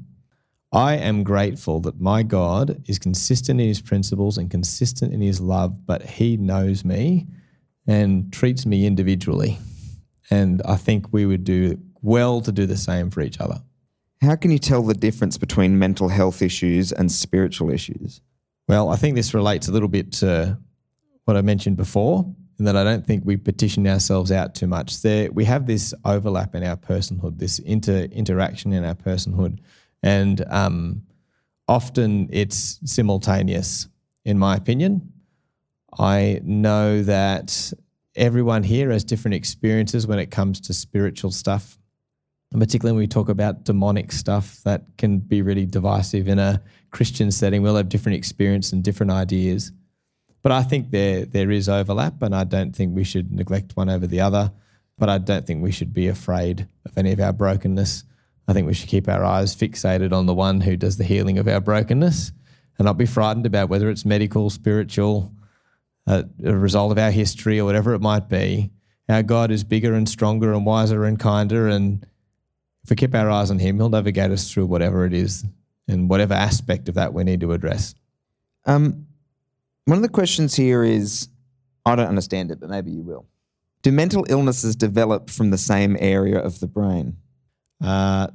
I 0.71 0.95
am 0.95 1.23
grateful 1.23 1.79
that 1.81 2.01
my 2.01 2.23
God 2.23 2.83
is 2.87 2.97
consistent 2.97 3.61
in 3.61 3.67
his 3.67 3.81
principles 3.81 4.39
and 4.39 4.49
consistent 4.49 5.13
in 5.13 5.21
his 5.21 5.39
love, 5.39 5.85
but 5.85 6.01
he 6.01 6.35
knows 6.37 6.83
me 6.83 7.27
and 7.85 8.33
treats 8.33 8.65
me 8.65 8.87
individually. 8.87 9.59
And 10.31 10.63
I 10.65 10.77
think 10.77 11.13
we 11.13 11.27
would 11.27 11.43
do 11.43 11.77
well 12.01 12.41
to 12.41 12.51
do 12.51 12.65
the 12.65 12.77
same 12.77 13.11
for 13.11 13.21
each 13.21 13.39
other. 13.39 13.61
How 14.21 14.35
can 14.35 14.49
you 14.49 14.57
tell 14.57 14.81
the 14.81 14.95
difference 14.95 15.37
between 15.37 15.77
mental 15.77 16.07
health 16.07 16.41
issues 16.41 16.91
and 16.91 17.11
spiritual 17.11 17.69
issues? 17.69 18.21
Well, 18.67 18.89
I 18.89 18.95
think 18.95 19.15
this 19.15 19.33
relates 19.33 19.67
a 19.67 19.71
little 19.71 19.89
bit 19.89 20.11
to 20.13 20.57
what 21.25 21.37
I 21.37 21.41
mentioned 21.41 21.77
before, 21.77 22.33
in 22.59 22.65
that 22.65 22.77
I 22.77 22.83
don't 22.83 23.05
think 23.05 23.23
we 23.25 23.37
petition 23.37 23.87
ourselves 23.87 24.31
out 24.31 24.55
too 24.55 24.67
much. 24.67 25.01
There, 25.01 25.31
we 25.31 25.45
have 25.45 25.65
this 25.65 25.93
overlap 26.05 26.55
in 26.55 26.63
our 26.63 26.77
personhood, 26.77 27.39
this 27.39 27.59
inter 27.59 28.03
interaction 28.11 28.73
in 28.73 28.85
our 28.85 28.95
personhood, 28.95 29.59
and 30.01 30.43
um, 30.49 31.03
often 31.67 32.29
it's 32.31 32.79
simultaneous, 32.85 33.87
in 34.25 34.37
my 34.37 34.55
opinion. 34.55 35.11
I 35.97 36.41
know 36.43 37.03
that 37.03 37.73
everyone 38.15 38.63
here 38.63 38.91
has 38.91 39.03
different 39.03 39.35
experiences 39.35 40.07
when 40.07 40.19
it 40.19 40.31
comes 40.31 40.59
to 40.61 40.73
spiritual 40.73 41.31
stuff. 41.31 41.77
And 42.51 42.61
particularly 42.61 42.95
when 42.95 43.03
we 43.03 43.07
talk 43.07 43.29
about 43.29 43.63
demonic 43.63 44.11
stuff, 44.11 44.61
that 44.63 44.85
can 44.97 45.17
be 45.17 45.41
really 45.41 45.65
divisive 45.65 46.27
in 46.27 46.37
a 46.37 46.61
Christian 46.91 47.31
setting. 47.31 47.63
We'll 47.63 47.75
have 47.75 47.89
different 47.89 48.17
experience 48.17 48.71
and 48.71 48.83
different 48.83 49.11
ideas. 49.11 49.71
But 50.43 50.51
I 50.51 50.61
think 50.61 50.91
there 50.91 51.25
there 51.25 51.49
is 51.49 51.69
overlap, 51.69 52.21
and 52.21 52.35
I 52.35 52.43
don't 52.43 52.75
think 52.75 52.95
we 52.95 53.05
should 53.05 53.31
neglect 53.31 53.75
one 53.75 53.89
over 53.89 54.05
the 54.05 54.21
other. 54.21 54.51
But 54.99 55.09
I 55.09 55.17
don't 55.17 55.47
think 55.47 55.63
we 55.63 55.71
should 55.71 55.93
be 55.93 56.07
afraid 56.07 56.67
of 56.85 56.97
any 56.97 57.11
of 57.11 57.19
our 57.19 57.33
brokenness. 57.33 58.03
I 58.47 58.53
think 58.53 58.67
we 58.67 58.73
should 58.73 58.89
keep 58.89 59.07
our 59.07 59.23
eyes 59.23 59.55
fixated 59.55 60.11
on 60.11 60.25
the 60.25 60.33
one 60.33 60.61
who 60.61 60.77
does 60.77 60.97
the 60.97 61.03
healing 61.03 61.37
of 61.37 61.47
our 61.47 61.61
brokenness 61.61 62.31
and 62.77 62.85
not 62.85 62.97
be 62.97 63.05
frightened 63.05 63.45
about 63.45 63.69
whether 63.69 63.89
it's 63.89 64.05
medical, 64.05 64.49
spiritual, 64.49 65.31
a, 66.07 66.25
a 66.43 66.55
result 66.55 66.91
of 66.91 66.97
our 66.97 67.11
history 67.11 67.59
or 67.59 67.65
whatever 67.65 67.93
it 67.93 68.01
might 68.01 68.27
be. 68.29 68.71
Our 69.09 69.23
God 69.23 69.51
is 69.51 69.63
bigger 69.63 69.93
and 69.93 70.07
stronger 70.07 70.53
and 70.53 70.65
wiser 70.65 71.05
and 71.05 71.19
kinder. 71.19 71.67
And 71.67 72.05
if 72.83 72.89
we 72.89 72.95
keep 72.95 73.15
our 73.15 73.29
eyes 73.29 73.49
on 73.49 73.59
Him, 73.59 73.77
He'll 73.77 73.89
navigate 73.89 74.31
us 74.31 74.51
through 74.51 74.65
whatever 74.65 75.05
it 75.05 75.13
is 75.13 75.45
and 75.87 76.09
whatever 76.09 76.33
aspect 76.33 76.89
of 76.89 76.95
that 76.95 77.13
we 77.13 77.23
need 77.23 77.41
to 77.41 77.53
address. 77.53 77.95
Um, 78.65 79.07
one 79.85 79.97
of 79.97 80.01
the 80.01 80.09
questions 80.09 80.55
here 80.55 80.83
is 80.83 81.29
I 81.85 81.95
don't 81.95 82.07
understand 82.07 82.51
it, 82.51 82.59
but 82.59 82.69
maybe 82.69 82.91
you 82.91 83.01
will. 83.01 83.25
Do 83.81 83.91
mental 83.91 84.25
illnesses 84.29 84.75
develop 84.75 85.29
from 85.29 85.49
the 85.49 85.57
same 85.57 85.97
area 85.99 86.39
of 86.39 86.59
the 86.59 86.67
brain? 86.67 87.17
Uh, 87.83 88.27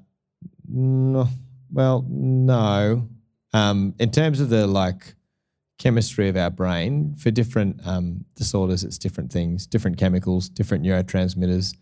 no, 0.69 1.29
well, 1.73 2.05
no. 2.09 3.09
Um, 3.55 3.95
in 3.99 4.11
terms 4.11 4.41
of 4.41 4.51
the 4.51 4.67
like 4.67 5.15
chemistry 5.79 6.29
of 6.29 6.37
our 6.37 6.51
brain. 6.51 7.15
For 7.17 7.31
different 7.31 7.81
um, 7.87 8.25
disorders, 8.35 8.85
it's 8.85 8.99
different 8.99 9.33
things, 9.33 9.67
different 9.67 9.97
chemicals, 9.97 10.49
different 10.49 10.85
neurotransmitters. 10.85 11.75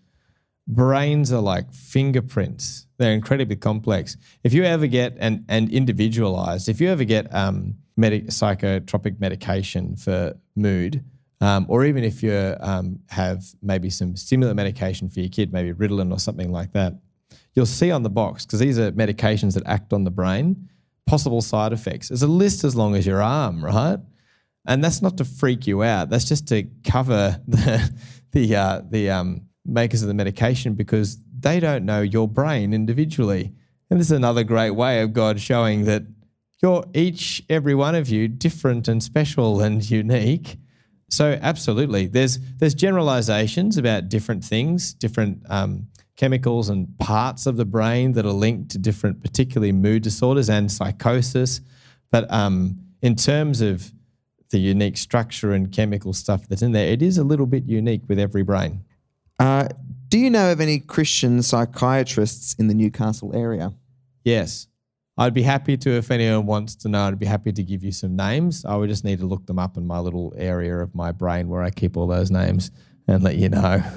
Brains 0.68 1.32
are 1.32 1.40
like 1.40 1.72
fingerprints. 1.72 2.86
They're 2.98 3.12
incredibly 3.12 3.56
complex. 3.56 4.16
If 4.44 4.52
you 4.52 4.64
ever 4.64 4.86
get 4.86 5.16
and 5.18 5.44
and 5.48 5.70
individualized, 5.70 6.68
if 6.68 6.80
you 6.80 6.88
ever 6.88 7.04
get 7.04 7.32
um, 7.34 7.76
medic, 7.96 8.26
psychotropic 8.26 9.20
medication 9.20 9.96
for 9.96 10.34
mood, 10.54 11.04
um, 11.40 11.66
or 11.68 11.84
even 11.84 12.04
if 12.04 12.22
you 12.22 12.56
um, 12.60 12.98
have 13.08 13.44
maybe 13.62 13.90
some 13.90 14.16
stimulant 14.16 14.56
medication 14.56 15.08
for 15.08 15.20
your 15.20 15.28
kid, 15.28 15.52
maybe 15.52 15.72
Ritalin 15.72 16.12
or 16.12 16.18
something 16.18 16.50
like 16.50 16.72
that, 16.72 16.94
you'll 17.54 17.66
see 17.66 17.90
on 17.90 18.02
the 18.02 18.10
box 18.10 18.44
because 18.46 18.60
these 18.60 18.78
are 18.78 18.92
medications 18.92 19.54
that 19.54 19.66
act 19.66 19.92
on 19.92 20.04
the 20.04 20.10
brain 20.10 20.68
possible 21.06 21.40
side 21.40 21.72
effects. 21.72 22.08
There's 22.08 22.22
a 22.22 22.26
list 22.26 22.64
as 22.64 22.76
long 22.76 22.94
as 22.96 23.06
your 23.06 23.22
arm, 23.22 23.64
right? 23.64 23.98
And 24.66 24.82
that's 24.82 25.00
not 25.00 25.16
to 25.18 25.24
freak 25.24 25.66
you 25.66 25.82
out. 25.82 26.10
That's 26.10 26.24
just 26.24 26.48
to 26.48 26.64
cover 26.84 27.40
the 27.48 27.92
the 28.32 28.56
uh, 28.56 28.82
the 28.90 29.10
um, 29.10 29.42
makers 29.64 30.02
of 30.02 30.08
the 30.08 30.14
medication 30.14 30.74
because 30.74 31.18
they 31.38 31.60
don't 31.60 31.84
know 31.84 32.02
your 32.02 32.28
brain 32.28 32.74
individually. 32.74 33.52
And 33.88 34.00
this 34.00 34.08
is 34.08 34.16
another 34.16 34.42
great 34.42 34.72
way 34.72 35.00
of 35.02 35.12
God 35.12 35.40
showing 35.40 35.84
that 35.84 36.02
you're 36.66 36.84
each, 36.94 37.44
every 37.48 37.76
one 37.76 37.94
of 37.94 38.08
you, 38.08 38.26
different 38.26 38.88
and 38.88 39.00
special 39.00 39.60
and 39.60 39.88
unique. 39.88 40.56
So 41.08 41.38
absolutely, 41.40 42.08
there's 42.08 42.40
there's 42.58 42.74
generalizations 42.74 43.78
about 43.78 44.08
different 44.08 44.44
things, 44.44 44.92
different 44.92 45.42
um, 45.48 45.86
chemicals 46.16 46.68
and 46.68 46.88
parts 46.98 47.46
of 47.46 47.56
the 47.56 47.64
brain 47.64 48.12
that 48.12 48.26
are 48.26 48.32
linked 48.32 48.72
to 48.72 48.78
different, 48.78 49.22
particularly 49.22 49.70
mood 49.70 50.02
disorders 50.02 50.50
and 50.50 50.72
psychosis. 50.72 51.60
But 52.10 52.28
um, 52.32 52.80
in 53.00 53.14
terms 53.14 53.60
of 53.60 53.92
the 54.50 54.58
unique 54.58 54.96
structure 54.96 55.52
and 55.52 55.70
chemical 55.70 56.12
stuff 56.12 56.48
that's 56.48 56.62
in 56.62 56.72
there, 56.72 56.88
it 56.88 57.02
is 57.02 57.18
a 57.18 57.24
little 57.24 57.46
bit 57.46 57.64
unique 57.66 58.02
with 58.08 58.18
every 58.18 58.42
brain. 58.42 58.82
Uh, 59.38 59.68
do 60.08 60.18
you 60.18 60.30
know 60.30 60.50
of 60.50 60.60
any 60.60 60.80
Christian 60.80 61.42
psychiatrists 61.42 62.54
in 62.54 62.66
the 62.66 62.74
Newcastle 62.74 63.30
area? 63.34 63.72
Yes. 64.24 64.66
I'd 65.18 65.32
be 65.32 65.42
happy 65.42 65.78
to, 65.78 65.90
if 65.90 66.10
anyone 66.10 66.44
wants 66.44 66.74
to 66.76 66.88
know, 66.88 67.06
I'd 67.06 67.18
be 67.18 67.26
happy 67.26 67.50
to 67.52 67.62
give 67.62 67.82
you 67.82 67.92
some 67.92 68.16
names. 68.16 68.64
I 68.66 68.76
would 68.76 68.90
just 68.90 69.04
need 69.04 69.18
to 69.20 69.26
look 69.26 69.46
them 69.46 69.58
up 69.58 69.78
in 69.78 69.86
my 69.86 69.98
little 69.98 70.34
area 70.36 70.78
of 70.78 70.94
my 70.94 71.10
brain 71.10 71.48
where 71.48 71.62
I 71.62 71.70
keep 71.70 71.96
all 71.96 72.06
those 72.06 72.30
names 72.30 72.70
and 73.08 73.22
let 73.22 73.36
you 73.36 73.48
know. 73.48 73.82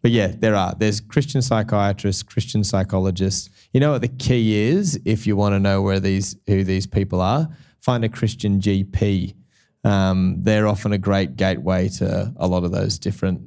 But 0.00 0.12
yeah, 0.12 0.28
there 0.28 0.54
are. 0.54 0.76
There's 0.78 1.00
Christian 1.00 1.42
psychiatrists, 1.42 2.22
Christian 2.22 2.62
psychologists. 2.62 3.50
You 3.72 3.80
know 3.80 3.90
what 3.90 4.00
the 4.00 4.06
key 4.06 4.56
is 4.68 5.00
if 5.04 5.26
you 5.26 5.34
want 5.34 5.54
to 5.54 5.58
know 5.58 5.82
where 5.82 5.98
these 5.98 6.36
who 6.46 6.62
these 6.62 6.86
people 6.86 7.20
are? 7.20 7.48
Find 7.80 8.04
a 8.04 8.08
Christian 8.08 8.60
GP. 8.60 9.34
Um, 9.82 10.36
they're 10.38 10.68
often 10.68 10.92
a 10.92 10.98
great 10.98 11.34
gateway 11.34 11.88
to 11.98 12.32
a 12.36 12.46
lot 12.46 12.62
of 12.62 12.70
those 12.70 12.96
different 12.96 13.40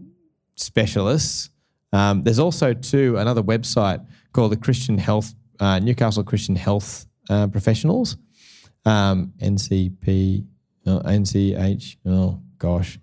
specialists. 0.56 1.50
Um, 1.94 2.24
there's 2.24 2.40
also 2.40 2.74
too 2.74 3.16
another 3.18 3.42
website 3.42 4.06
called 4.34 4.52
the 4.52 4.58
Christian 4.58 4.98
Health 4.98 5.34
uh, 5.62 5.80
Newcastle 5.80 6.24
Christian 6.24 6.56
Health 6.56 7.06
uh, 7.30 7.48
Professionals, 7.48 8.18
um, 8.86 9.34
NCP, 9.40 10.46
uh, 10.86 11.00
NCH. 11.02 11.98
Oh 12.06 12.42
gosh, 12.58 13.00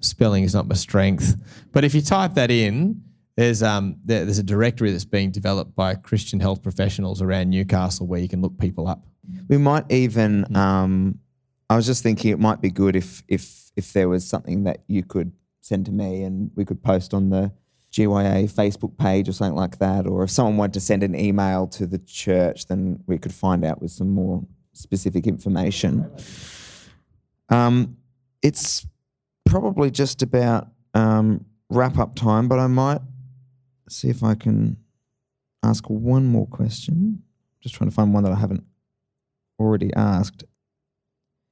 spelling 0.00 0.44
is 0.44 0.54
not 0.54 0.68
my 0.68 0.74
strength. 0.74 1.36
But 1.72 1.84
if 1.84 1.94
you 1.94 2.00
type 2.02 2.34
that 2.34 2.50
in, 2.50 3.02
there's 3.36 3.62
um 3.62 3.96
there, 4.04 4.24
there's 4.24 4.38
a 4.38 4.42
directory 4.42 4.90
that's 4.90 5.04
being 5.04 5.30
developed 5.30 5.74
by 5.74 5.94
Christian 5.94 6.40
health 6.40 6.62
professionals 6.62 7.22
around 7.22 7.50
Newcastle 7.50 8.06
where 8.06 8.20
you 8.20 8.28
can 8.28 8.42
look 8.42 8.58
people 8.58 8.88
up. 8.88 9.06
We 9.48 9.58
might 9.58 9.90
even. 9.90 10.54
Um, 10.56 11.18
I 11.70 11.76
was 11.76 11.86
just 11.86 12.02
thinking 12.02 12.30
it 12.32 12.38
might 12.38 12.60
be 12.60 12.70
good 12.70 12.96
if 12.96 13.22
if 13.28 13.70
if 13.76 13.92
there 13.92 14.08
was 14.08 14.26
something 14.26 14.64
that 14.64 14.82
you 14.86 15.02
could 15.02 15.32
send 15.60 15.86
to 15.86 15.92
me 15.92 16.24
and 16.24 16.50
we 16.54 16.64
could 16.64 16.82
post 16.82 17.14
on 17.14 17.30
the 17.30 17.52
GYA 17.92 18.50
Facebook 18.50 18.96
page 18.96 19.28
or 19.28 19.32
something 19.32 19.54
like 19.54 19.78
that. 19.78 20.06
Or 20.06 20.24
if 20.24 20.30
someone 20.30 20.56
wanted 20.56 20.74
to 20.74 20.80
send 20.80 21.02
an 21.02 21.14
email 21.14 21.66
to 21.68 21.86
the 21.86 21.98
church, 21.98 22.66
then 22.66 23.02
we 23.06 23.18
could 23.18 23.34
find 23.34 23.64
out 23.64 23.82
with 23.82 23.90
some 23.90 24.10
more 24.10 24.42
specific 24.72 25.26
information. 25.26 26.10
Um, 27.50 27.98
it's 28.42 28.86
probably 29.44 29.90
just 29.90 30.22
about 30.22 30.68
um, 30.94 31.44
wrap 31.68 31.98
up 31.98 32.14
time, 32.14 32.48
but 32.48 32.58
I 32.58 32.66
might 32.66 33.02
see 33.88 34.08
if 34.08 34.22
I 34.22 34.34
can 34.34 34.78
ask 35.62 35.88
one 35.88 36.26
more 36.26 36.46
question. 36.46 37.22
Just 37.60 37.74
trying 37.74 37.90
to 37.90 37.94
find 37.94 38.14
one 38.14 38.24
that 38.24 38.32
I 38.32 38.36
haven't 38.36 38.64
already 39.60 39.92
asked. 39.94 40.44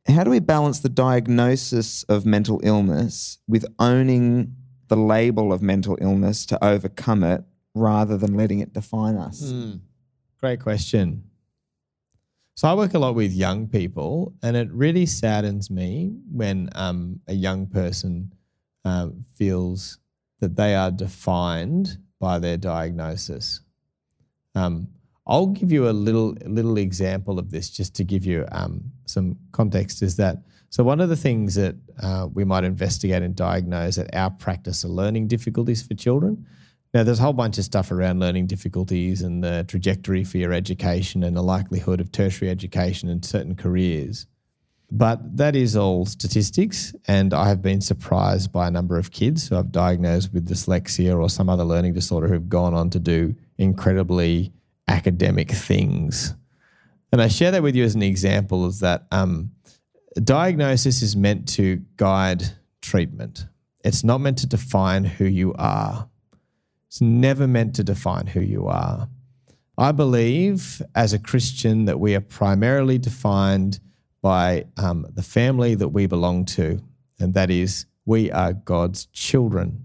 how 0.09 0.24
do 0.24 0.30
we 0.30 0.41
balance 0.41 0.80
the 0.80 0.88
diagnosis 0.88 2.03
of 2.05 2.26
mental 2.26 2.61
illness 2.64 3.38
with 3.47 3.64
owning 3.78 4.57
the 4.91 4.97
label 4.97 5.53
of 5.53 5.62
mental 5.62 5.97
illness 6.01 6.45
to 6.45 6.62
overcome 6.62 7.22
it 7.22 7.45
rather 7.74 8.16
than 8.18 8.36
letting 8.36 8.59
it 8.59 8.74
define 8.74 9.16
us? 9.16 9.41
Great 10.41 10.61
question. 10.61 11.22
So 12.57 12.68
I 12.68 12.74
work 12.74 12.93
a 12.95 12.99
lot 12.99 13.14
with 13.14 13.32
young 13.32 13.68
people, 13.68 14.34
and 14.43 14.57
it 14.57 14.68
really 14.72 15.07
saddens 15.07 15.70
me 15.70 16.12
when 16.30 16.68
um, 16.74 17.20
a 17.28 17.32
young 17.32 17.66
person 17.66 18.34
um, 18.84 19.24
feels 19.36 19.99
that 20.41 20.57
they 20.57 20.74
are 20.74 20.91
defined 20.91 21.97
by 22.18 22.38
their 22.38 22.57
diagnosis. 22.57 23.61
Um, 24.55 24.88
I'll 25.26 25.47
give 25.47 25.70
you 25.70 25.88
a 25.88 25.95
little 26.07 26.34
little 26.45 26.76
example 26.76 27.38
of 27.38 27.51
this 27.51 27.70
just 27.70 27.95
to 27.95 28.05
give 28.05 28.26
you 28.26 28.47
um, 28.51 28.91
some 29.07 29.38
context. 29.53 30.03
Is 30.03 30.16
that 30.16 30.38
so? 30.71 30.83
One 30.85 31.01
of 31.01 31.09
the 31.09 31.16
things 31.16 31.55
that 31.57 31.77
uh, 32.03 32.29
we 32.33 32.45
might 32.45 32.64
investigate 32.64 33.23
and 33.23 33.37
diagnose 33.37 33.99
at 33.99 34.14
our 34.14 34.31
practice 34.31 34.85
are 34.85 34.89
learning 34.89 35.29
difficulties 35.29 35.87
for 35.87 35.95
children. 35.95 36.47
Now, 36.93 37.05
there's 37.05 37.21
a 37.21 37.23
whole 37.23 37.33
bunch 37.33 37.59
of 37.59 37.64
stuff 37.64 37.93
around 37.93 38.18
learning 38.18 38.47
difficulties 38.47 39.23
and 39.23 39.45
the 39.45 39.64
trajectory 39.68 40.25
for 40.25 40.39
your 40.39 40.53
education 40.53 41.23
and 41.23 41.37
the 41.37 41.43
likelihood 41.43 42.01
of 42.01 42.11
tertiary 42.11 42.51
education 42.51 43.09
and 43.09 43.25
certain 43.25 43.55
careers. 43.55 44.27
But 44.91 45.37
that 45.37 45.55
is 45.55 45.77
all 45.77 46.05
statistics. 46.05 46.93
And 47.07 47.33
I 47.33 47.49
have 47.49 47.62
been 47.62 47.81
surprised 47.81 48.51
by 48.51 48.66
a 48.66 48.73
number 48.73 48.99
of 48.99 49.12
kids 49.12 49.49
who 49.49 49.57
I've 49.57 49.71
diagnosed 49.71 50.33
with 50.33 50.49
dyslexia 50.49 51.16
or 51.16 51.31
some 51.31 51.49
other 51.49 51.62
learning 51.64 51.93
disorder 51.93 52.27
who've 52.27 52.49
gone 52.49 52.75
on 52.75 52.91
to 52.91 52.99
do 52.99 53.37
incredibly 53.57 54.53
academic 54.89 55.53
things. 55.53 56.35
And 57.12 57.23
I 57.23 57.29
share 57.29 57.53
that 57.53 57.62
with 57.62 57.77
you 57.77 57.85
as 57.85 57.95
an 57.95 58.03
example 58.03 58.66
is 58.66 58.81
that 58.81 59.07
um, 59.12 59.53
diagnosis 60.17 61.03
is 61.03 61.17
meant 61.17 61.49
to 61.51 61.83
guide 61.97 62.43
treatment. 62.81 63.47
It's 63.85 64.05
not 64.05 64.21
meant 64.21 64.39
to 64.39 64.47
define 64.47 65.05
who 65.05 65.25
you 65.25 65.55
are. 65.55 66.09
It's 66.89 67.01
never 67.01 67.47
meant 67.47 67.77
to 67.77 67.85
define 67.85 68.27
who 68.27 68.41
you 68.41 68.67
are. 68.67 69.09
I 69.79 69.93
believe 69.93 70.83
as 70.95 71.13
a 71.13 71.19
Christian 71.19 71.87
that 71.87 72.01
we 72.01 72.15
are 72.15 72.21
primarily 72.21 72.99
defined 72.99 73.81
by 74.21 74.67
um, 74.77 75.07
the 75.15 75.23
family 75.23 75.75
that 75.75 75.89
we 75.89 76.07
belong 76.07 76.45
to, 76.45 76.83
and 77.19 77.33
that 77.35 77.51
is 77.51 77.87
we 78.05 78.31
are 78.31 78.53
God's 78.53 79.07
children. 79.07 79.85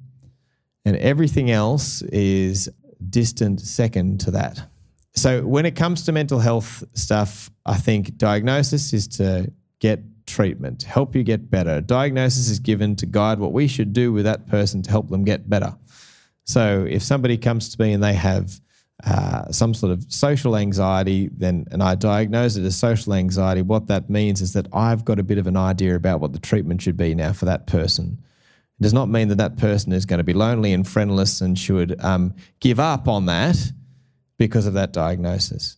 And 0.83 0.97
everything 0.97 1.51
else 1.51 2.01
is 2.01 2.69
distant 3.09 3.61
second 3.61 4.19
to 4.21 4.31
that. 4.31 4.67
So 5.13 5.45
when 5.45 5.65
it 5.65 5.75
comes 5.75 6.03
to 6.03 6.11
mental 6.11 6.39
health 6.39 6.83
stuff, 6.93 7.49
I 7.65 7.75
think 7.75 8.17
diagnosis 8.17 8.91
is 8.93 9.07
to 9.19 9.51
get 9.79 10.01
treatment, 10.25 10.83
help 10.83 11.15
you 11.15 11.23
get 11.23 11.49
better. 11.49 11.81
Diagnosis 11.81 12.49
is 12.49 12.59
given 12.59 12.95
to 12.97 13.05
guide 13.05 13.39
what 13.39 13.53
we 13.53 13.67
should 13.67 13.93
do 13.93 14.11
with 14.11 14.25
that 14.25 14.47
person 14.47 14.81
to 14.83 14.89
help 14.89 15.09
them 15.09 15.23
get 15.23 15.49
better. 15.49 15.75
So 16.43 16.85
if 16.89 17.01
somebody 17.01 17.37
comes 17.37 17.69
to 17.75 17.81
me 17.81 17.93
and 17.93 18.03
they 18.03 18.13
have 18.13 18.59
uh, 19.05 19.51
some 19.51 19.73
sort 19.73 19.91
of 19.91 20.05
social 20.07 20.55
anxiety, 20.55 21.29
then 21.35 21.65
and 21.71 21.83
I 21.83 21.95
diagnose 21.95 22.55
it 22.55 22.63
as 22.63 22.75
social 22.75 23.13
anxiety, 23.13 23.61
what 23.61 23.87
that 23.87 24.09
means 24.09 24.41
is 24.41 24.53
that 24.53 24.67
I've 24.71 25.03
got 25.03 25.19
a 25.19 25.23
bit 25.23 25.37
of 25.37 25.47
an 25.47 25.57
idea 25.57 25.95
about 25.95 26.21
what 26.21 26.33
the 26.33 26.39
treatment 26.39 26.81
should 26.81 26.97
be 26.97 27.13
now 27.13 27.33
for 27.33 27.45
that 27.45 27.67
person. 27.67 28.19
It 28.79 28.83
does 28.83 28.93
not 28.93 29.09
mean 29.09 29.27
that 29.29 29.37
that 29.37 29.57
person 29.57 29.91
is 29.91 30.05
going 30.05 30.19
to 30.19 30.23
be 30.23 30.33
lonely 30.33 30.73
and 30.73 30.87
friendless 30.87 31.41
and 31.41 31.57
should 31.57 32.01
um, 32.03 32.33
give 32.59 32.79
up 32.79 33.07
on 33.07 33.25
that 33.25 33.57
because 34.37 34.65
of 34.65 34.73
that 34.73 34.93
diagnosis. 34.93 35.77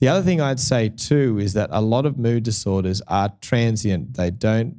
The 0.00 0.08
other 0.08 0.22
thing 0.22 0.40
I'd 0.40 0.60
say 0.60 0.90
too 0.90 1.38
is 1.38 1.54
that 1.54 1.70
a 1.72 1.80
lot 1.80 2.06
of 2.06 2.18
mood 2.18 2.42
disorders 2.42 3.00
are 3.08 3.32
transient. 3.40 4.14
They 4.14 4.30
don't, 4.30 4.76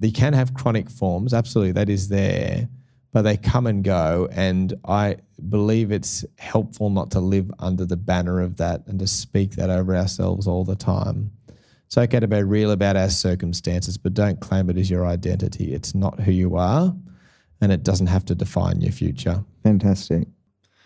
they 0.00 0.10
can 0.10 0.32
have 0.32 0.54
chronic 0.54 0.90
forms. 0.90 1.32
Absolutely, 1.32 1.72
that 1.72 1.88
is 1.88 2.08
there 2.08 2.68
but 3.12 3.22
they 3.22 3.36
come 3.36 3.66
and 3.66 3.82
go. 3.82 4.28
And 4.32 4.74
I 4.84 5.16
believe 5.48 5.90
it's 5.90 6.24
helpful 6.38 6.90
not 6.90 7.10
to 7.12 7.20
live 7.20 7.50
under 7.58 7.86
the 7.86 7.96
banner 7.96 8.40
of 8.40 8.56
that 8.56 8.86
and 8.86 8.98
to 8.98 9.06
speak 9.06 9.52
that 9.52 9.70
over 9.70 9.96
ourselves 9.96 10.46
all 10.46 10.64
the 10.64 10.76
time. 10.76 11.32
It's 11.86 11.96
okay 11.96 12.20
to 12.20 12.28
be 12.28 12.42
real 12.42 12.70
about 12.70 12.96
our 12.96 13.08
circumstances, 13.08 13.96
but 13.96 14.12
don't 14.12 14.40
claim 14.40 14.68
it 14.68 14.76
as 14.76 14.90
your 14.90 15.06
identity. 15.06 15.72
It's 15.72 15.94
not 15.94 16.20
who 16.20 16.32
you 16.32 16.56
are, 16.56 16.94
and 17.62 17.72
it 17.72 17.82
doesn't 17.82 18.08
have 18.08 18.26
to 18.26 18.34
define 18.34 18.82
your 18.82 18.92
future. 18.92 19.42
Fantastic. 19.62 20.28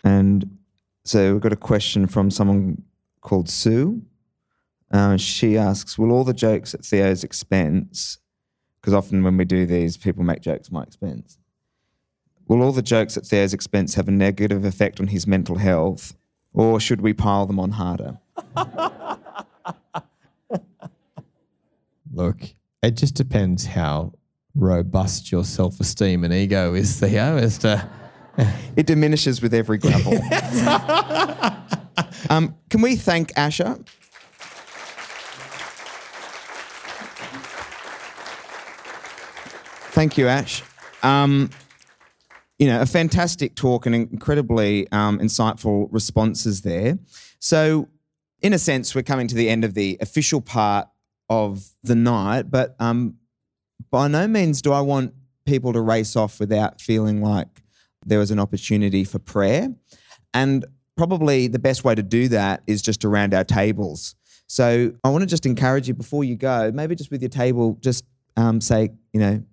And 0.05 0.57
so 1.03 1.33
we've 1.33 1.41
got 1.41 1.51
a 1.51 1.57
question 1.57 2.07
from 2.07 2.31
someone 2.31 2.81
called 3.23 3.49
Sue. 3.49 4.03
Uh, 4.91 5.17
she 5.17 5.57
asks, 5.57 5.97
"Will 5.97 6.11
all 6.11 6.23
the 6.23 6.33
jokes 6.33 6.75
at 6.75 6.85
Theo's 6.85 7.23
expense? 7.23 8.19
Because 8.79 8.93
often 8.93 9.23
when 9.23 9.37
we 9.37 9.45
do 9.45 9.65
these, 9.65 9.97
people 9.97 10.23
make 10.23 10.41
jokes 10.41 10.67
at 10.67 10.73
my 10.73 10.83
expense. 10.83 11.39
Will 12.47 12.61
all 12.61 12.73
the 12.73 12.83
jokes 12.83 13.17
at 13.17 13.25
Theo's 13.25 13.53
expense 13.53 13.95
have 13.95 14.07
a 14.07 14.11
negative 14.11 14.63
effect 14.65 14.99
on 14.99 15.07
his 15.07 15.25
mental 15.25 15.55
health, 15.57 16.15
or 16.53 16.79
should 16.79 17.01
we 17.01 17.13
pile 17.13 17.47
them 17.47 17.59
on 17.59 17.71
harder?" 17.71 18.19
Look, 22.13 22.53
it 22.83 22.91
just 22.91 23.15
depends 23.15 23.65
how 23.65 24.13
robust 24.53 25.31
your 25.31 25.43
self 25.43 25.79
esteem 25.79 26.23
and 26.23 26.31
ego 26.31 26.75
is, 26.75 26.99
Theo, 26.99 27.37
as 27.37 27.57
to. 27.59 27.89
It 28.75 28.87
diminishes 28.87 29.41
with 29.41 29.53
every 29.53 29.77
grapple. 29.77 30.13
um, 32.29 32.55
can 32.69 32.81
we 32.81 32.95
thank 32.95 33.31
Asher? 33.35 33.77
Thank 39.91 40.17
you, 40.17 40.27
Ash. 40.27 40.63
Um, 41.03 41.51
you 42.57 42.67
know, 42.67 42.81
a 42.81 42.85
fantastic 42.85 43.55
talk 43.55 43.85
and 43.85 43.93
incredibly 43.93 44.91
um, 44.91 45.19
insightful 45.19 45.87
responses 45.91 46.61
there. 46.61 46.97
So, 47.39 47.89
in 48.41 48.53
a 48.53 48.59
sense, 48.59 48.95
we're 48.95 49.03
coming 49.03 49.27
to 49.27 49.35
the 49.35 49.49
end 49.49 49.63
of 49.63 49.73
the 49.73 49.97
official 50.01 50.41
part 50.41 50.87
of 51.29 51.67
the 51.83 51.95
night, 51.95 52.49
but 52.49 52.75
um, 52.79 53.17
by 53.91 54.07
no 54.07 54.27
means 54.27 54.61
do 54.61 54.71
I 54.71 54.81
want 54.81 55.13
people 55.45 55.73
to 55.73 55.81
race 55.81 56.15
off 56.15 56.39
without 56.39 56.81
feeling 56.81 57.21
like 57.21 57.61
there 58.05 58.19
was 58.19 58.31
an 58.31 58.39
opportunity 58.39 59.03
for 59.03 59.19
prayer. 59.19 59.73
And 60.33 60.65
probably 60.95 61.47
the 61.47 61.59
best 61.59 61.83
way 61.83 61.95
to 61.95 62.03
do 62.03 62.27
that 62.29 62.63
is 62.67 62.81
just 62.81 63.05
around 63.05 63.33
our 63.33 63.43
tables. 63.43 64.15
So 64.47 64.93
I 65.03 65.09
want 65.09 65.21
to 65.21 65.27
just 65.27 65.45
encourage 65.45 65.87
you 65.87 65.93
before 65.93 66.23
you 66.23 66.35
go, 66.35 66.71
maybe 66.71 66.95
just 66.95 67.11
with 67.11 67.21
your 67.21 67.29
table, 67.29 67.77
just 67.81 68.05
um, 68.37 68.61
say, 68.61 68.91
you 69.11 69.19
know, 69.19 69.43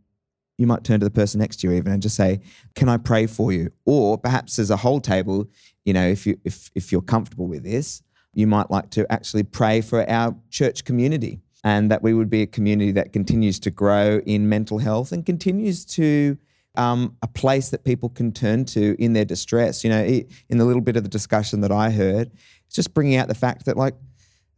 you 0.59 0.67
might 0.67 0.85
turn 0.85 1.01
to 1.01 1.05
the 1.05 1.11
person 1.11 1.41
next 1.41 1.61
to 1.61 1.69
you 1.69 1.73
even 1.73 1.91
and 1.91 2.03
just 2.03 2.17
say, 2.17 2.41
"Can 2.75 2.91
I 2.91 2.99
pray 2.99 3.27
for 3.27 3.51
you?" 3.51 3.71
Or 3.87 4.19
perhaps 4.19 4.59
as 4.59 4.69
a 4.69 4.77
whole 4.77 5.01
table, 5.01 5.49
you 5.87 5.95
know, 5.95 6.07
if 6.07 6.27
you 6.27 6.39
if 6.45 6.71
if 6.75 6.93
you're 6.93 7.01
comfortable 7.01 7.47
with 7.47 7.63
this, 7.63 8.03
you 8.35 8.47
might 8.47 8.71
like 8.71 8.91
to 8.91 9.11
actually 9.11 9.43
pray 9.43 9.81
for 9.81 10.09
our 10.09 10.37
church 10.51 10.85
community 10.85 11.41
and 11.65 11.91
that 11.91 12.03
we 12.03 12.13
would 12.13 12.29
be 12.29 12.43
a 12.43 12.47
community 12.47 12.93
that 12.93 13.13
continues 13.13 13.59
to 13.61 13.71
grow 13.71 14.21
in 14.27 14.49
mental 14.51 14.79
health 14.79 15.13
and 15.13 15.25
continues 15.25 15.85
to 15.85 16.37
um, 16.77 17.17
a 17.23 17.29
place 17.29 17.71
that 17.71 17.85
people 17.85 18.09
can 18.09 18.33
turn 18.33 18.65
to 18.67 18.97
in 19.03 19.13
their 19.13 19.25
distress. 19.25 19.85
You 19.85 19.91
know, 19.91 20.03
in 20.05 20.59
the 20.59 20.65
little 20.65 20.83
bit 20.83 20.97
of 20.97 21.03
the 21.03 21.09
discussion 21.09 21.61
that 21.63 21.73
I 21.73 21.91
heard, 21.91 22.31
it's 22.67 22.77
just 22.77 22.95
bringing 22.95 23.17
out 23.17 23.29
the 23.29 23.35
fact 23.35 23.65
that 23.67 23.77
like 23.77 23.95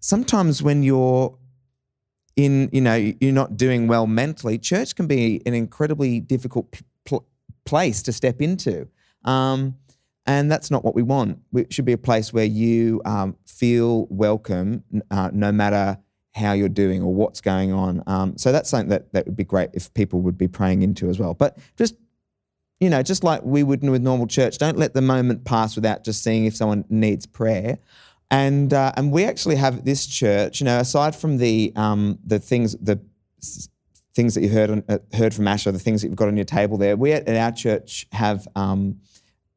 sometimes 0.00 0.62
when 0.62 0.82
you're 0.82 1.36
in 2.34 2.70
you 2.72 2.80
know 2.80 2.94
you're 2.94 3.32
not 3.32 3.56
doing 3.56 3.88
well 3.88 4.06
mentally, 4.06 4.58
church 4.58 4.94
can 4.94 5.06
be 5.06 5.42
an 5.46 5.54
incredibly 5.54 6.20
difficult 6.20 6.74
pl- 7.04 7.26
place 7.64 8.02
to 8.02 8.12
step 8.12 8.40
into. 8.40 8.88
Um, 9.24 9.76
and 10.26 10.50
that's 10.50 10.70
not 10.70 10.84
what 10.84 10.94
we 10.94 11.02
want. 11.02 11.40
It 11.52 11.72
should 11.72 11.84
be 11.84 11.92
a 11.92 11.98
place 11.98 12.32
where 12.32 12.44
you 12.44 13.02
um, 13.04 13.36
feel 13.44 14.06
welcome, 14.06 14.84
uh, 15.10 15.30
no 15.32 15.50
matter 15.50 15.98
how 16.34 16.52
you're 16.52 16.68
doing 16.68 17.02
or 17.02 17.12
what's 17.12 17.40
going 17.40 17.72
on. 17.72 18.02
Um, 18.06 18.36
so 18.38 18.52
that's 18.52 18.70
something 18.70 18.88
that, 18.88 19.12
that 19.12 19.26
would 19.26 19.36
be 19.36 19.44
great 19.44 19.70
if 19.74 19.92
people 19.94 20.20
would 20.20 20.38
be 20.38 20.48
praying 20.48 20.82
into 20.82 21.08
as 21.08 21.18
well. 21.18 21.34
But 21.34 21.58
just, 21.76 21.96
you 22.82 22.90
know, 22.90 23.00
just 23.00 23.22
like 23.22 23.44
we 23.44 23.62
would 23.62 23.88
with 23.88 24.02
normal 24.02 24.26
church, 24.26 24.58
don't 24.58 24.76
let 24.76 24.92
the 24.92 25.00
moment 25.00 25.44
pass 25.44 25.76
without 25.76 26.02
just 26.02 26.24
seeing 26.24 26.46
if 26.46 26.56
someone 26.56 26.84
needs 26.88 27.26
prayer. 27.26 27.78
And 28.28 28.74
uh, 28.74 28.90
and 28.96 29.12
we 29.12 29.24
actually 29.24 29.54
have 29.54 29.84
this 29.84 30.04
church, 30.04 30.60
you 30.60 30.64
know, 30.64 30.78
aside 30.78 31.14
from 31.14 31.36
the 31.36 31.72
um, 31.76 32.18
the 32.26 32.40
things 32.40 32.72
the 32.72 33.00
things 34.14 34.34
that 34.34 34.42
you 34.42 34.48
heard 34.48 34.70
on, 34.70 34.82
uh, 34.88 34.98
heard 35.14 35.32
from 35.32 35.46
Asher, 35.46 35.70
the 35.70 35.78
things 35.78 36.02
that 36.02 36.08
you've 36.08 36.16
got 36.16 36.26
on 36.26 36.36
your 36.36 36.44
table 36.44 36.76
there, 36.76 36.96
we 36.96 37.12
at, 37.12 37.28
at 37.28 37.36
our 37.36 37.52
church 37.52 38.08
have 38.10 38.48
um, 38.56 38.98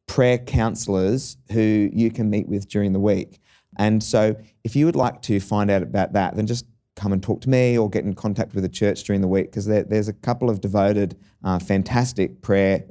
prayer 0.05 0.37
counselors 0.37 1.37
who 1.51 1.89
you 1.91 2.11
can 2.11 2.29
meet 2.29 2.47
with 2.47 2.69
during 2.69 2.93
the 2.93 2.99
week. 2.99 3.41
And 3.77 4.03
so 4.03 4.35
if 4.63 4.75
you 4.75 4.85
would 4.85 4.95
like 4.95 5.23
to 5.23 5.39
find 5.39 5.71
out 5.71 5.81
about 5.81 6.13
that, 6.13 6.35
then 6.35 6.45
just 6.45 6.65
come 6.95 7.11
and 7.11 7.21
talk 7.21 7.41
to 7.41 7.49
me 7.49 7.77
or 7.77 7.89
get 7.89 8.05
in 8.05 8.13
contact 8.13 8.53
with 8.53 8.63
the 8.63 8.69
church 8.69 9.03
during 9.03 9.21
the 9.21 9.27
week 9.27 9.47
because 9.51 9.65
there, 9.65 9.83
there's 9.83 10.07
a 10.07 10.13
couple 10.13 10.49
of 10.49 10.61
devoted, 10.61 11.17
uh, 11.43 11.59
fantastic 11.59 12.41
prayer, 12.41 12.83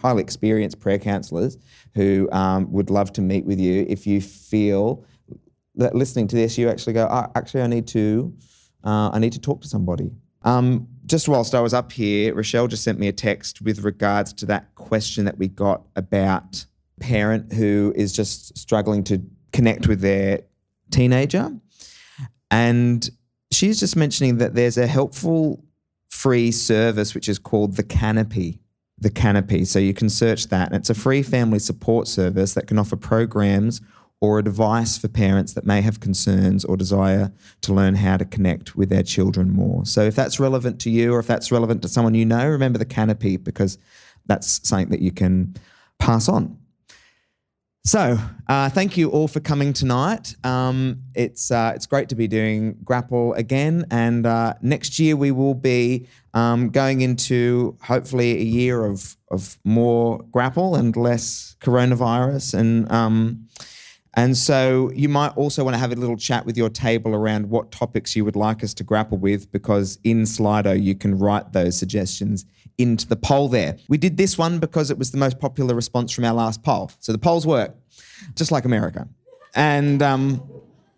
highly 0.00 0.22
experienced 0.22 0.80
prayer 0.80 0.98
counselors 0.98 1.58
who 1.94 2.28
um, 2.32 2.70
would 2.72 2.90
love 2.90 3.12
to 3.12 3.20
meet 3.20 3.44
with 3.44 3.60
you 3.60 3.84
if 3.88 4.06
you 4.06 4.20
feel 4.20 5.04
that 5.76 5.94
listening 5.94 6.26
to 6.28 6.36
this, 6.36 6.56
you 6.58 6.68
actually 6.68 6.92
go, 6.92 7.06
oh, 7.10 7.30
actually, 7.34 7.62
I 7.62 7.66
need 7.66 7.86
to, 7.88 8.34
uh, 8.84 9.10
I 9.12 9.18
need 9.18 9.32
to 9.32 9.40
talk 9.40 9.60
to 9.62 9.68
somebody. 9.68 10.10
Um, 10.42 10.88
just 11.06 11.28
whilst 11.28 11.54
I 11.54 11.60
was 11.60 11.74
up 11.74 11.92
here, 11.92 12.34
Rochelle 12.34 12.66
just 12.66 12.82
sent 12.82 12.98
me 12.98 13.08
a 13.08 13.12
text 13.12 13.60
with 13.60 13.80
regards 13.84 14.32
to 14.34 14.46
that 14.46 14.74
question 14.74 15.24
that 15.26 15.38
we 15.38 15.48
got 15.48 15.82
about 15.96 16.64
parent 17.00 17.52
who 17.52 17.92
is 17.96 18.12
just 18.12 18.56
struggling 18.56 19.04
to 19.04 19.22
connect 19.52 19.86
with 19.86 20.00
their 20.00 20.42
teenager. 20.90 21.52
And 22.50 23.08
she's 23.50 23.80
just 23.80 23.96
mentioning 23.96 24.38
that 24.38 24.54
there's 24.54 24.78
a 24.78 24.86
helpful 24.86 25.64
free 26.08 26.50
service 26.50 27.14
which 27.14 27.28
is 27.28 27.38
called 27.38 27.76
the 27.76 27.82
Canopy. 27.82 28.60
The 28.98 29.10
Canopy. 29.10 29.64
So 29.64 29.78
you 29.78 29.94
can 29.94 30.10
search 30.10 30.48
that. 30.48 30.68
And 30.68 30.76
it's 30.76 30.90
a 30.90 30.94
free 30.94 31.22
family 31.22 31.58
support 31.58 32.06
service 32.06 32.54
that 32.54 32.66
can 32.66 32.78
offer 32.78 32.96
programs 32.96 33.80
or 34.20 34.38
advice 34.38 34.98
for 34.98 35.08
parents 35.08 35.54
that 35.54 35.64
may 35.64 35.80
have 35.80 36.00
concerns 36.00 36.64
or 36.64 36.76
desire 36.76 37.32
to 37.62 37.72
learn 37.72 37.94
how 37.94 38.18
to 38.18 38.24
connect 38.26 38.76
with 38.76 38.90
their 38.90 39.02
children 39.02 39.50
more. 39.50 39.86
So 39.86 40.02
if 40.02 40.14
that's 40.14 40.38
relevant 40.38 40.78
to 40.80 40.90
you 40.90 41.14
or 41.14 41.20
if 41.20 41.26
that's 41.26 41.50
relevant 41.50 41.80
to 41.82 41.88
someone 41.88 42.14
you 42.14 42.26
know, 42.26 42.46
remember 42.46 42.78
the 42.78 42.84
Canopy 42.84 43.38
because 43.38 43.78
that's 44.26 44.68
something 44.68 44.90
that 44.90 45.00
you 45.00 45.10
can 45.10 45.54
pass 45.98 46.28
on. 46.28 46.59
So, 47.82 48.18
uh, 48.46 48.68
thank 48.68 48.98
you 48.98 49.08
all 49.08 49.26
for 49.26 49.40
coming 49.40 49.72
tonight. 49.72 50.34
Um, 50.44 51.02
it's 51.14 51.50
uh, 51.50 51.72
it's 51.74 51.86
great 51.86 52.10
to 52.10 52.14
be 52.14 52.28
doing 52.28 52.76
Grapple 52.84 53.32
again, 53.34 53.86
and 53.90 54.26
uh, 54.26 54.54
next 54.60 54.98
year 54.98 55.16
we 55.16 55.30
will 55.30 55.54
be 55.54 56.06
um, 56.34 56.68
going 56.68 57.00
into 57.00 57.78
hopefully 57.82 58.32
a 58.36 58.42
year 58.42 58.84
of 58.84 59.16
of 59.30 59.58
more 59.64 60.18
Grapple 60.30 60.74
and 60.74 60.94
less 60.94 61.56
coronavirus, 61.60 62.52
and 62.52 62.92
um, 62.92 63.48
and 64.12 64.36
so 64.36 64.90
you 64.94 65.08
might 65.08 65.34
also 65.38 65.64
want 65.64 65.74
to 65.74 65.78
have 65.78 65.90
a 65.90 65.96
little 65.96 66.18
chat 66.18 66.44
with 66.44 66.58
your 66.58 66.68
table 66.68 67.14
around 67.14 67.48
what 67.48 67.72
topics 67.72 68.14
you 68.14 68.26
would 68.26 68.36
like 68.36 68.62
us 68.62 68.74
to 68.74 68.84
grapple 68.84 69.16
with, 69.16 69.50
because 69.52 69.98
in 70.04 70.24
Slido 70.24 70.78
you 70.80 70.94
can 70.94 71.18
write 71.18 71.54
those 71.54 71.78
suggestions 71.78 72.44
into 72.80 73.06
the 73.06 73.16
poll 73.16 73.48
there. 73.48 73.76
We 73.88 73.98
did 73.98 74.16
this 74.16 74.38
one 74.38 74.58
because 74.58 74.90
it 74.90 74.98
was 74.98 75.10
the 75.10 75.18
most 75.18 75.38
popular 75.38 75.74
response 75.74 76.12
from 76.12 76.24
our 76.24 76.34
last 76.34 76.62
poll. 76.62 76.90
So 77.00 77.12
the 77.12 77.18
polls 77.18 77.46
work, 77.46 77.74
just 78.34 78.50
like 78.50 78.64
America. 78.64 79.08
And 79.54 80.02
um, 80.02 80.42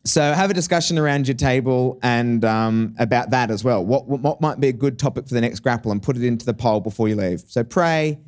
so 0.05 0.33
have 0.33 0.51
a 0.51 0.55
discussion 0.55 0.99
around 0.99 1.28
your 1.28 1.37
table 1.37 1.99
and 2.03 2.45
um, 2.45 2.95
about 2.99 3.30
that 3.30 3.51
as 3.51 3.64
well. 3.64 3.85
What, 3.85 4.07
what 4.07 4.41
might 4.41 4.61
be 4.61 4.68
a 4.68 4.72
good 4.72 4.99
topic 4.99 5.28
for 5.28 5.35
the 5.35 5.41
next 5.41 5.61
grapple 5.61 5.93
and 5.93 6.03
put 6.03 6.16
it 6.16 6.24
into 6.24 6.45
the 6.45 6.55
poll 6.55 6.80
before 6.80 7.09
you 7.09 7.16
leave. 7.16 7.41
So 7.41 7.64
pray, 7.64 8.18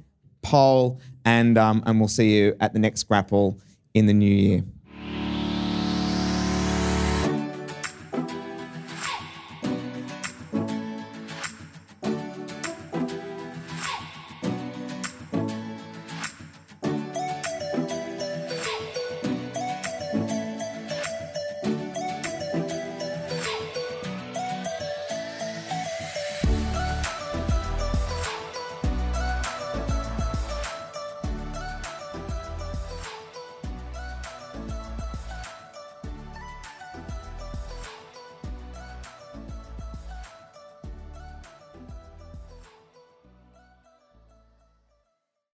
poll, 0.42 1.00
and, 1.24 1.58
um, 1.58 1.82
and 1.86 1.98
we'll 1.98 2.08
see 2.08 2.36
you 2.36 2.56
at 2.60 2.72
the 2.72 2.78
next 2.78 3.04
grapple 3.04 3.58
in 3.94 4.06
the 4.06 4.14
new 4.14 4.34
year. 4.34 4.64